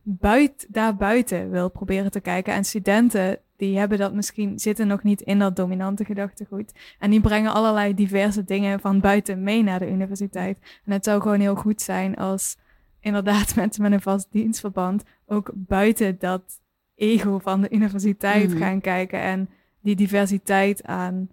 daar 0.68 0.96
buiten 0.96 1.50
wil 1.50 1.68
proberen 1.70 2.10
te 2.10 2.20
kijken. 2.20 2.54
En 2.54 2.64
studenten 2.64 3.38
die 3.56 3.78
hebben 3.78 3.98
dat 3.98 4.14
misschien, 4.14 4.58
zitten 4.58 4.86
nog 4.86 5.02
niet 5.02 5.20
in 5.20 5.38
dat 5.38 5.56
dominante 5.56 6.04
gedachtegoed. 6.04 6.72
En 6.98 7.10
die 7.10 7.20
brengen 7.20 7.52
allerlei 7.52 7.94
diverse 7.94 8.44
dingen 8.44 8.80
van 8.80 9.00
buiten 9.00 9.42
mee 9.42 9.62
naar 9.62 9.78
de 9.78 9.90
universiteit. 9.90 10.58
En 10.84 10.92
het 10.92 11.04
zou 11.04 11.22
gewoon 11.22 11.40
heel 11.40 11.54
goed 11.54 11.82
zijn 11.82 12.16
als 12.16 12.56
inderdaad 13.02 13.54
mensen 13.60 13.82
met 13.82 13.92
een 13.92 14.00
vast 14.00 14.26
dienstverband 14.30 15.02
ook 15.26 15.50
buiten 15.54 16.18
dat 16.18 16.60
ego 16.94 17.38
van 17.38 17.60
de 17.60 17.70
universiteit 17.70 18.48
Mhm. 18.50 18.58
gaan 18.58 18.80
kijken 18.80 19.20
en 19.20 19.48
die 19.80 19.96
diversiteit 19.96 20.84
aan 20.84 21.28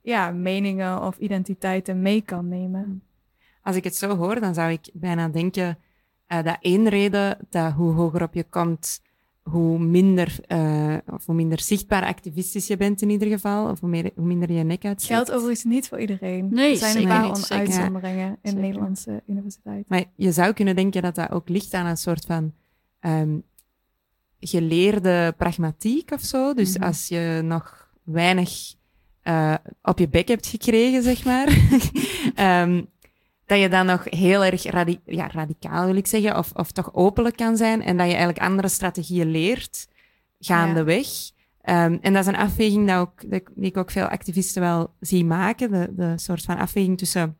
ja, 0.00 0.30
meningen 0.30 1.02
of 1.02 1.18
identiteiten 1.18 2.02
mee 2.02 2.20
kan 2.20 2.48
nemen. 2.48 3.02
Als 3.62 3.76
ik 3.76 3.84
het 3.84 3.96
zo 3.96 4.16
hoor, 4.16 4.40
dan 4.40 4.54
zou 4.54 4.70
ik 4.70 4.90
bijna 4.92 5.28
denken 5.28 5.78
eh, 6.26 6.42
dat 6.42 6.56
één 6.60 6.88
reden 6.88 7.38
dat 7.50 7.72
hoe 7.72 7.92
hoger 7.92 8.22
op 8.22 8.34
je 8.34 8.44
komt, 8.44 9.02
hoe 9.42 9.78
minder, 9.78 10.36
eh, 10.46 10.96
of 11.12 11.26
hoe 11.26 11.34
minder 11.34 11.60
zichtbaar 11.60 12.04
activistisch 12.04 12.66
je 12.66 12.76
bent 12.76 13.02
in 13.02 13.10
ieder 13.10 13.28
geval, 13.28 13.70
of 13.70 13.80
hoe, 13.80 13.88
meer, 13.88 14.10
hoe 14.16 14.24
minder 14.26 14.52
je 14.52 14.62
nek 14.62 14.84
uitsteekt. 14.84 15.14
Geldt 15.14 15.30
overigens 15.32 15.64
niet 15.64 15.88
voor 15.88 16.00
iedereen. 16.00 16.48
Nee, 16.50 16.70
er 16.70 16.76
zijn 16.76 16.96
een 16.96 17.08
paar 17.08 17.22
niet, 17.22 17.30
on- 17.30 17.36
zeker. 17.36 17.56
uitzonderingen 17.58 18.28
in 18.28 18.38
Zeker. 18.50 18.60
Nederlandse 18.60 19.22
universiteit. 19.26 19.88
Maar 19.88 20.04
je 20.16 20.32
zou 20.32 20.52
kunnen 20.52 20.76
denken 20.76 21.02
dat 21.02 21.14
dat 21.14 21.30
ook 21.30 21.48
ligt 21.48 21.74
aan 21.74 21.86
een 21.86 21.96
soort 21.96 22.24
van 22.24 22.52
ehm, 23.00 23.38
geleerde 24.40 25.34
pragmatiek 25.36 26.10
of 26.12 26.20
zo. 26.20 26.54
Dus 26.54 26.76
Mhm. 26.76 26.86
als 26.86 27.08
je 27.08 27.40
nog 27.44 27.88
weinig 28.04 28.74
eh, 29.22 29.54
op 29.82 29.98
je 29.98 30.08
bek 30.08 30.28
hebt 30.28 30.46
gekregen, 30.46 31.02
zeg 31.02 31.24
maar, 31.24 31.48
ehm, 32.34 32.82
dat 33.46 33.58
je 33.60 33.68
dan 33.68 33.86
nog 33.86 34.04
heel 34.04 34.44
erg 34.44 34.62
radi- 34.64 35.00
ja, 35.04 35.28
radicaal, 35.30 35.86
wil 35.86 35.96
ik 35.96 36.06
zeggen, 36.06 36.38
of, 36.38 36.50
of 36.54 36.70
toch 36.72 36.94
openlijk 36.94 37.36
kan 37.36 37.56
zijn 37.56 37.82
en 37.82 37.96
dat 37.96 38.06
je 38.06 38.12
eigenlijk 38.12 38.44
andere 38.44 38.68
strategieën 38.68 39.30
leert 39.30 39.88
gaandeweg. 40.40 41.06
Ehm, 41.60 41.98
en 42.00 42.12
dat 42.12 42.22
is 42.22 42.26
een 42.28 42.36
afweging 42.36 42.88
dat 42.88 42.98
ook, 42.98 43.20
dat 43.22 43.32
ik- 43.32 43.50
die 43.54 43.64
ik 43.70 43.76
ook 43.76 43.90
veel 43.90 44.04
activisten 44.06 44.62
wel 44.62 44.94
zie 45.00 45.24
maken. 45.24 45.70
De, 45.70 45.88
de 45.96 46.12
soort 46.16 46.42
van 46.42 46.58
afweging 46.58 46.98
tussen 46.98 47.36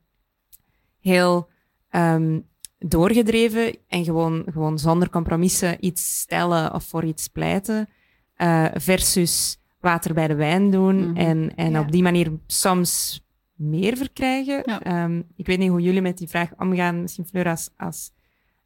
heel 1.00 1.48
ehm, 1.90 2.40
doorgedreven 2.78 3.76
en 3.88 4.04
gewoon, 4.04 4.44
gewoon 4.52 4.78
zonder 4.78 5.10
compromissen 5.10 5.76
iets 5.86 6.18
stellen 6.20 6.74
of 6.74 6.84
voor 6.84 7.04
iets 7.04 7.28
pleiten, 7.28 7.88
eh, 8.34 8.66
versus 8.74 9.60
water 9.80 10.14
bij 10.14 10.28
de 10.28 10.34
wijn 10.34 10.70
doen 10.70 11.08
Mhm. 11.10 11.16
en, 11.16 11.54
en 11.56 11.70
Ja. 11.70 11.80
op 11.80 11.92
die 11.92 12.02
manier 12.02 12.32
soms 12.46 13.21
meer 13.62 13.96
verkrijgen. 13.96 14.62
Ja. 14.64 14.82
Ehm, 14.82 15.22
ik 15.36 15.46
weet 15.46 15.58
niet 15.58 15.68
hoe 15.68 15.80
jullie 15.80 16.02
met 16.02 16.18
die 16.18 16.28
vraag 16.28 16.50
omgaan, 16.58 17.00
misschien 17.00 17.26
Fleur 17.26 17.48
als, 17.48 17.70
als, 17.76 18.10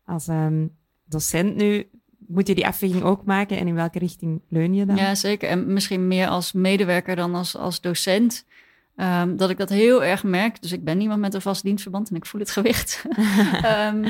als 0.04 0.28
ehm, 0.28 0.66
docent 1.04 1.56
nu. 1.56 1.88
Moet 2.26 2.46
je 2.46 2.54
die 2.54 2.66
afweging 2.66 3.02
ook 3.02 3.24
maken 3.24 3.58
en 3.58 3.68
in 3.68 3.74
welke 3.74 3.98
richting 3.98 4.40
leun 4.48 4.74
je 4.74 4.84
dan? 4.84 4.96
Ja, 4.96 5.14
zeker. 5.14 5.48
En 5.48 5.72
misschien 5.72 6.08
meer 6.08 6.28
als 6.28 6.52
medewerker 6.52 7.16
dan 7.16 7.34
als, 7.34 7.56
als 7.56 7.80
docent. 7.80 8.44
Ehm, 8.96 9.36
dat 9.36 9.50
ik 9.50 9.58
dat 9.58 9.68
heel 9.68 10.04
erg 10.04 10.24
merk. 10.24 10.62
Dus 10.62 10.72
ik 10.72 10.84
ben 10.84 11.00
iemand 11.00 11.20
met 11.20 11.34
een 11.34 11.40
vast 11.40 11.62
dienstverband 11.62 12.10
en 12.10 12.16
ik 12.16 12.26
voel 12.26 12.40
het 12.40 12.50
gewicht. 12.50 13.04
Ehm, 13.62 14.04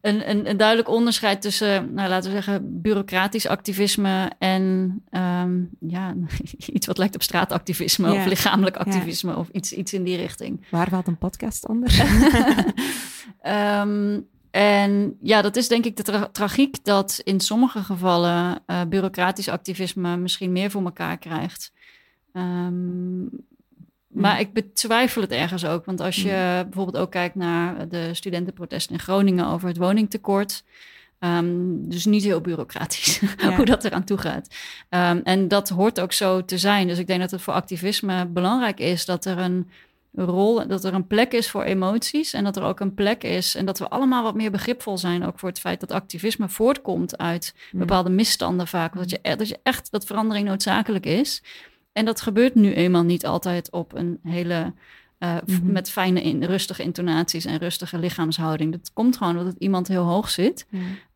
een, 0.00 0.30
een, 0.30 0.48
een 0.48 0.56
duidelijk 0.56 0.88
onderscheid 0.88 1.42
tussen, 1.42 1.94
nou, 1.94 2.08
laten 2.08 2.30
we 2.30 2.36
zeggen, 2.36 2.80
bureaucratisch 2.82 3.46
activisme 3.46 4.30
en 4.38 4.94
ehm, 5.10 5.60
ja, 5.80 6.14
iets 6.72 6.86
wat 6.86 6.98
lijkt 6.98 7.14
op 7.14 7.22
straatactivisme 7.22 8.12
of 8.12 8.26
lichamelijk 8.26 8.76
activisme 8.76 9.36
of 9.36 9.48
iets, 9.52 9.72
iets 9.72 9.92
in 9.92 10.04
die 10.04 10.16
richting. 10.16 10.66
Waar 10.70 10.88
valt 10.88 11.06
een 11.06 11.18
podcast 11.18 11.68
onder? 11.68 11.90
En 14.52 15.16
ja, 15.20 15.42
dat 15.42 15.56
is 15.56 15.68
denk 15.68 15.84
ik 15.84 15.96
de 15.96 16.02
tra- 16.02 16.28
tragiek 16.32 16.84
dat 16.84 17.20
in 17.24 17.40
sommige 17.40 17.82
gevallen 17.82 18.62
eh, 18.66 18.80
bureaucratisch 18.88 19.48
activisme 19.48 20.16
misschien 20.16 20.52
meer 20.52 20.70
voor 20.70 20.84
elkaar 20.84 21.18
krijgt. 21.18 21.72
Ehm, 22.32 23.24
maar 24.12 24.40
ik 24.40 24.52
betwijfel 24.52 25.22
het 25.22 25.30
ergens 25.30 25.64
ook. 25.64 25.84
Want 25.84 26.00
als 26.00 26.16
je 26.16 26.60
bijvoorbeeld 26.64 26.96
ook 27.04 27.10
kijkt 27.10 27.34
naar 27.34 27.88
de 27.88 28.14
studentenprotesten 28.14 28.94
in 28.94 29.00
Groningen 29.00 29.46
over 29.46 29.68
het 29.68 29.76
woningtekort. 29.76 30.62
ehm, 31.18 31.44
dus 31.88 32.04
niet 32.04 32.22
heel 32.24 32.40
bureaucratisch 32.40 33.20
Ja. 33.38 33.56
hoe 33.56 33.64
dat 33.64 33.84
eraan 33.84 34.04
toe 34.04 34.18
gaat. 34.18 34.54
Ehm, 34.88 35.20
en 35.24 35.48
dat 35.48 35.68
hoort 35.68 36.00
ook 36.00 36.12
zo 36.12 36.44
te 36.44 36.58
zijn. 36.58 36.86
Dus 36.88 36.98
ik 36.98 37.06
denk 37.06 37.20
dat 37.20 37.30
het 37.30 37.42
voor 37.42 37.54
activisme 37.54 38.26
belangrijk 38.26 38.80
is 38.80 39.04
dat 39.04 39.24
er 39.24 39.38
een 39.38 39.70
rol, 40.14 40.66
dat 40.68 40.84
er 40.84 40.94
een 40.94 41.06
plek 41.06 41.32
is 41.32 41.50
voor 41.50 41.62
emoties 41.62 42.32
en 42.32 42.44
dat 42.44 42.56
er 42.56 42.62
ook 42.62 42.80
een 42.80 42.94
plek 42.94 43.22
is 43.22 43.54
en 43.54 43.64
dat 43.66 43.78
we 43.78 43.88
allemaal 43.88 44.22
wat 44.22 44.34
meer 44.34 44.50
begripvol 44.50 44.98
zijn 44.98 45.24
ook 45.26 45.38
voor 45.38 45.48
het 45.48 45.60
feit 45.60 45.80
dat 45.80 45.90
activisme 45.92 46.48
voortkomt 46.48 47.18
uit 47.18 47.54
bepaalde 47.72 48.10
misstanden 48.10 48.66
vaak, 48.66 48.94
dat 48.96 49.10
je, 49.10 49.18
e- 49.22 49.36
dat 49.36 49.48
je 49.48 49.58
echt 49.62 49.90
dat 49.90 50.04
verandering 50.04 50.48
noodzakelijk 50.48 51.06
is. 51.06 51.42
En 51.92 52.04
dat 52.04 52.20
gebeurt 52.20 52.54
nu 52.54 52.72
eenmaal 52.72 53.02
niet 53.02 53.26
altijd 53.26 53.70
op 53.70 53.94
een 53.94 54.18
hele 54.22 54.72
eh, 55.18 55.34
Mhm. 55.46 55.72
met 55.72 55.90
fijne, 55.90 56.22
in, 56.22 56.44
rustige 56.44 56.82
intonaties 56.82 57.44
en 57.44 57.58
rustige 57.58 57.98
lichaamshouding. 57.98 58.72
Dat 58.72 58.90
komt 58.92 59.16
gewoon 59.16 59.38
omdat 59.38 59.54
iemand 59.58 59.88
heel 59.88 60.04
hoog 60.04 60.30
zit. 60.30 60.66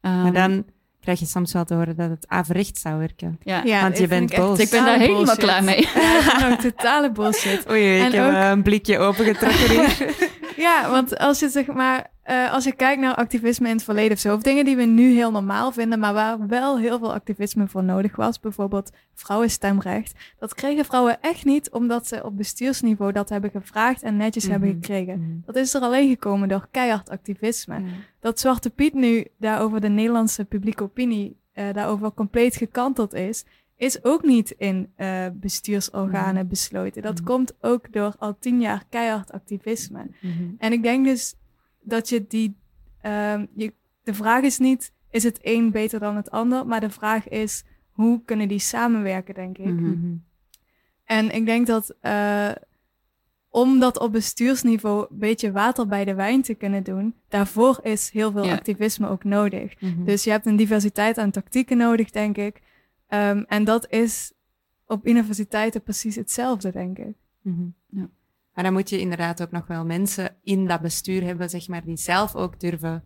Ehm, 0.00 0.22
Maar 0.22 0.32
dan 0.32 0.64
krijg 1.00 1.18
je 1.18 1.26
soms 1.26 1.52
wel 1.52 1.64
te 1.64 1.74
horen 1.74 1.96
dat 1.96 2.10
het 2.10 2.28
averechts 2.28 2.80
zou 2.80 2.98
werken. 2.98 3.38
ja, 3.42 3.62
Ja, 3.64 3.82
Want 3.82 3.98
je 3.98 4.06
bent 4.06 4.30
ik 4.30 4.36
echt 4.36 4.46
boos. 4.46 4.58
ik 4.58 4.70
ben 4.70 4.84
daar 4.84 4.98
helemaal 4.98 5.18
bullshit. 5.24 5.38
klaar 5.44 5.64
mee. 5.64 5.88
Ja, 5.94 6.48
ook 6.52 6.60
totale 6.60 7.12
bullshit. 7.12 7.70
Oei, 7.70 7.96
ik 7.96 8.02
En 8.04 8.12
heb 8.12 8.26
ook- 8.26 8.32
eh, 8.42 8.48
een 8.48 8.62
blikje 8.62 8.98
opengetrokken 8.98 9.68
hier. 9.70 10.14
Ja, 10.56 10.90
want 10.90 11.18
als 11.18 11.38
je 11.38 11.48
zeg 11.48 11.66
maar, 11.66 12.06
eh, 12.22 12.52
als 12.52 12.64
je 12.64 12.72
kijkt 12.72 13.00
naar 13.00 13.14
activisme 13.14 13.68
in 13.68 13.74
het 13.74 13.84
verleden 13.84 14.12
of 14.12 14.18
zo, 14.18 14.34
of 14.34 14.42
dingen 14.42 14.64
die 14.64 14.76
we 14.76 14.82
nu 14.84 15.12
heel 15.14 15.30
normaal 15.30 15.72
vinden, 15.72 15.98
maar 15.98 16.14
waar 16.14 16.46
wel 16.46 16.78
heel 16.78 16.98
veel 16.98 17.12
activisme 17.12 17.68
voor 17.68 17.84
nodig 17.84 18.16
was, 18.16 18.40
bijvoorbeeld 18.40 18.90
vrouwenstemrecht, 19.14 20.14
dat 20.38 20.54
kregen 20.54 20.84
vrouwen 20.84 21.20
echt 21.20 21.44
niet 21.44 21.70
omdat 21.70 22.06
ze 22.06 22.24
op 22.24 22.36
bestuursniveau 22.36 23.12
dat 23.12 23.28
hebben 23.28 23.50
gevraagd 23.50 24.02
en 24.02 24.16
netjes 24.16 24.46
hebben 24.46 24.68
Mhm. 24.68 24.76
gekregen. 24.78 25.42
Dat 25.46 25.56
is 25.56 25.74
er 25.74 25.80
alleen 25.80 26.08
gekomen 26.08 26.48
door 26.48 26.66
keihard 26.70 27.08
activisme. 27.10 27.74
Ja. 27.80 27.86
Dat 28.20 28.40
Zwarte 28.40 28.70
Piet 28.70 28.94
nu 28.94 29.26
daarover 29.38 29.80
de 29.80 29.88
Nederlandse 29.88 30.44
publieke 30.44 30.82
opinie 30.82 31.36
eh, 31.52 31.64
daarover 31.72 32.12
compleet 32.12 32.56
gekanteld 32.56 33.14
is, 33.14 33.44
is 33.76 34.04
ook 34.04 34.22
niet 34.22 34.50
in 34.50 34.92
eh, 34.96 35.26
bestuursorganen 35.32 36.48
besloten. 36.48 37.02
Dat 37.02 37.14
Mhm. 37.18 37.24
komt 37.24 37.52
ook 37.60 37.92
door 37.92 38.14
al 38.18 38.38
tien 38.38 38.60
jaar 38.60 38.84
keihard 38.88 39.32
activisme. 39.32 40.06
Mhm. 40.20 40.32
En 40.58 40.72
ik 40.72 40.82
denk 40.82 41.04
dus 41.04 41.34
dat 41.80 42.08
je 42.08 42.26
die. 42.26 42.56
ehm, 43.00 43.46
je, 43.54 43.72
de 44.02 44.14
vraag 44.14 44.42
is 44.42 44.58
niet: 44.58 44.92
is 45.10 45.22
het 45.22 45.38
een 45.42 45.70
beter 45.70 46.00
dan 46.00 46.16
het 46.16 46.30
ander? 46.30 46.66
Maar 46.66 46.80
de 46.80 46.90
vraag 46.90 47.28
is: 47.28 47.64
hoe 47.90 48.22
kunnen 48.24 48.48
die 48.48 48.58
samenwerken, 48.58 49.34
denk 49.34 49.58
ik. 49.58 49.66
Mhm. 49.66 49.84
Mhm. 49.90 50.14
En 51.04 51.34
ik 51.34 51.46
denk 51.46 51.66
dat. 51.66 51.94
eh, 52.00 52.50
om 53.50 53.78
dat 53.80 53.98
op 53.98 54.12
bestuursniveau 54.12 55.06
een 55.10 55.18
beetje 55.18 55.52
water 55.52 55.86
bij 55.86 56.04
de 56.04 56.14
wijn 56.14 56.42
te 56.42 56.54
kunnen 56.54 56.82
doen, 56.82 57.14
daarvoor 57.28 57.78
is 57.82 58.10
heel 58.10 58.32
veel 58.32 58.44
Ja. 58.44 58.52
activisme 58.52 59.08
ook 59.08 59.24
nodig. 59.24 59.80
Mhm. 59.80 60.04
Dus 60.04 60.24
je 60.24 60.30
hebt 60.30 60.46
een 60.46 60.56
diversiteit 60.56 61.18
aan 61.18 61.30
tactieken 61.30 61.76
nodig, 61.76 62.10
denk 62.10 62.36
ik. 62.36 62.62
Ehm, 63.06 63.42
en 63.46 63.64
dat 63.64 63.90
is 63.90 64.32
op 64.86 65.06
universiteiten 65.06 65.82
precies 65.82 66.16
hetzelfde, 66.16 66.72
denk 66.72 66.98
ik. 66.98 67.16
Mhm. 67.40 67.66
Ja. 67.86 68.08
Maar 68.54 68.64
dan 68.64 68.72
moet 68.72 68.90
je 68.90 69.00
inderdaad 69.00 69.42
ook 69.42 69.50
nog 69.50 69.66
wel 69.66 69.84
mensen 69.84 70.36
in 70.42 70.66
dat 70.66 70.80
bestuur 70.80 71.22
hebben, 71.22 71.50
zeg 71.50 71.68
maar, 71.68 71.84
die 71.84 71.96
zelf 71.96 72.34
ook 72.34 72.60
durven 72.60 73.04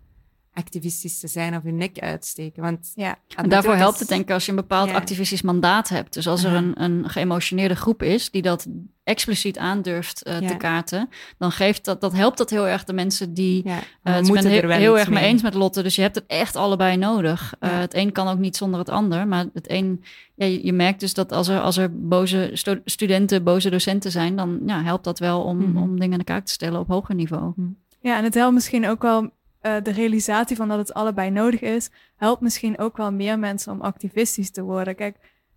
activistisch 0.54 1.18
te 1.20 1.26
zijn 1.28 1.56
of 1.56 1.62
hun 1.62 1.76
nek 1.76 1.98
uitsteken. 1.98 2.62
Want 2.62 2.92
Ja. 2.94 3.16
En 3.36 3.48
daarvoor 3.48 3.74
helpt 3.76 3.98
het 3.98 4.08
denk 4.08 4.22
ik 4.22 4.30
als 4.30 4.44
je 4.44 4.50
een 4.50 4.56
bepaald 4.56 4.88
Ja. 4.88 4.94
activistisch 4.94 5.42
mandaat 5.42 5.88
hebt. 5.88 6.12
Dus 6.14 6.26
als 6.28 6.44
er 6.44 6.52
een, 6.52 6.82
een 6.82 7.08
geëmotioneerde 7.10 7.76
groep 7.76 8.02
is 8.02 8.30
die 8.30 8.42
dat 8.42 8.66
expliciet 9.04 9.58
aandurft 9.58 10.22
eh, 10.22 10.40
Ja. 10.40 10.48
te 10.48 10.56
kaarten, 10.56 11.08
dan 11.38 11.52
geeft 11.52 11.84
dat, 11.84 12.00
dat 12.00 12.12
helpt 12.12 12.38
dat 12.38 12.50
heel 12.50 12.68
erg 12.68 12.84
de 12.84 12.92
mensen 12.92 13.34
die. 13.34 13.60
Ja, 13.64 13.78
eh 14.02 14.14
moeten 14.14 14.32
ben 14.34 14.44
er 14.44 14.50
heel, 14.50 14.66
wel 14.68 14.78
heel 14.78 14.98
erg 14.98 15.10
mee 15.10 15.24
eens 15.24 15.42
met 15.42 15.54
Lotte. 15.54 15.82
Dus 15.82 15.94
je 15.96 16.02
hebt 16.02 16.14
het 16.14 16.24
echt 16.26 16.56
allebei 16.56 16.96
nodig. 16.96 17.54
Eh, 17.58 17.78
het 17.78 17.94
een 17.94 18.12
kan 18.12 18.28
ook 18.28 18.38
niet 18.38 18.56
zonder 18.56 18.78
het 18.78 18.88
ander. 18.88 19.28
Maar 19.28 19.44
het 19.54 19.70
een, 19.70 20.02
ja, 20.34 20.46
je, 20.46 20.64
je 20.66 20.72
merkt 20.72 21.00
dus 21.00 21.14
dat 21.14 21.32
als 21.32 21.48
er, 21.48 21.60
als 21.60 21.76
er 21.76 22.08
boze 22.08 22.50
stu- 22.52 22.80
studenten, 22.84 23.42
boze 23.44 23.70
docenten 23.70 24.10
zijn, 24.10 24.36
dan 24.36 24.61
ja, 24.66 24.82
helpt 24.82 25.05
dat 25.05 25.18
wel 25.18 25.42
om, 25.42 25.59
Mhm. 25.59 25.76
om 25.76 25.90
dingen 25.98 26.12
aan 26.12 26.18
de 26.18 26.24
kaak 26.24 26.44
te 26.44 26.53
stellen 26.53 26.80
op 26.80 26.88
hoger 26.88 27.14
niveau. 27.14 27.53
Ja, 28.01 28.16
en 28.18 28.24
het 28.24 28.34
helpt 28.34 28.55
misschien 28.55 28.88
ook 28.88 29.03
wel 29.03 29.30
eh, 29.61 29.74
de 29.82 29.90
realisatie 29.92 30.56
van 30.56 30.68
dat 30.68 30.78
het 30.78 30.94
allebei 30.94 31.30
nodig 31.30 31.61
is, 31.61 31.90
helpt 32.16 32.40
misschien 32.40 32.78
ook 32.78 32.96
wel 32.96 33.12
meer 33.12 33.38
mensen 33.38 33.72
om 33.72 33.80
activistisch 33.80 34.50
te 34.50 34.62
worden. 34.62 34.94
Kijk, 34.94 35.16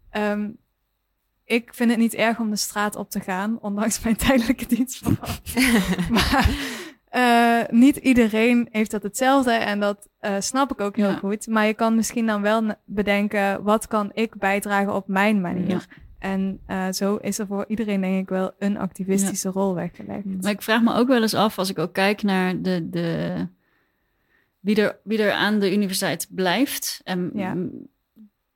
ehm, 0.09 0.49
ik 1.45 1.73
vind 1.73 1.89
het 1.89 1.99
niet 1.99 2.13
erg 2.13 2.39
om 2.39 2.49
de 2.49 2.55
straat 2.55 2.95
op 2.95 3.09
te 3.09 3.19
gaan, 3.19 3.57
ondanks 3.61 4.03
mijn 4.03 4.15
tijdelijke 4.15 4.65
dienstverband. 4.65 5.41
maar 6.09 6.49
eh, 7.09 7.59
niet 7.69 7.95
iedereen 7.95 8.67
heeft 8.71 8.91
dat 8.91 9.03
hetzelfde 9.03 9.51
en 9.51 9.79
dat 9.79 10.09
eh, 10.19 10.35
snap 10.39 10.71
ik 10.71 10.81
ook 10.81 10.95
heel 10.95 11.09
Ja. 11.09 11.17
goed. 11.17 11.47
Maar 11.47 11.65
je 11.65 11.73
kan 11.73 11.95
misschien 11.95 12.25
dan 12.25 12.41
wel 12.41 12.63
bedenken, 12.85 13.63
wat 13.63 13.87
kan 13.87 14.09
ik 14.13 14.35
bijdragen 14.35 14.93
op 14.93 15.07
mijn 15.07 15.41
manier? 15.41 15.69
Ja. 15.69 15.81
En 16.19 16.59
zo 16.93 17.15
is 17.15 17.39
er 17.39 17.47
voor 17.47 17.65
iedereen 17.67 18.01
denk 18.01 18.21
ik 18.21 18.29
wel 18.29 18.51
een 18.59 18.77
activistische 18.77 19.49
rol 19.49 19.75
weggelegd. 19.75 20.25
Maar 20.41 20.51
ik 20.51 20.61
vraag 20.61 20.81
me 20.81 20.93
ook 20.93 21.07
wel 21.07 21.21
eens 21.21 21.33
af, 21.33 21.57
als 21.57 21.69
ik 21.69 21.79
ook 21.79 21.93
kijk 21.93 22.23
naar 22.23 22.61
de, 22.61 22.89
de, 22.89 23.47
wie, 24.63 24.75
er, 24.81 24.99
wie 25.03 25.17
er 25.21 25.31
aan 25.31 25.59
de 25.59 25.73
universiteit 25.73 26.27
blijft. 26.29 27.01
En, 27.03 27.31
Ja. 27.33 27.55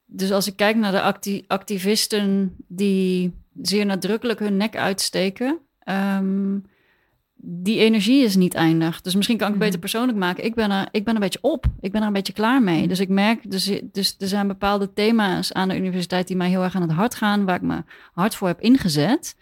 Dus 0.09 0.31
als 0.31 0.47
ik 0.47 0.55
kijk 0.55 0.75
naar 0.75 0.91
de 0.91 1.01
acti- 1.01 1.43
activisten 1.47 2.55
die 2.67 3.33
zeer 3.61 3.85
nadrukkelijk 3.85 4.39
hun 4.39 4.57
nek 4.57 4.75
uitsteken, 4.75 5.59
ehm, 5.79 6.59
die 7.35 7.79
energie 7.79 8.23
is 8.23 8.35
niet 8.35 8.53
eindig. 8.53 9.01
Dus 9.01 9.15
misschien 9.15 9.37
kan 9.37 9.47
ik 9.47 9.53
het 9.53 9.63
beter 9.63 9.79
persoonlijk 9.79 10.17
maken. 10.17 10.43
Ik 10.45 10.55
ben, 10.55 10.71
er, 10.71 10.87
ik 10.91 11.03
ben 11.03 11.13
een 11.13 11.19
beetje 11.21 11.41
op. 11.41 11.65
Ik 11.79 11.91
ben 11.91 12.01
er 12.01 12.07
een 12.07 12.13
beetje 12.13 12.33
klaar 12.33 12.61
mee. 12.63 12.87
Dus 12.87 12.99
ik 12.99 13.09
merk, 13.09 13.51
dus, 13.51 13.71
dus 13.91 14.15
er 14.19 14.27
zijn 14.27 14.47
bepaalde 14.47 14.93
thema's 14.93 15.53
aan 15.53 15.69
de 15.69 15.77
universiteit 15.77 16.27
die 16.27 16.37
mij 16.37 16.49
heel 16.49 16.63
erg 16.63 16.75
aan 16.75 16.81
het 16.81 16.91
hart 16.91 17.15
gaan, 17.15 17.45
waar 17.45 17.55
ik 17.55 17.61
me 17.61 17.83
hard 18.13 18.35
voor 18.35 18.47
heb 18.47 18.61
ingezet. 18.61 19.35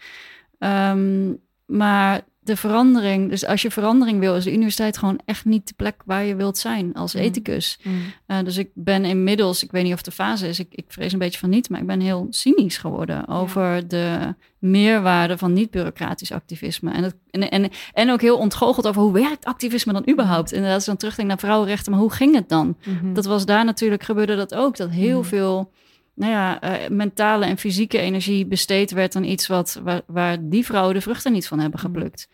Ehm, 0.60 1.34
maar 1.66 2.22
de 2.46 2.56
verandering, 2.58 3.30
dus 3.30 3.46
als 3.46 3.62
je 3.62 3.72
verandering 3.72 4.20
wil, 4.20 4.36
is 4.36 4.44
de 4.44 4.54
universiteit 4.54 4.98
gewoon 4.98 5.20
echt 5.26 5.46
niet 5.46 5.68
de 5.68 5.74
plek 5.76 5.96
waar 6.06 6.24
je 6.24 6.36
wilt 6.36 6.58
zijn 6.58 6.94
als 6.94 7.14
Mhm. 7.14 7.24
ethicus. 7.24 7.80
Uh, 8.28 8.38
dus 8.44 8.58
ik 8.58 8.70
ben 8.74 9.06
inmiddels, 9.06 9.64
ik 9.64 9.72
weet 9.72 9.84
niet 9.84 9.94
of 9.94 10.02
de 10.02 10.12
fase 10.12 10.48
is, 10.48 10.60
ik, 10.60 10.68
ik 10.72 10.86
vrees 10.88 11.14
een 11.14 11.20
beetje 11.20 11.40
van 11.40 11.50
niet, 11.50 11.70
maar 11.70 11.80
ik 11.80 11.88
ben 11.88 12.00
heel 12.02 12.28
cynisch 12.30 12.78
geworden 12.78 13.28
over 13.28 13.88
de 13.88 14.36
meerwaarde 14.60 15.38
van 15.38 15.54
niet-bureaucratisch 15.54 16.32
activisme. 16.32 16.92
En, 16.92 17.04
het, 17.04 17.16
en, 17.32 17.50
en, 17.50 17.70
en 17.94 18.12
ook 18.12 18.22
heel 18.22 18.38
ontgoocheld 18.38 18.88
over 18.88 19.02
hoe 19.02 19.14
werkt 19.14 19.46
activisme 19.46 19.94
dan 19.94 20.10
überhaupt? 20.10 20.52
Inderdaad, 20.52 20.74
als 20.76 20.84
je 20.84 20.90
dan 20.90 21.00
terugdenkt 21.00 21.32
naar 21.32 21.40
vrouwenrechten, 21.40 21.92
maar 21.92 22.02
hoe 22.02 22.12
ging 22.12 22.36
het 22.36 22.50
dan? 22.50 22.78
Mhm. 22.86 23.14
Dat 23.14 23.26
was 23.26 23.46
daar 23.46 23.66
natuurlijk, 23.66 24.04
gebeurde 24.04 24.36
dat 24.36 24.56
ook, 24.56 24.78
dat 24.78 24.90
heel 24.90 25.20
Mhm. 25.20 25.28
veel 25.28 25.72
nou 26.16 26.32
ja, 26.32 26.64
uh, 26.64 26.90
mentale 26.90 27.46
en 27.46 27.58
fysieke 27.58 28.00
energie 28.00 28.46
besteed 28.46 28.92
werd 28.92 29.16
aan 29.16 29.24
iets 29.24 29.48
wat, 29.48 29.80
waar, 29.84 30.02
waar 30.08 30.50
die 30.50 30.66
vrouwen 30.66 30.94
de 30.94 31.02
vruchten 31.02 31.32
niet 31.32 31.48
van 31.48 31.60
hebben 31.60 31.80
geplukt. 31.80 32.30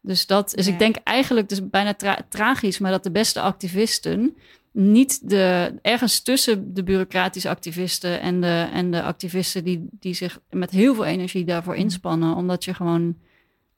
Dus 0.00 0.26
dat 0.26 0.54
is, 0.54 0.66
Ja. 0.66 0.72
ik 0.72 0.78
denk 0.78 0.96
eigenlijk 0.96 1.48
dus 1.48 1.68
bijna 1.68 1.94
tra 1.94 2.18
tragisch, 2.28 2.78
maar 2.78 2.90
dat 2.90 3.02
de 3.02 3.10
beste 3.10 3.40
activisten 3.40 4.36
niet 4.72 5.28
de, 5.28 5.74
ergens 5.82 6.20
tussen 6.22 6.74
de 6.74 6.82
bureaucratische 6.82 7.48
activisten 7.48 8.20
en 8.20 8.40
de, 8.40 8.68
en 8.72 8.90
de 8.90 9.02
activisten 9.02 9.64
die, 9.64 9.88
die 9.90 10.14
zich 10.14 10.40
met 10.50 10.70
heel 10.70 10.94
veel 10.94 11.04
energie 11.04 11.44
daarvoor 11.44 11.76
inspannen, 11.76 12.34
omdat 12.34 12.64
je 12.64 12.74
gewoon 12.74 13.16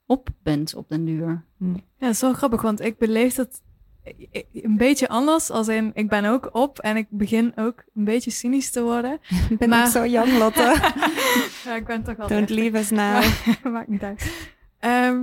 op 0.06 0.28
bent 0.42 0.74
op 0.74 0.88
den 0.88 1.04
duur. 1.04 1.44
Ja, 1.58 1.74
dat 1.98 2.10
is 2.10 2.20
wel 2.20 2.32
grappig, 2.32 2.62
want 2.62 2.80
ik 2.80 2.98
beleef 2.98 3.34
dat 3.34 3.60
een 4.52 4.76
beetje 4.76 5.08
anders. 5.08 5.50
Als 5.50 5.68
in, 5.68 5.90
ik 5.94 6.08
ben 6.08 6.24
ook 6.24 6.48
op 6.52 6.78
en 6.78 6.96
ik 6.96 7.06
begin 7.10 7.52
ook 7.56 7.84
een 7.94 8.04
beetje 8.04 8.30
cynisch 8.30 8.70
te 8.70 8.82
worden. 8.82 9.18
Ik 9.50 9.58
ben 9.58 9.68
Maar- 9.68 9.84
ook 9.84 9.90
zo 9.90 10.06
jong, 10.06 10.38
Lotte. 10.38 10.60
ja, 11.64 11.74
ik 11.74 11.84
ben 11.86 12.02
toch 12.02 12.16
wel 12.16 12.28
Don't 12.28 12.50
leave 12.50 12.78
us 12.78 12.90
now. 12.90 12.98
Maar- 12.98 13.58
Maakt 13.72 13.88
niet 13.88 14.02
uit. 14.02 14.48
Ehm, 14.78 15.22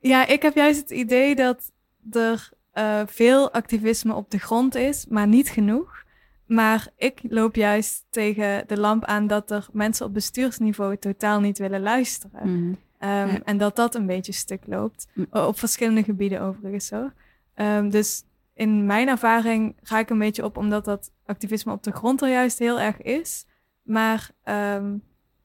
ja, 0.00 0.26
ik 0.26 0.42
heb 0.42 0.54
juist 0.54 0.80
het 0.80 0.90
idee 0.90 1.34
dat 1.34 1.72
er 2.10 2.50
eh, 2.72 3.00
veel 3.06 3.52
activisme 3.52 4.14
op 4.14 4.30
de 4.30 4.38
grond 4.38 4.74
is, 4.74 5.06
maar 5.08 5.26
niet 5.26 5.48
genoeg. 5.48 5.98
Maar 6.46 6.88
ik 6.96 7.20
loop 7.28 7.54
juist 7.54 8.04
tegen 8.10 8.64
de 8.66 8.78
lamp 8.80 9.04
aan 9.04 9.26
dat 9.26 9.50
er 9.50 9.68
mensen 9.72 10.06
op 10.06 10.14
bestuursniveau 10.14 10.96
totaal 10.96 11.40
niet 11.40 11.58
willen 11.58 11.80
luisteren. 11.82 12.40
Mhm. 12.64 12.72
Ehm, 12.98 13.28
Ja. 13.28 13.38
En 13.44 13.58
dat 13.58 13.76
dat 13.76 13.94
een 13.94 14.06
beetje 14.06 14.32
stuk 14.32 14.62
loopt. 14.66 15.06
Mm. 15.14 15.26
Op 15.30 15.58
verschillende 15.58 16.02
gebieden 16.02 16.40
overigens 16.40 16.90
hoor. 16.90 17.12
Ehm, 17.60 17.88
dus 17.90 18.24
in 18.54 18.86
mijn 18.86 19.08
ervaring 19.08 19.76
ga 19.82 19.98
ik 19.98 20.10
een 20.10 20.18
beetje 20.18 20.44
op 20.44 20.56
omdat 20.56 20.84
dat 20.84 21.12
activisme 21.24 21.72
op 21.72 21.82
de 21.82 21.92
grond 21.92 22.22
er 22.22 22.28
juist 22.28 22.58
heel 22.58 22.80
erg 22.80 23.02
is. 23.02 23.46
Maar 23.82 24.30
ehm, 24.42 24.96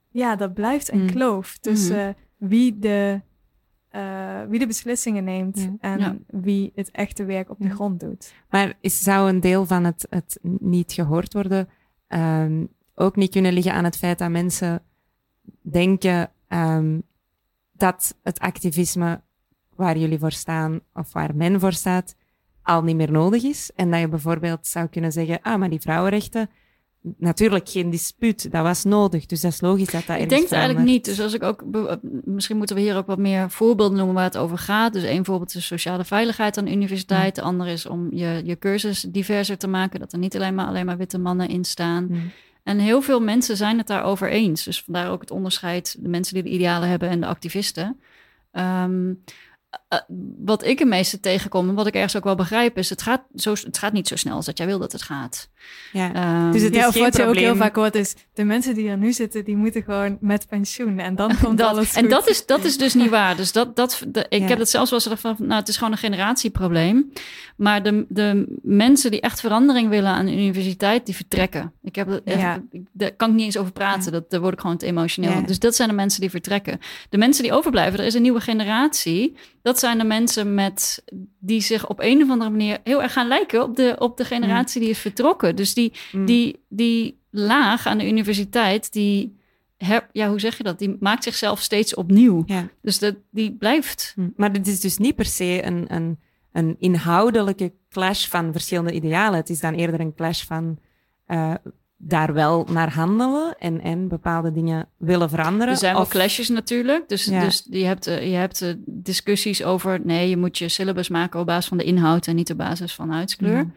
ja, 0.10 0.36
dat 0.36 0.54
blijft 0.54 0.92
een 0.92 1.02
Mm. 1.02 1.12
kloof 1.12 1.58
tussen 1.58 2.16
wie, 2.38 2.80
de, 2.80 3.22
eh, 3.90 4.42
wie 4.48 4.60
de 4.60 4.68
beslissingen 4.68 5.24
neemt 5.24 5.60
Ja. 5.62 5.76
en 5.80 6.00
Ja. 6.00 6.18
wie 6.28 6.72
het 6.76 6.92
echte 6.92 7.26
werk 7.26 7.50
op 7.50 7.60
de 7.60 7.70
grond 7.70 8.00
doet. 8.00 8.34
Maar 8.50 8.74
is, 8.82 9.00
zou 9.00 9.30
een 9.30 9.40
deel 9.40 9.66
van 9.66 9.84
het, 9.84 10.08
het 10.10 10.40
niet 10.60 10.92
gehoord 10.94 11.34
worden 11.34 11.70
ehm, 12.08 12.66
ook 12.96 13.16
niet 13.16 13.32
kunnen 13.32 13.54
liggen 13.54 13.74
aan 13.74 13.84
het 13.84 13.98
feit 13.98 14.18
dat 14.18 14.30
mensen 14.30 14.84
denken 15.62 16.32
dat 17.72 18.18
het 18.24 18.40
activisme 18.40 19.22
waar 19.76 19.98
jullie 19.98 20.20
voor 20.20 20.32
staan 20.32 20.80
of 20.94 21.14
waar 21.14 21.36
men 21.36 21.60
voor 21.60 21.74
staat 21.74 22.16
al 22.64 22.84
niet 22.84 22.96
meer 22.96 23.12
nodig 23.12 23.44
is? 23.44 23.72
En 23.76 23.92
dat 23.92 24.00
je 24.00 24.08
bijvoorbeeld 24.08 24.68
zou 24.68 24.88
kunnen 24.88 25.12
zeggen, 25.12 25.40
ah, 25.42 25.60
maar 25.60 25.70
die 25.70 25.82
vrouwenrechten, 25.82 26.50
natuurlijk 27.18 27.70
geen 27.70 27.90
dispuut, 27.90 28.52
dat 28.52 28.64
was 28.64 28.84
nodig. 28.84 29.26
Dus 29.26 29.42
dat 29.42 29.52
is 29.52 29.62
logisch 29.62 29.90
dat 29.92 30.06
dat 30.06 30.20
Ik 30.20 30.30
denk 30.30 30.42
het 30.44 30.52
eigenlijk 30.52 30.86
niet. 30.86 31.06
Dus 31.06 31.22
als 31.22 31.34
ik 31.34 31.44
ook, 31.44 31.72
be- 31.72 32.00
misschien 32.24 32.58
moeten 32.58 32.76
we 32.76 32.82
hier 32.82 32.96
ook 32.96 33.06
wat 33.06 33.18
meer 33.18 33.50
voorbeelden 33.52 33.98
noemen 33.98 34.16
waar 34.16 34.24
het 34.24 34.38
over 34.38 34.58
gaat. 34.58 34.94
Dus 34.94 35.04
één 35.04 35.26
voorbeeld 35.26 35.56
is 35.56 35.66
sociale 35.66 36.04
veiligheid 36.06 36.58
aan 36.58 36.66
de 36.66 36.72
universiteit. 36.72 37.36
De 37.36 37.42
andere 37.42 37.72
is 37.72 37.86
om 37.86 38.08
je, 38.12 38.42
je 38.46 38.58
cursus 38.58 39.02
diverser 39.02 39.58
te 39.58 39.68
maken. 39.68 40.00
Dat 40.00 40.14
er 40.14 40.20
niet 40.20 40.36
alleen 40.36 40.56
maar, 40.56 40.66
alleen 40.68 40.86
maar 40.86 40.98
witte 40.98 41.18
mannen 41.18 41.50
in 41.50 41.64
staan. 41.64 42.32
En 42.64 42.80
heel 42.80 43.02
veel 43.02 43.20
mensen 43.20 43.58
zijn 43.58 43.78
het 43.78 43.88
daarover 43.88 44.30
eens. 44.30 44.64
Dus 44.64 44.84
vandaar 44.84 45.12
ook 45.12 45.22
het 45.22 45.32
onderscheid, 45.32 45.96
de 46.00 46.10
mensen 46.10 46.34
die 46.34 46.44
de 46.44 46.50
idealen 46.50 46.90
hebben 46.90 47.10
en 47.10 47.20
de 47.20 47.26
activisten. 47.28 48.00
Ehm, 48.52 49.14
eh, 49.88 50.00
wat 50.46 50.66
ik 50.66 50.80
het 50.80 50.88
meeste 50.88 51.20
tegenkom 51.20 51.70
en 51.70 51.76
wat 51.76 51.88
ik 51.88 51.94
ergens 51.94 52.16
ook 52.16 52.24
wel 52.24 52.36
begrijp 52.36 52.78
is, 52.78 52.90
het 52.90 53.02
gaat, 53.02 53.22
zo, 53.36 53.52
het 53.52 53.78
gaat 53.78 53.94
niet 53.94 54.08
zo 54.08 54.16
snel 54.16 54.36
als 54.36 54.46
dat 54.46 54.58
jij 54.58 54.68
wil 54.68 54.80
dat 54.80 54.92
het 54.92 55.02
gaat. 55.02 55.50
Ja. 55.92 56.14
Ehm, 56.14 56.52
Dus 56.52 56.62
het 56.62 56.74
is 56.74 56.80
ja, 56.82 56.88
of 56.88 56.94
geen 56.94 57.04
wat 57.04 57.16
je 57.16 57.22
ook 57.24 57.34
heel 57.34 57.42
probleem. 57.44 57.58
vaak 57.62 57.76
hoort 57.76 57.96
is, 57.96 58.16
de 58.34 58.44
mensen 58.44 58.74
die 58.76 58.90
er 58.90 58.98
nu 58.98 59.14
zitten, 59.14 59.46
die 59.46 59.56
moeten 59.56 59.84
gewoon 59.84 60.18
met 60.22 60.48
pensioen. 60.48 61.00
En 61.00 61.16
dan 61.16 61.32
komt 61.44 61.58
dat, 61.58 61.68
alles 61.70 61.94
en 61.94 62.02
goed. 62.02 62.10
dat 62.10 62.30
is, 62.30 62.46
dat 62.46 62.64
is 62.64 62.78
dus 62.78 62.94
niet 62.94 63.10
waar. 63.10 63.36
Dus 63.36 63.52
dat, 63.52 63.76
dat, 63.76 64.04
de- 64.08 64.26
ik 64.30 64.40
Ja. 64.42 64.48
heb 64.48 64.58
het 64.58 64.70
zelfs 64.70 64.90
wel 64.92 65.00
eens 65.00 65.20
van, 65.22 65.36
nou, 65.40 65.60
het 65.60 65.68
is 65.68 65.78
gewoon 65.78 65.92
een 65.92 65.98
generatieprobleem. 65.98 67.12
Maar 67.58 67.84
de, 67.84 68.06
de 68.10 68.60
mensen 68.62 69.12
die 69.12 69.22
echt 69.22 69.40
verandering 69.40 69.90
willen 69.90 70.10
aan 70.12 70.26
de 70.26 70.32
universiteit, 70.32 71.06
die 71.06 71.16
vertrekken. 71.16 71.74
Ik 71.84 71.96
heb 71.96 72.22
echt, 72.26 72.40
Ja. 72.40 72.64
ik- 72.72 72.82
daar 72.92 73.12
kan 73.12 73.30
ik 73.30 73.36
niet 73.36 73.46
eens 73.46 73.58
over 73.58 73.72
praten. 73.72 74.12
Dat, 74.12 74.30
daar 74.30 74.40
word 74.42 74.54
ik 74.54 74.60
gewoon 74.60 74.78
te 74.78 74.86
emotioneel. 74.86 75.32
Ja. 75.32 75.42
Dus 75.42 75.60
dat 75.60 75.76
zijn 75.76 75.90
de 75.90 75.96
mensen 75.96 76.22
die 76.22 76.30
vertrekken. 76.30 76.80
De 77.10 77.18
mensen 77.18 77.44
die 77.44 77.54
overblijven, 77.54 78.00
er 78.00 78.06
is 78.06 78.14
een 78.14 78.22
nieuwe 78.22 78.42
generatie. 78.42 79.36
Dat 79.66 79.80
zijn 79.80 79.98
de 79.98 80.04
mensen 80.04 80.54
met, 80.54 81.04
die 81.40 81.62
zich 81.62 81.88
op 81.88 82.00
een 82.00 82.24
of 82.24 82.30
andere 82.30 82.50
manier 82.50 82.80
heel 82.84 83.02
erg 83.02 83.14
gaan 83.14 83.28
lijken 83.28 83.64
op 83.64 83.76
de, 83.76 83.96
op 84.00 84.18
de 84.18 84.26
generatie 84.26 84.82
die 84.82 84.90
is 84.90 85.00
vertrokken. 85.00 85.56
Dus 85.56 85.74
die, 85.74 85.94
Mm. 86.12 86.26
die, 86.26 86.66
die 86.70 87.20
laag 87.30 87.86
aan 87.86 87.98
de 87.98 88.08
universiteit, 88.08 88.94
die, 88.94 89.38
her, 89.78 90.10
ja, 90.12 90.30
hoe 90.30 90.40
zeg 90.40 90.58
je 90.58 90.64
dat? 90.64 90.80
Die 90.80 90.98
maakt 91.00 91.24
zichzelf 91.24 91.60
steeds 91.60 91.96
opnieuw. 91.96 92.44
Ja. 92.46 92.68
Dus 92.82 93.00
dat, 93.00 93.16
die 93.32 93.56
blijft. 93.56 94.12
Hm. 94.16 94.30
Maar 94.36 94.54
dit 94.54 94.68
is 94.68 94.80
dus 94.80 94.98
niet 94.98 95.16
per 95.16 95.26
se 95.26 95.66
een, 95.66 95.86
een, 95.94 96.20
een 96.52 96.76
inhoudelijke 96.80 97.74
clash 97.90 98.28
van 98.28 98.52
verschillende 98.52 98.94
idealen. 98.94 99.40
Het 99.40 99.50
is 99.50 99.60
dan 99.60 99.74
eerder 99.74 100.00
een 100.00 100.16
clash 100.16 100.44
van 100.44 100.80
eh, 101.26 101.54
daar 102.08 102.34
wel 102.34 102.68
naar 102.72 102.94
handelen 102.94 103.56
en, 103.60 103.82
en 103.82 104.08
bepaalde 104.08 104.52
dingen 104.52 104.88
willen 104.98 105.30
veranderen. 105.30 105.68
Er 105.74 105.78
zijn 105.80 105.94
wel 105.94 106.02
Of- 106.02 106.10
clashes 106.10 106.50
natuurlijk. 106.50 107.10
Dus, 107.10 107.26
Ja. 107.26 107.40
dus 107.40 107.68
je 107.70 107.86
hebt, 107.86 108.08
eh, 108.08 108.30
je 108.30 108.36
hebt 108.36 108.62
eh, 108.62 108.70
discussies 108.86 109.64
over... 109.64 110.00
nee, 110.04 110.30
je 110.30 110.38
moet 110.38 110.58
je 110.58 110.70
syllabus 110.70 111.10
maken 111.10 111.40
op 111.40 111.46
basis 111.46 111.68
van 111.68 111.78
de 111.78 111.84
inhoud... 111.84 112.28
en 112.28 112.36
niet 112.36 112.52
op 112.52 112.58
basis 112.58 112.94
van 112.94 113.10
huidskleur. 113.10 113.68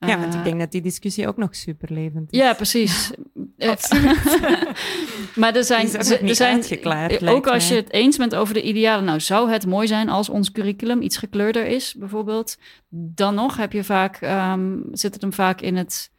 Ja, 0.00 0.18
want 0.18 0.32
Eh, 0.32 0.38
ik 0.38 0.44
denk 0.44 0.58
dat 0.60 0.70
die 0.72 0.80
discussie 0.82 1.28
ook 1.28 1.36
nog 1.36 1.54
super 1.56 1.92
levend 1.92 2.32
is. 2.32 2.38
Ja, 2.38 2.52
precies. 2.54 3.10
Maar 5.34 5.54
er 5.56 5.64
zijn, 5.64 5.94
er 5.96 6.34
zijn 6.34 6.64
ook 7.28 7.46
als 7.46 7.68
je 7.68 7.74
het 7.74 7.92
eens 7.92 8.16
bent 8.16 8.34
over 8.34 8.54
de 8.54 8.62
idealen, 8.62 9.04
nou 9.04 9.20
zou 9.20 9.50
het 9.50 9.66
mooi 9.66 9.86
zijn 9.86 10.08
als 10.08 10.28
ons 10.28 10.52
curriculum 10.52 11.02
iets 11.02 11.16
gekleurder 11.16 11.66
is, 11.66 11.94
bijvoorbeeld. 11.98 12.56
Dan 12.90 13.34
nog 13.34 13.56
heb 13.56 13.72
je 13.72 13.84
vaak, 13.84 14.16
ehm, 14.16 14.76
zit 14.92 15.12
het 15.12 15.22
hem 15.22 15.32
vaak 15.32 15.60
in 15.60 15.76
het, 15.76 16.10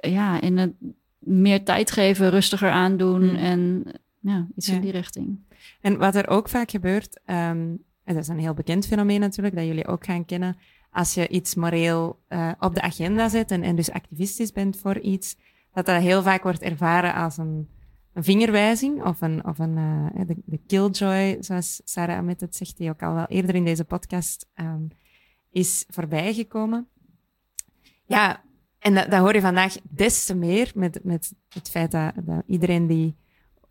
ja, 0.00 0.40
in 0.40 0.56
het 0.58 0.72
meer 1.18 1.64
tijd 1.64 1.90
geven, 1.90 2.30
rustiger 2.30 2.70
aandoen 2.70 3.28
Hmm. 3.28 3.36
en 3.36 3.84
ja, 4.20 4.46
iets 4.56 4.66
Ja. 4.66 4.74
in 4.74 4.80
die 4.80 4.90
richting. 4.92 5.38
En 5.80 5.98
wat 5.98 6.14
er 6.14 6.28
ook 6.28 6.48
vaak 6.48 6.70
gebeurt, 6.70 7.20
ehm, 7.24 7.74
en 8.04 8.14
dat 8.14 8.16
is 8.16 8.28
een 8.28 8.38
heel 8.38 8.54
bekend 8.54 8.86
fenomeen 8.86 9.20
natuurlijk, 9.20 9.56
dat 9.56 9.64
jullie 9.66 9.86
ook 9.86 10.04
gaan 10.04 10.24
kennen, 10.24 10.56
als 10.90 11.14
je 11.14 11.28
iets 11.28 11.54
moreel 11.54 12.18
eh, 12.28 12.52
op 12.60 12.74
de 12.74 12.80
agenda 12.80 13.28
zet 13.28 13.50
en, 13.50 13.62
en 13.62 13.76
dus 13.76 13.90
activistisch 13.90 14.52
bent 14.52 14.76
voor 14.78 14.98
iets, 14.98 15.36
dat 15.72 15.86
dat 15.86 16.02
heel 16.02 16.22
vaak 16.22 16.42
wordt 16.42 16.62
ervaren 16.62 17.14
als 17.14 17.36
een, 17.36 17.68
een 18.12 18.24
vingerwijzing 18.24 19.04
of 19.04 19.20
een, 19.20 19.44
of 19.46 19.58
een 19.58 19.76
eh, 19.76 20.26
de, 20.26 20.36
de 20.44 20.60
killjoy, 20.66 21.36
zoals 21.40 21.80
Sarah 21.84 22.16
Ahmed 22.16 22.40
het 22.40 22.56
zegt, 22.56 22.76
die 22.76 22.90
ook 22.90 23.02
al 23.02 23.14
wel 23.14 23.26
eerder 23.26 23.54
in 23.54 23.64
deze 23.64 23.84
podcast 23.84 24.46
ehm, 24.54 24.82
is 25.50 25.84
voorbijgekomen. 25.88 26.86
Ja, 28.06 28.42
en 28.78 28.94
dat, 28.94 29.10
dat 29.10 29.20
hoor 29.20 29.34
je 29.34 29.40
vandaag 29.40 29.76
des 29.82 30.24
te 30.24 30.34
meer 30.34 30.70
met, 30.74 31.00
met 31.02 31.32
het 31.48 31.70
feit 31.70 31.90
dat, 31.90 32.12
dat 32.24 32.42
iedereen 32.46 32.86
die 32.86 33.16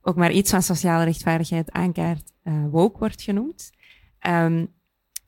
ook 0.01 0.15
maar 0.15 0.31
iets 0.31 0.51
van 0.51 0.61
sociale 0.61 1.03
rechtvaardigheid 1.03 1.71
aankaart, 1.71 2.31
eh 2.43 2.53
woke 2.69 2.99
wordt 2.99 3.21
genoemd. 3.21 3.71
Ehm, 4.19 4.65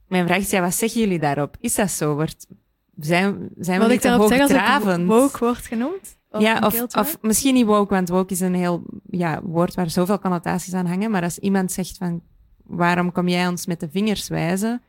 mijn 0.08 0.28
vraag 0.28 0.38
is, 0.38 0.50
ja, 0.50 0.62
wat 0.62 0.76
zeggen 0.76 1.02
jullie 1.02 1.20
daarop? 1.20 1.58
Is 1.60 1.76
dat 1.76 1.92
zo? 1.92 2.16
Wordt, 2.16 2.48
zijn, 2.96 3.50
zijn 3.58 3.80
we 3.80 3.86
niet 3.86 3.94
ik 3.94 4.02
te 4.02 4.08
daarop 4.08 4.28
zeg 4.28 4.40
als 4.42 4.98
woke 5.04 5.38
wordt 5.38 5.66
genoemd? 5.66 6.18
Of 6.30 6.42
ja, 6.42 6.64
een 6.64 6.96
of, 6.96 7.18
misschien 7.22 7.54
niet 7.54 7.66
woke, 7.66 7.94
want 7.94 8.10
woke 8.10 8.34
is 8.34 8.40
een 8.40 8.56
heel 8.56 8.84
ja, 9.10 9.42
woord 9.42 9.76
waar 9.76 9.90
zoveel 9.90 10.20
connotaties 10.20 10.74
aan 10.74 10.86
hangen. 10.86 11.12
Maar 11.12 11.24
als 11.24 11.38
iemand 11.38 11.72
zegt 11.72 11.98
van, 11.98 12.24
waarom 12.64 13.12
kom 13.12 13.28
jij 13.28 13.48
ons 13.48 13.66
met 13.66 13.80
de 13.80 13.90
vingers 13.90 14.28
wijzen? 14.28 14.82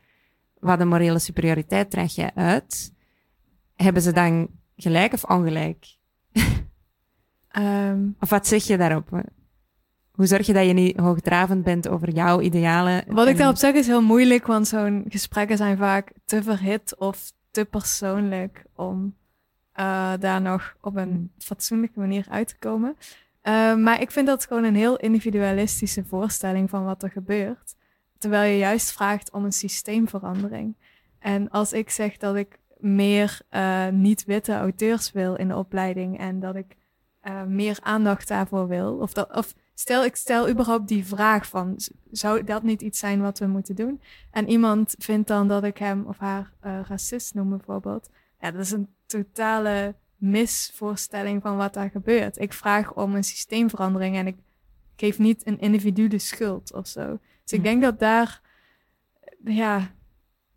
Wat 0.59 0.79
de 0.79 0.85
morele 0.85 1.19
superioriteit 1.19 1.89
draag 1.89 2.15
jij 2.15 2.31
uit? 2.35 2.93
hebben 3.83 4.01
ze 4.01 4.11
dan 4.11 4.47
gelijk 4.75 5.13
of 5.13 5.23
ongelijk? 5.23 5.85
Ehm, 7.47 8.07
Of 8.19 8.29
wat 8.29 8.47
zeg 8.47 8.63
je 8.63 8.77
daarop? 8.77 9.09
Hoe 10.11 10.25
zorg 10.25 10.45
je 10.45 10.53
dat 10.53 10.65
je 10.65 10.73
niet 10.73 10.97
hoogdravend 10.99 11.63
bent 11.63 11.87
over 11.87 12.09
jouw 12.09 12.41
idealen? 12.41 13.03
wat 13.07 13.27
ik 13.27 13.37
daarop 13.37 13.55
zeg 13.55 13.73
is 13.73 13.87
heel 13.87 14.01
moeilijk, 14.01 14.45
want 14.47 14.67
zo'n 14.67 15.05
gesprekken 15.07 15.57
zijn 15.57 15.77
vaak 15.77 16.11
te 16.25 16.43
verhit 16.43 16.95
of 16.97 17.31
te 17.51 17.65
persoonlijk 17.65 18.65
om 18.75 19.15
eh, 19.71 20.13
daar 20.19 20.41
nog 20.41 20.75
op 20.81 20.95
een 20.95 21.31
fatsoenlijke 21.37 21.99
manier 21.99 22.25
uit 22.29 22.47
te 22.47 22.57
komen. 22.59 22.95
Eh, 23.41 23.75
maar 23.75 24.01
ik 24.01 24.11
vind 24.11 24.27
dat 24.27 24.45
gewoon 24.45 24.63
een 24.63 24.75
heel 24.75 24.97
individualistische 24.97 26.03
voorstelling 26.05 26.69
van 26.69 26.83
wat 26.83 27.03
er 27.03 27.09
gebeurt. 27.11 27.75
Terwijl 28.17 28.51
je 28.51 28.57
juist 28.57 28.91
vraagt 28.91 29.31
om 29.31 29.45
een 29.45 29.51
systeemverandering. 29.51 30.75
En 31.19 31.49
als 31.49 31.73
ik 31.73 31.89
zeg 31.89 32.17
dat 32.17 32.35
ik 32.35 32.59
meer 32.81 33.39
eh, 33.49 33.87
niet-witte 33.87 34.53
auteurs 34.53 35.11
wil 35.11 35.35
in 35.35 35.47
de 35.47 35.55
opleiding 35.55 36.19
en 36.19 36.39
dat 36.39 36.55
ik 36.55 36.75
eh, 37.21 37.43
meer 37.43 37.77
aandacht 37.81 38.27
daarvoor 38.27 38.67
wil, 38.67 38.97
of, 38.97 39.13
dat, 39.13 39.35
of 39.35 39.53
stel 39.73 40.05
ik 40.05 40.15
stel 40.15 40.49
überhaupt 40.49 40.87
die 40.87 41.05
vraag 41.05 41.47
van, 41.47 41.79
zou 42.11 42.43
dat 42.43 42.63
niet 42.63 42.81
iets 42.81 42.99
zijn 42.99 43.21
wat 43.21 43.39
we 43.39 43.47
moeten 43.47 43.75
doen? 43.75 44.01
En 44.31 44.49
iemand 44.49 44.95
vindt 44.97 45.27
dan 45.27 45.47
dat 45.47 45.63
ik 45.63 45.77
hem 45.77 46.05
of 46.05 46.17
haar 46.17 46.53
eh, 46.59 46.79
racist 46.87 47.33
noem 47.33 47.49
bijvoorbeeld. 47.49 48.09
Ja, 48.39 48.51
dat 48.51 48.61
is 48.61 48.71
een 48.71 48.89
totale 49.05 49.95
misvoorstelling 50.17 51.41
van 51.41 51.57
wat 51.57 51.73
daar 51.73 51.89
gebeurt. 51.89 52.37
Ik 52.39 52.53
vraag 52.53 52.93
om 52.93 53.15
een 53.15 53.23
systeemverandering 53.23 54.15
en 54.15 54.27
ik 54.27 54.37
geef 54.95 55.19
niet 55.19 55.47
een 55.47 55.59
individu 55.59 56.07
de 56.07 56.19
schuld 56.19 56.73
of 56.73 56.87
zo. 56.87 57.19
Dus 57.43 57.51
ik 57.51 57.59
Hm. 57.59 57.63
denk 57.63 57.81
dat 57.81 57.99
daar, 57.99 58.41
ja, 59.43 59.91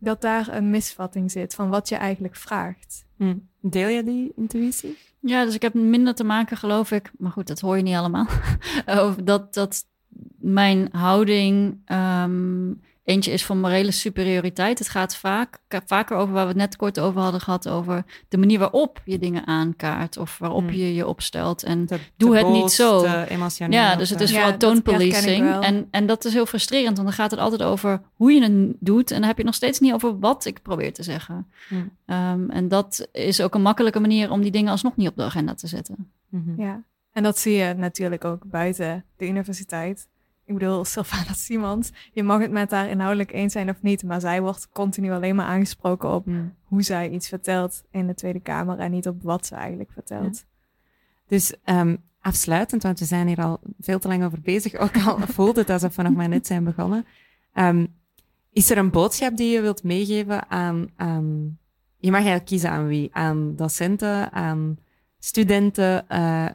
dat 0.05 0.21
daar 0.21 0.55
een 0.55 0.71
misvatting 0.71 1.31
zit 1.31 1.55
van 1.55 1.69
wat 1.69 1.89
je 1.89 1.95
eigenlijk 1.95 2.37
vraagt. 2.37 3.05
Hm. 3.17 3.37
Deel 3.61 3.89
je 3.89 4.03
die 4.03 4.33
intuïtie? 4.37 4.99
Ja, 5.21 5.45
dus 5.45 5.55
ik 5.55 5.63
heb 5.63 5.75
minder 5.75 6.15
te 6.15 6.25
maken, 6.25 6.57
geloof 6.57 6.91
ik. 6.91 7.13
Maar 7.19 7.31
goed, 7.31 7.47
dat 7.47 7.61
hoor 7.61 7.77
je 7.77 7.83
niet 7.83 7.97
allemaal. 7.97 8.27
over 8.87 9.25
dat, 9.25 9.55
dat 9.55 9.87
mijn 10.39 10.89
houding 10.93 11.81
ehm, 11.85 12.73
eentje 13.05 13.31
is 13.33 13.45
van 13.45 13.61
morele 13.61 13.91
superioriteit. 13.91 14.79
Het 14.79 14.89
gaat 14.89 15.17
vaak, 15.17 15.59
vaker 15.87 16.17
over 16.17 16.35
waar 16.35 16.43
we 16.43 16.49
het 16.49 16.57
net 16.59 16.77
kort 16.77 17.01
over 17.01 17.21
hadden 17.21 17.41
gehad. 17.41 17.69
Over 17.69 18.05
de 18.29 18.39
manier 18.39 18.59
waarop 18.59 19.01
je 19.05 19.19
dingen 19.19 19.47
aankaart. 19.47 20.17
Of 20.17 20.39
waarop 20.39 20.61
Hmm. 20.63 20.73
je 20.73 20.95
je 20.95 21.07
opstelt. 21.07 21.63
En 21.63 21.89
Doe 22.17 22.37
het 22.37 22.49
niet 22.49 22.71
zo. 22.71 23.05
emotioneel. 23.29 23.79
ja, 23.81 23.97
dus 23.97 24.11
het 24.11 24.21
is 24.21 24.29
eh, 24.31 24.35
Ja, 24.37 24.43
vooral 24.43 24.59
dat 24.59 24.85
tone 24.85 24.97
herken 24.99 25.07
ik 25.07 25.13
policing. 25.13 25.45
wel. 25.49 25.63
En, 25.63 25.89
en 25.91 26.07
dat 26.07 26.25
is 26.25 26.33
heel 26.33 26.47
frustrerend, 26.47 26.97
want 26.97 27.09
dan 27.09 27.17
gaat 27.17 27.31
het 27.31 27.41
altijd 27.41 27.63
over 27.63 28.01
hoe 28.15 28.33
je 28.33 28.43
het 28.43 28.73
doet. 28.81 29.11
En 29.11 29.17
dan 29.19 29.27
heb 29.27 29.37
je 29.37 29.43
het 29.43 29.45
nog 29.51 29.55
steeds 29.55 29.81
niet 29.81 29.93
over 29.93 30.19
wat 30.19 30.45
ik 30.45 30.63
probeer 30.63 30.93
te 30.93 31.03
zeggen. 31.03 31.47
Hmm. 31.69 31.91
Ehm, 32.07 32.51
en 32.51 32.69
dat 32.69 33.09
is 33.13 33.41
ook 33.41 33.55
een 33.55 33.63
makkelijke 33.63 34.01
manier 34.01 34.31
om 34.31 34.43
die 34.43 34.51
dingen 34.51 34.71
alsnog 34.71 34.97
niet 34.97 35.09
op 35.09 35.17
de 35.17 35.23
agenda 35.23 35.55
te 35.55 35.67
zetten. 35.67 36.11
mhm. 36.29 36.61
Ja, 36.63 36.83
en 37.13 37.23
dat 37.23 37.39
zie 37.39 37.53
je 37.55 37.75
natuurlijk 37.77 38.25
ook 38.25 38.45
buiten 38.47 39.05
de 39.17 39.27
universiteit. 39.27 40.09
Ik 40.47 40.55
bedoel, 40.55 40.85
Sylvana 40.85 41.33
Simons, 41.33 41.93
je 42.13 42.23
mag 42.23 42.41
het 42.41 42.51
met 42.51 42.71
haar 42.71 42.89
inhoudelijk 42.89 43.33
eens 43.33 43.53
zijn 43.53 43.71
of 43.71 43.83
niet, 43.83 44.03
maar 44.03 44.21
zij 44.21 44.41
wordt 44.41 44.69
continu 44.73 45.11
alleen 45.11 45.35
maar 45.35 45.47
aangesproken 45.47 46.11
op 46.13 46.25
Hm. 46.25 46.45
hoe 46.63 46.83
zij 46.83 47.11
iets 47.11 47.29
vertelt 47.29 47.83
in 47.91 48.07
de 48.07 48.15
Tweede 48.15 48.41
Kamer 48.41 48.79
en 48.79 48.91
niet 48.91 49.09
op 49.09 49.23
wat 49.23 49.47
ze 49.47 49.55
eigenlijk 49.55 49.91
vertelt. 49.93 50.45
Dus 51.27 51.55
ehm, 51.65 51.97
afsluitend, 52.21 52.83
want 52.83 52.99
we 52.99 53.05
zijn 53.05 53.27
hier 53.27 53.43
al 53.43 53.61
veel 53.81 53.99
te 53.99 54.09
lang 54.09 54.25
over 54.25 54.41
bezig, 54.41 54.75
ook 54.75 54.97
al 55.07 55.19
voelt 55.35 55.57
het 55.57 55.71
alsof 55.71 55.97
we 55.97 56.03
nog 56.03 56.15
maar 56.15 56.29
net 56.29 56.47
zijn 56.47 56.65
begonnen. 56.65 57.07
Ehm, 57.53 57.87
is 58.53 58.71
er 58.71 58.79
een 58.79 58.91
boodschap 58.91 59.37
die 59.37 59.53
je 59.53 59.61
wilt 59.61 59.83
meegeven 59.83 60.51
aan, 60.51 60.89
aan 60.97 61.59
je 62.05 62.11
mag 62.11 62.21
eigenlijk 62.21 62.49
kiezen 62.49 62.71
aan 62.71 62.87
wie? 62.87 63.15
Aan 63.15 63.57
docenten, 63.57 64.33
aan 64.33 64.79
studenten, 65.19 66.09
eh, 66.09 66.47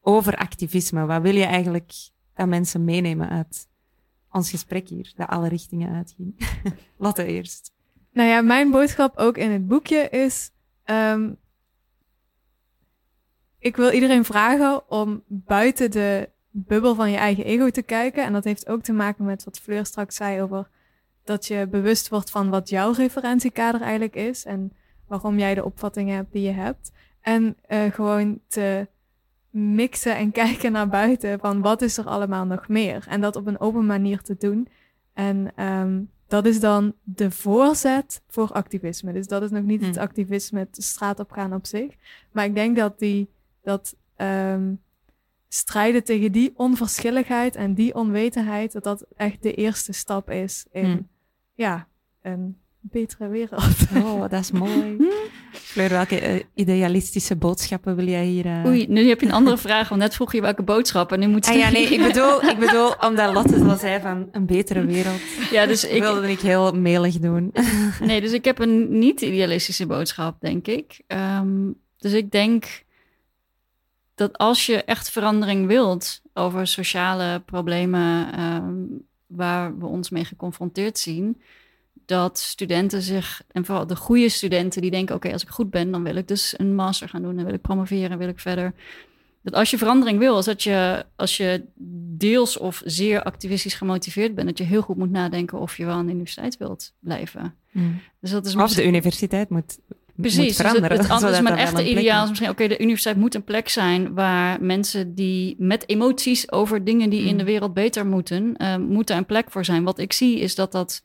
over 0.00 0.36
activisme. 0.36 1.06
Wat 1.06 1.22
wil 1.22 1.34
je 1.34 1.44
eigenlijk 1.44 1.92
dat 2.38 2.48
mensen 2.48 2.84
meenemen 2.84 3.28
uit 3.28 3.68
ons 4.32 4.50
gesprek 4.50 4.88
hier, 4.88 5.12
dat 5.16 5.28
alle 5.28 5.48
richtingen 5.48 5.94
uitging? 5.94 6.48
Lotte 6.96 7.24
eerst. 7.34 7.72
Nou 8.12 8.28
ja, 8.28 8.40
mijn 8.40 8.70
boodschap 8.70 9.16
ook 9.16 9.36
in 9.36 9.50
het 9.50 9.66
boekje 9.66 10.08
is: 10.08 10.50
ehm, 10.84 11.32
ik 13.58 13.76
wil 13.76 13.90
iedereen 13.90 14.24
vragen 14.24 14.90
om 14.90 15.22
buiten 15.26 15.90
de 15.90 16.30
bubbel 16.50 16.94
van 16.94 17.10
je 17.10 17.16
eigen 17.16 17.44
ego 17.44 17.70
te 17.70 17.82
kijken. 17.82 18.24
En 18.24 18.32
dat 18.32 18.44
heeft 18.44 18.68
ook 18.68 18.82
te 18.82 18.92
maken 18.92 19.24
met 19.24 19.44
wat 19.44 19.58
Fleur 19.58 19.86
straks 19.86 20.16
zei 20.16 20.42
over 20.42 20.68
dat 21.24 21.46
je 21.46 21.66
bewust 21.70 22.08
wordt 22.08 22.30
van 22.30 22.50
wat 22.50 22.68
jouw 22.68 22.92
referentiekader 22.92 23.80
eigenlijk 23.80 24.16
is 24.16 24.44
en 24.44 24.72
waarom 25.06 25.38
jij 25.38 25.54
de 25.54 25.64
opvattingen 25.64 26.16
hebt 26.16 26.32
die 26.32 26.42
je 26.42 26.52
hebt. 26.52 26.92
En 27.20 27.56
eh, 27.66 27.92
gewoon 27.92 28.40
te 28.48 28.88
mixen 29.58 30.16
en 30.16 30.30
kijken 30.42 30.72
naar 30.72 30.88
buiten 30.88 31.38
van 31.38 31.60
wat 31.60 31.82
is 31.82 31.96
er 31.98 32.06
allemaal 32.06 32.44
nog 32.44 32.68
meer. 32.68 33.06
En 33.08 33.20
dat 33.20 33.36
op 33.36 33.46
een 33.46 33.60
open 33.60 33.86
manier 33.86 34.22
te 34.22 34.36
doen. 34.38 34.68
En 35.12 35.52
ehm, 35.54 36.00
dat 36.26 36.46
is 36.46 36.60
dan 36.60 36.94
de 37.02 37.30
voorzet 37.30 38.22
voor 38.28 38.52
activisme. 38.52 39.12
Dus 39.12 39.26
dat 39.26 39.42
is 39.42 39.50
nog 39.50 39.62
niet 39.62 39.80
het 39.80 39.94
Hmm. 39.94 40.04
activisme, 40.04 40.58
het 40.58 40.74
de 40.74 40.82
straat 40.82 41.20
op 41.20 41.30
gaan 41.30 41.54
op 41.54 41.66
zich. 41.66 41.94
Maar 42.32 42.44
ik 42.44 42.54
denk 42.54 42.76
dat 42.76 42.98
die 42.98 43.30
dat 43.62 43.96
ehm, 44.16 44.74
strijden 45.48 46.04
tegen 46.04 46.32
die 46.32 46.52
onverschilligheid 46.56 47.56
en 47.56 47.74
die 47.74 47.94
onwetendheid, 47.94 48.72
dat 48.72 48.84
dat 48.84 49.06
echt 49.16 49.42
de 49.42 49.54
eerste 49.54 49.92
stap 49.92 50.30
is 50.30 50.66
in 50.70 50.84
Hmm. 50.84 51.08
ja, 51.54 51.88
een 52.22 52.58
betere 52.90 53.28
wereld. 53.28 53.62
Oh, 53.96 54.20
dat 54.20 54.32
is 54.40 54.50
mooi. 54.50 54.96
Fleur, 55.52 55.88
welke 55.88 56.20
eh, 56.20 56.42
idealistische 56.54 57.36
boodschappen 57.36 57.96
wil 57.96 58.06
jij 58.06 58.24
hier... 58.24 58.46
eh, 58.46 58.64
Oei, 58.66 58.86
nu 58.88 59.08
heb 59.08 59.20
je 59.20 59.26
een 59.26 59.32
andere 59.32 59.58
vraag, 59.58 59.88
want 59.88 60.00
net 60.00 60.14
vroeg 60.14 60.32
je 60.32 60.40
welke 60.40 60.62
boodschap 60.62 61.12
en 61.12 61.20
nu 61.20 61.26
moet 61.28 61.46
Ah 61.48 61.54
ja, 61.56 61.70
nee, 61.70 61.86
ik 61.86 62.02
bedoel, 62.02 62.42
ik 62.44 62.58
bedoel 62.58 62.92
omdat 63.00 63.32
Lotte 63.32 63.64
al 63.64 63.76
zei 63.76 64.00
van 64.00 64.28
een 64.32 64.46
betere 64.46 64.84
wereld. 64.86 65.20
Ja, 65.50 65.66
dus 65.66 65.84
Ik 65.84 66.00
wilde 66.02 66.30
ik 66.30 66.40
heel 66.40 66.72
melig 66.72 67.18
doen. 67.18 67.52
nee, 68.00 68.20
dus 68.20 68.32
ik 68.32 68.44
heb 68.44 68.58
een 68.58 68.98
niet-idealistische 68.98 69.86
boodschap, 69.86 70.40
denk 70.40 70.66
ik. 70.66 71.00
Ehm, 71.06 71.70
dus 71.98 72.12
ik 72.12 72.30
denk 72.30 72.84
dat 74.14 74.38
als 74.38 74.66
je 74.66 74.84
echt 74.84 75.10
verandering 75.10 75.66
wilt 75.66 76.22
over 76.34 76.66
sociale 76.66 77.40
problemen 77.40 78.32
ehm, 78.32 78.74
waar 79.26 79.78
we 79.78 79.86
ons 79.86 80.10
mee 80.10 80.24
geconfronteerd 80.24 80.98
zien, 80.98 81.40
dat 82.08 82.38
studenten 82.38 83.02
zich, 83.02 83.42
en 83.52 83.64
vooral 83.64 83.86
de 83.86 83.96
goede 83.96 84.28
studenten, 84.28 84.82
die 84.82 84.90
denken: 84.90 85.14
oké, 85.14 85.32
als 85.32 85.42
ik 85.42 85.48
goed 85.48 85.70
ben, 85.70 85.90
dan 85.90 86.02
wil 86.02 86.16
ik 86.16 86.28
dus 86.28 86.54
een 86.56 86.74
master 86.74 87.08
gaan 87.08 87.22
doen, 87.22 87.36
dan 87.36 87.44
wil 87.44 87.54
ik 87.54 87.60
promoveren, 87.60 88.18
wil 88.18 88.28
ik 88.28 88.38
verder. 88.40 88.72
Dat 89.42 89.54
als 89.54 89.70
je 89.70 89.78
verandering 89.78 90.18
wil, 90.18 90.38
is 90.38 90.44
dat 90.44 90.62
je, 90.62 91.04
als 91.16 91.36
je 91.36 91.64
deels 92.18 92.58
of 92.58 92.82
zeer 92.84 93.22
activistisch 93.22 93.74
gemotiveerd 93.74 94.34
bent, 94.34 94.46
dat 94.48 94.58
je 94.58 94.64
heel 94.64 94.82
goed 94.82 94.96
moet 94.96 95.10
nadenken 95.10 95.58
of 95.58 95.76
je 95.76 95.84
wel 95.84 95.94
aan 95.94 96.06
de 96.06 96.12
universiteit 96.12 96.56
wilt 96.56 96.92
blijven. 97.00 97.54
Dus 98.20 98.30
dat 98.30 98.46
is 98.46 98.56
Of 98.56 98.74
de 98.74 98.86
universiteit 98.86 99.48
moet, 99.48 99.78
Precies, 100.16 100.38
moet 100.38 100.46
dus 100.88 101.08
het, 101.08 101.20
dus 101.20 101.40
mijn 101.48 101.56
echte 101.56 101.90
ideaal 101.90 102.16
is 102.18 102.22
is. 102.22 102.28
misschien... 102.28 102.50
oké, 102.50 102.68
de 102.68 102.78
universiteit 102.80 103.16
moet 103.16 103.34
een 103.34 103.44
plek 103.44 103.68
zijn... 103.68 104.14
waar 104.14 104.62
mensen 104.62 105.14
die 105.14 105.54
met 105.58 105.88
emoties 105.88 106.52
over 106.52 106.84
dingen 106.84 107.10
die 107.10 107.24
in 107.24 107.32
Mm. 107.32 107.38
de 107.38 107.44
wereld 107.44 107.74
beter 107.74 108.06
moeten... 108.06 108.56
eh, 108.56 108.76
moet 108.76 109.06
daar 109.06 109.16
een 109.18 109.26
plek 109.26 109.50
voor 109.50 109.64
zijn. 109.64 109.84
Wat 109.84 109.98
ik 109.98 110.12
zie 110.12 110.38
is 110.38 110.54
dat 110.54 110.72
dat 110.72 111.02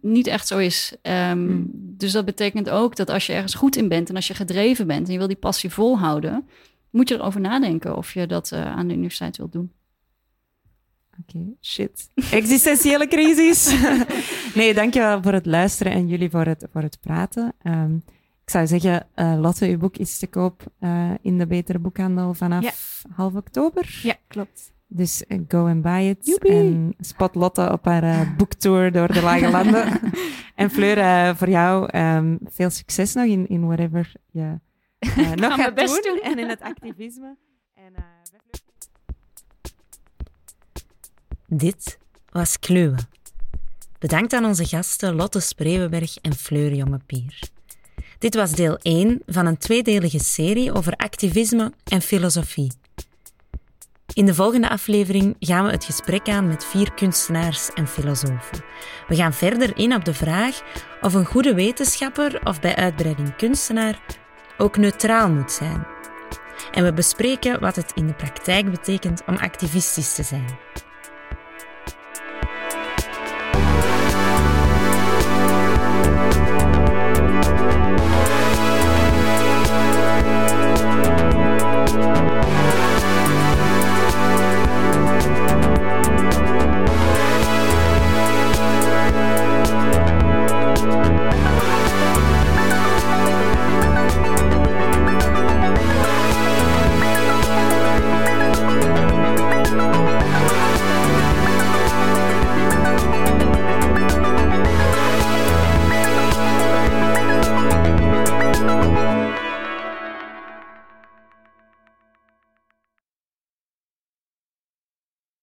niet 0.00 0.26
echt 0.26 0.46
zo 0.46 0.58
is. 0.58 0.96
Ehm, 1.02 1.38
Mm. 1.46 1.70
Dus 1.72 2.12
dat 2.12 2.24
betekent 2.24 2.70
ook 2.70 2.96
dat 2.96 3.10
als 3.10 3.26
je 3.26 3.32
ergens 3.32 3.54
goed 3.54 3.76
in 3.76 3.88
bent... 3.88 4.08
en 4.08 4.16
als 4.16 4.26
je 4.26 4.34
gedreven 4.34 4.86
bent 4.86 5.06
en 5.06 5.12
je 5.12 5.18
wil 5.18 5.26
die 5.26 5.36
passie 5.36 5.70
volhouden... 5.70 6.48
moet 6.90 7.08
je 7.08 7.14
erover 7.14 7.40
nadenken 7.40 7.96
of 7.96 8.14
je 8.14 8.26
dat 8.26 8.52
eh, 8.52 8.66
aan 8.66 8.86
de 8.88 8.94
universiteit 8.94 9.36
wilt 9.36 9.52
doen. 9.52 9.72
Oké, 11.20 11.38
shit. 11.60 12.08
Existentiële 12.30 13.06
crisis. 13.08 13.74
nee, 14.54 14.74
dankjewel 14.74 15.22
voor 15.22 15.32
het 15.32 15.46
luisteren 15.46 15.92
en 15.92 16.08
jullie 16.08 16.30
voor 16.30 16.44
het, 16.44 16.66
voor 16.72 16.82
het 16.82 16.98
praten. 17.00 17.52
Ehm, 17.62 17.94
ik 18.44 18.50
zou 18.50 18.66
zeggen, 18.66 19.06
eh, 19.14 19.34
Lotte, 19.40 19.66
uw 19.66 19.78
boek 19.78 19.96
is 19.96 20.18
te 20.18 20.26
koop 20.26 20.64
eh, 20.78 21.10
in 21.20 21.38
de 21.38 21.46
Betere 21.46 21.78
Boekhandel 21.78 22.34
vanaf 22.34 23.02
half 23.14 23.34
oktober. 23.34 24.00
Ja, 24.02 24.16
klopt. 24.26 24.71
Dus 24.94 25.26
eh, 25.26 25.38
go 25.48 25.66
and 25.66 25.82
buy 25.82 26.08
it. 26.08 26.26
Joepie. 26.26 26.50
En 26.50 26.94
spot 26.98 27.34
Lotte 27.34 27.72
op 27.72 27.84
haar 27.84 28.02
eh, 28.02 28.36
boektour 28.38 28.92
door 28.92 29.12
de 29.12 29.22
Lage 29.22 29.50
Landen. 29.50 30.00
en 30.54 30.70
Fleur, 30.70 30.98
eh, 30.98 31.36
voor 31.36 31.48
jou 31.48 31.88
ehm, 31.90 32.36
veel 32.44 32.70
succes 32.70 33.14
nog 33.14 33.24
in, 33.24 33.48
in 33.48 33.66
whatever 33.66 34.12
je 34.30 34.58
nog 35.34 35.54
gaat 35.54 35.74
best 35.74 36.02
doen. 36.02 36.14
doen. 36.14 36.22
En 36.22 36.38
in 36.38 36.48
het 36.48 36.60
activisme. 36.60 37.36
En, 37.74 37.94
eh, 37.94 38.02
Dit 41.46 41.98
was 42.30 42.58
Kluwe. 42.58 42.96
Bedankt 43.98 44.32
aan 44.32 44.44
onze 44.44 44.66
gasten 44.66 45.14
Lotte 45.14 45.40
Spreeuwenberg 45.40 46.16
en 46.16 46.34
Fleur 46.34 46.74
Jongepier. 46.74 47.40
Dit 48.18 48.34
was 48.34 48.52
deel 48.52 48.78
1 48.82 49.22
van 49.26 49.46
een 49.46 49.58
tweedelige 49.58 50.18
serie 50.18 50.72
over 50.72 50.96
activisme 50.96 51.72
en 51.84 52.02
filosofie. 52.02 52.72
In 54.14 54.26
de 54.26 54.34
volgende 54.34 54.68
aflevering 54.68 55.36
gaan 55.38 55.64
we 55.64 55.70
het 55.70 55.84
gesprek 55.84 56.28
aan 56.28 56.46
met 56.46 56.64
vier 56.64 56.92
kunstenaars 56.92 57.72
en 57.72 57.86
filosofen. 57.86 58.64
We 59.08 59.14
gaan 59.14 59.32
verder 59.32 59.78
in 59.78 59.94
op 59.94 60.04
de 60.04 60.14
vraag 60.14 60.62
of 61.00 61.14
een 61.14 61.24
goede 61.24 61.54
wetenschapper 61.54 62.40
of 62.44 62.60
bij 62.60 62.76
uitbreiding 62.76 63.36
kunstenaar 63.36 64.00
ook 64.58 64.76
neutraal 64.76 65.30
moet 65.30 65.52
zijn. 65.52 65.86
En 66.72 66.84
we 66.84 66.92
bespreken 66.92 67.60
wat 67.60 67.76
het 67.76 67.92
in 67.94 68.06
de 68.06 68.14
praktijk 68.14 68.70
betekent 68.70 69.22
om 69.26 69.36
activistisch 69.36 70.14
te 70.14 70.22
zijn. 70.22 70.58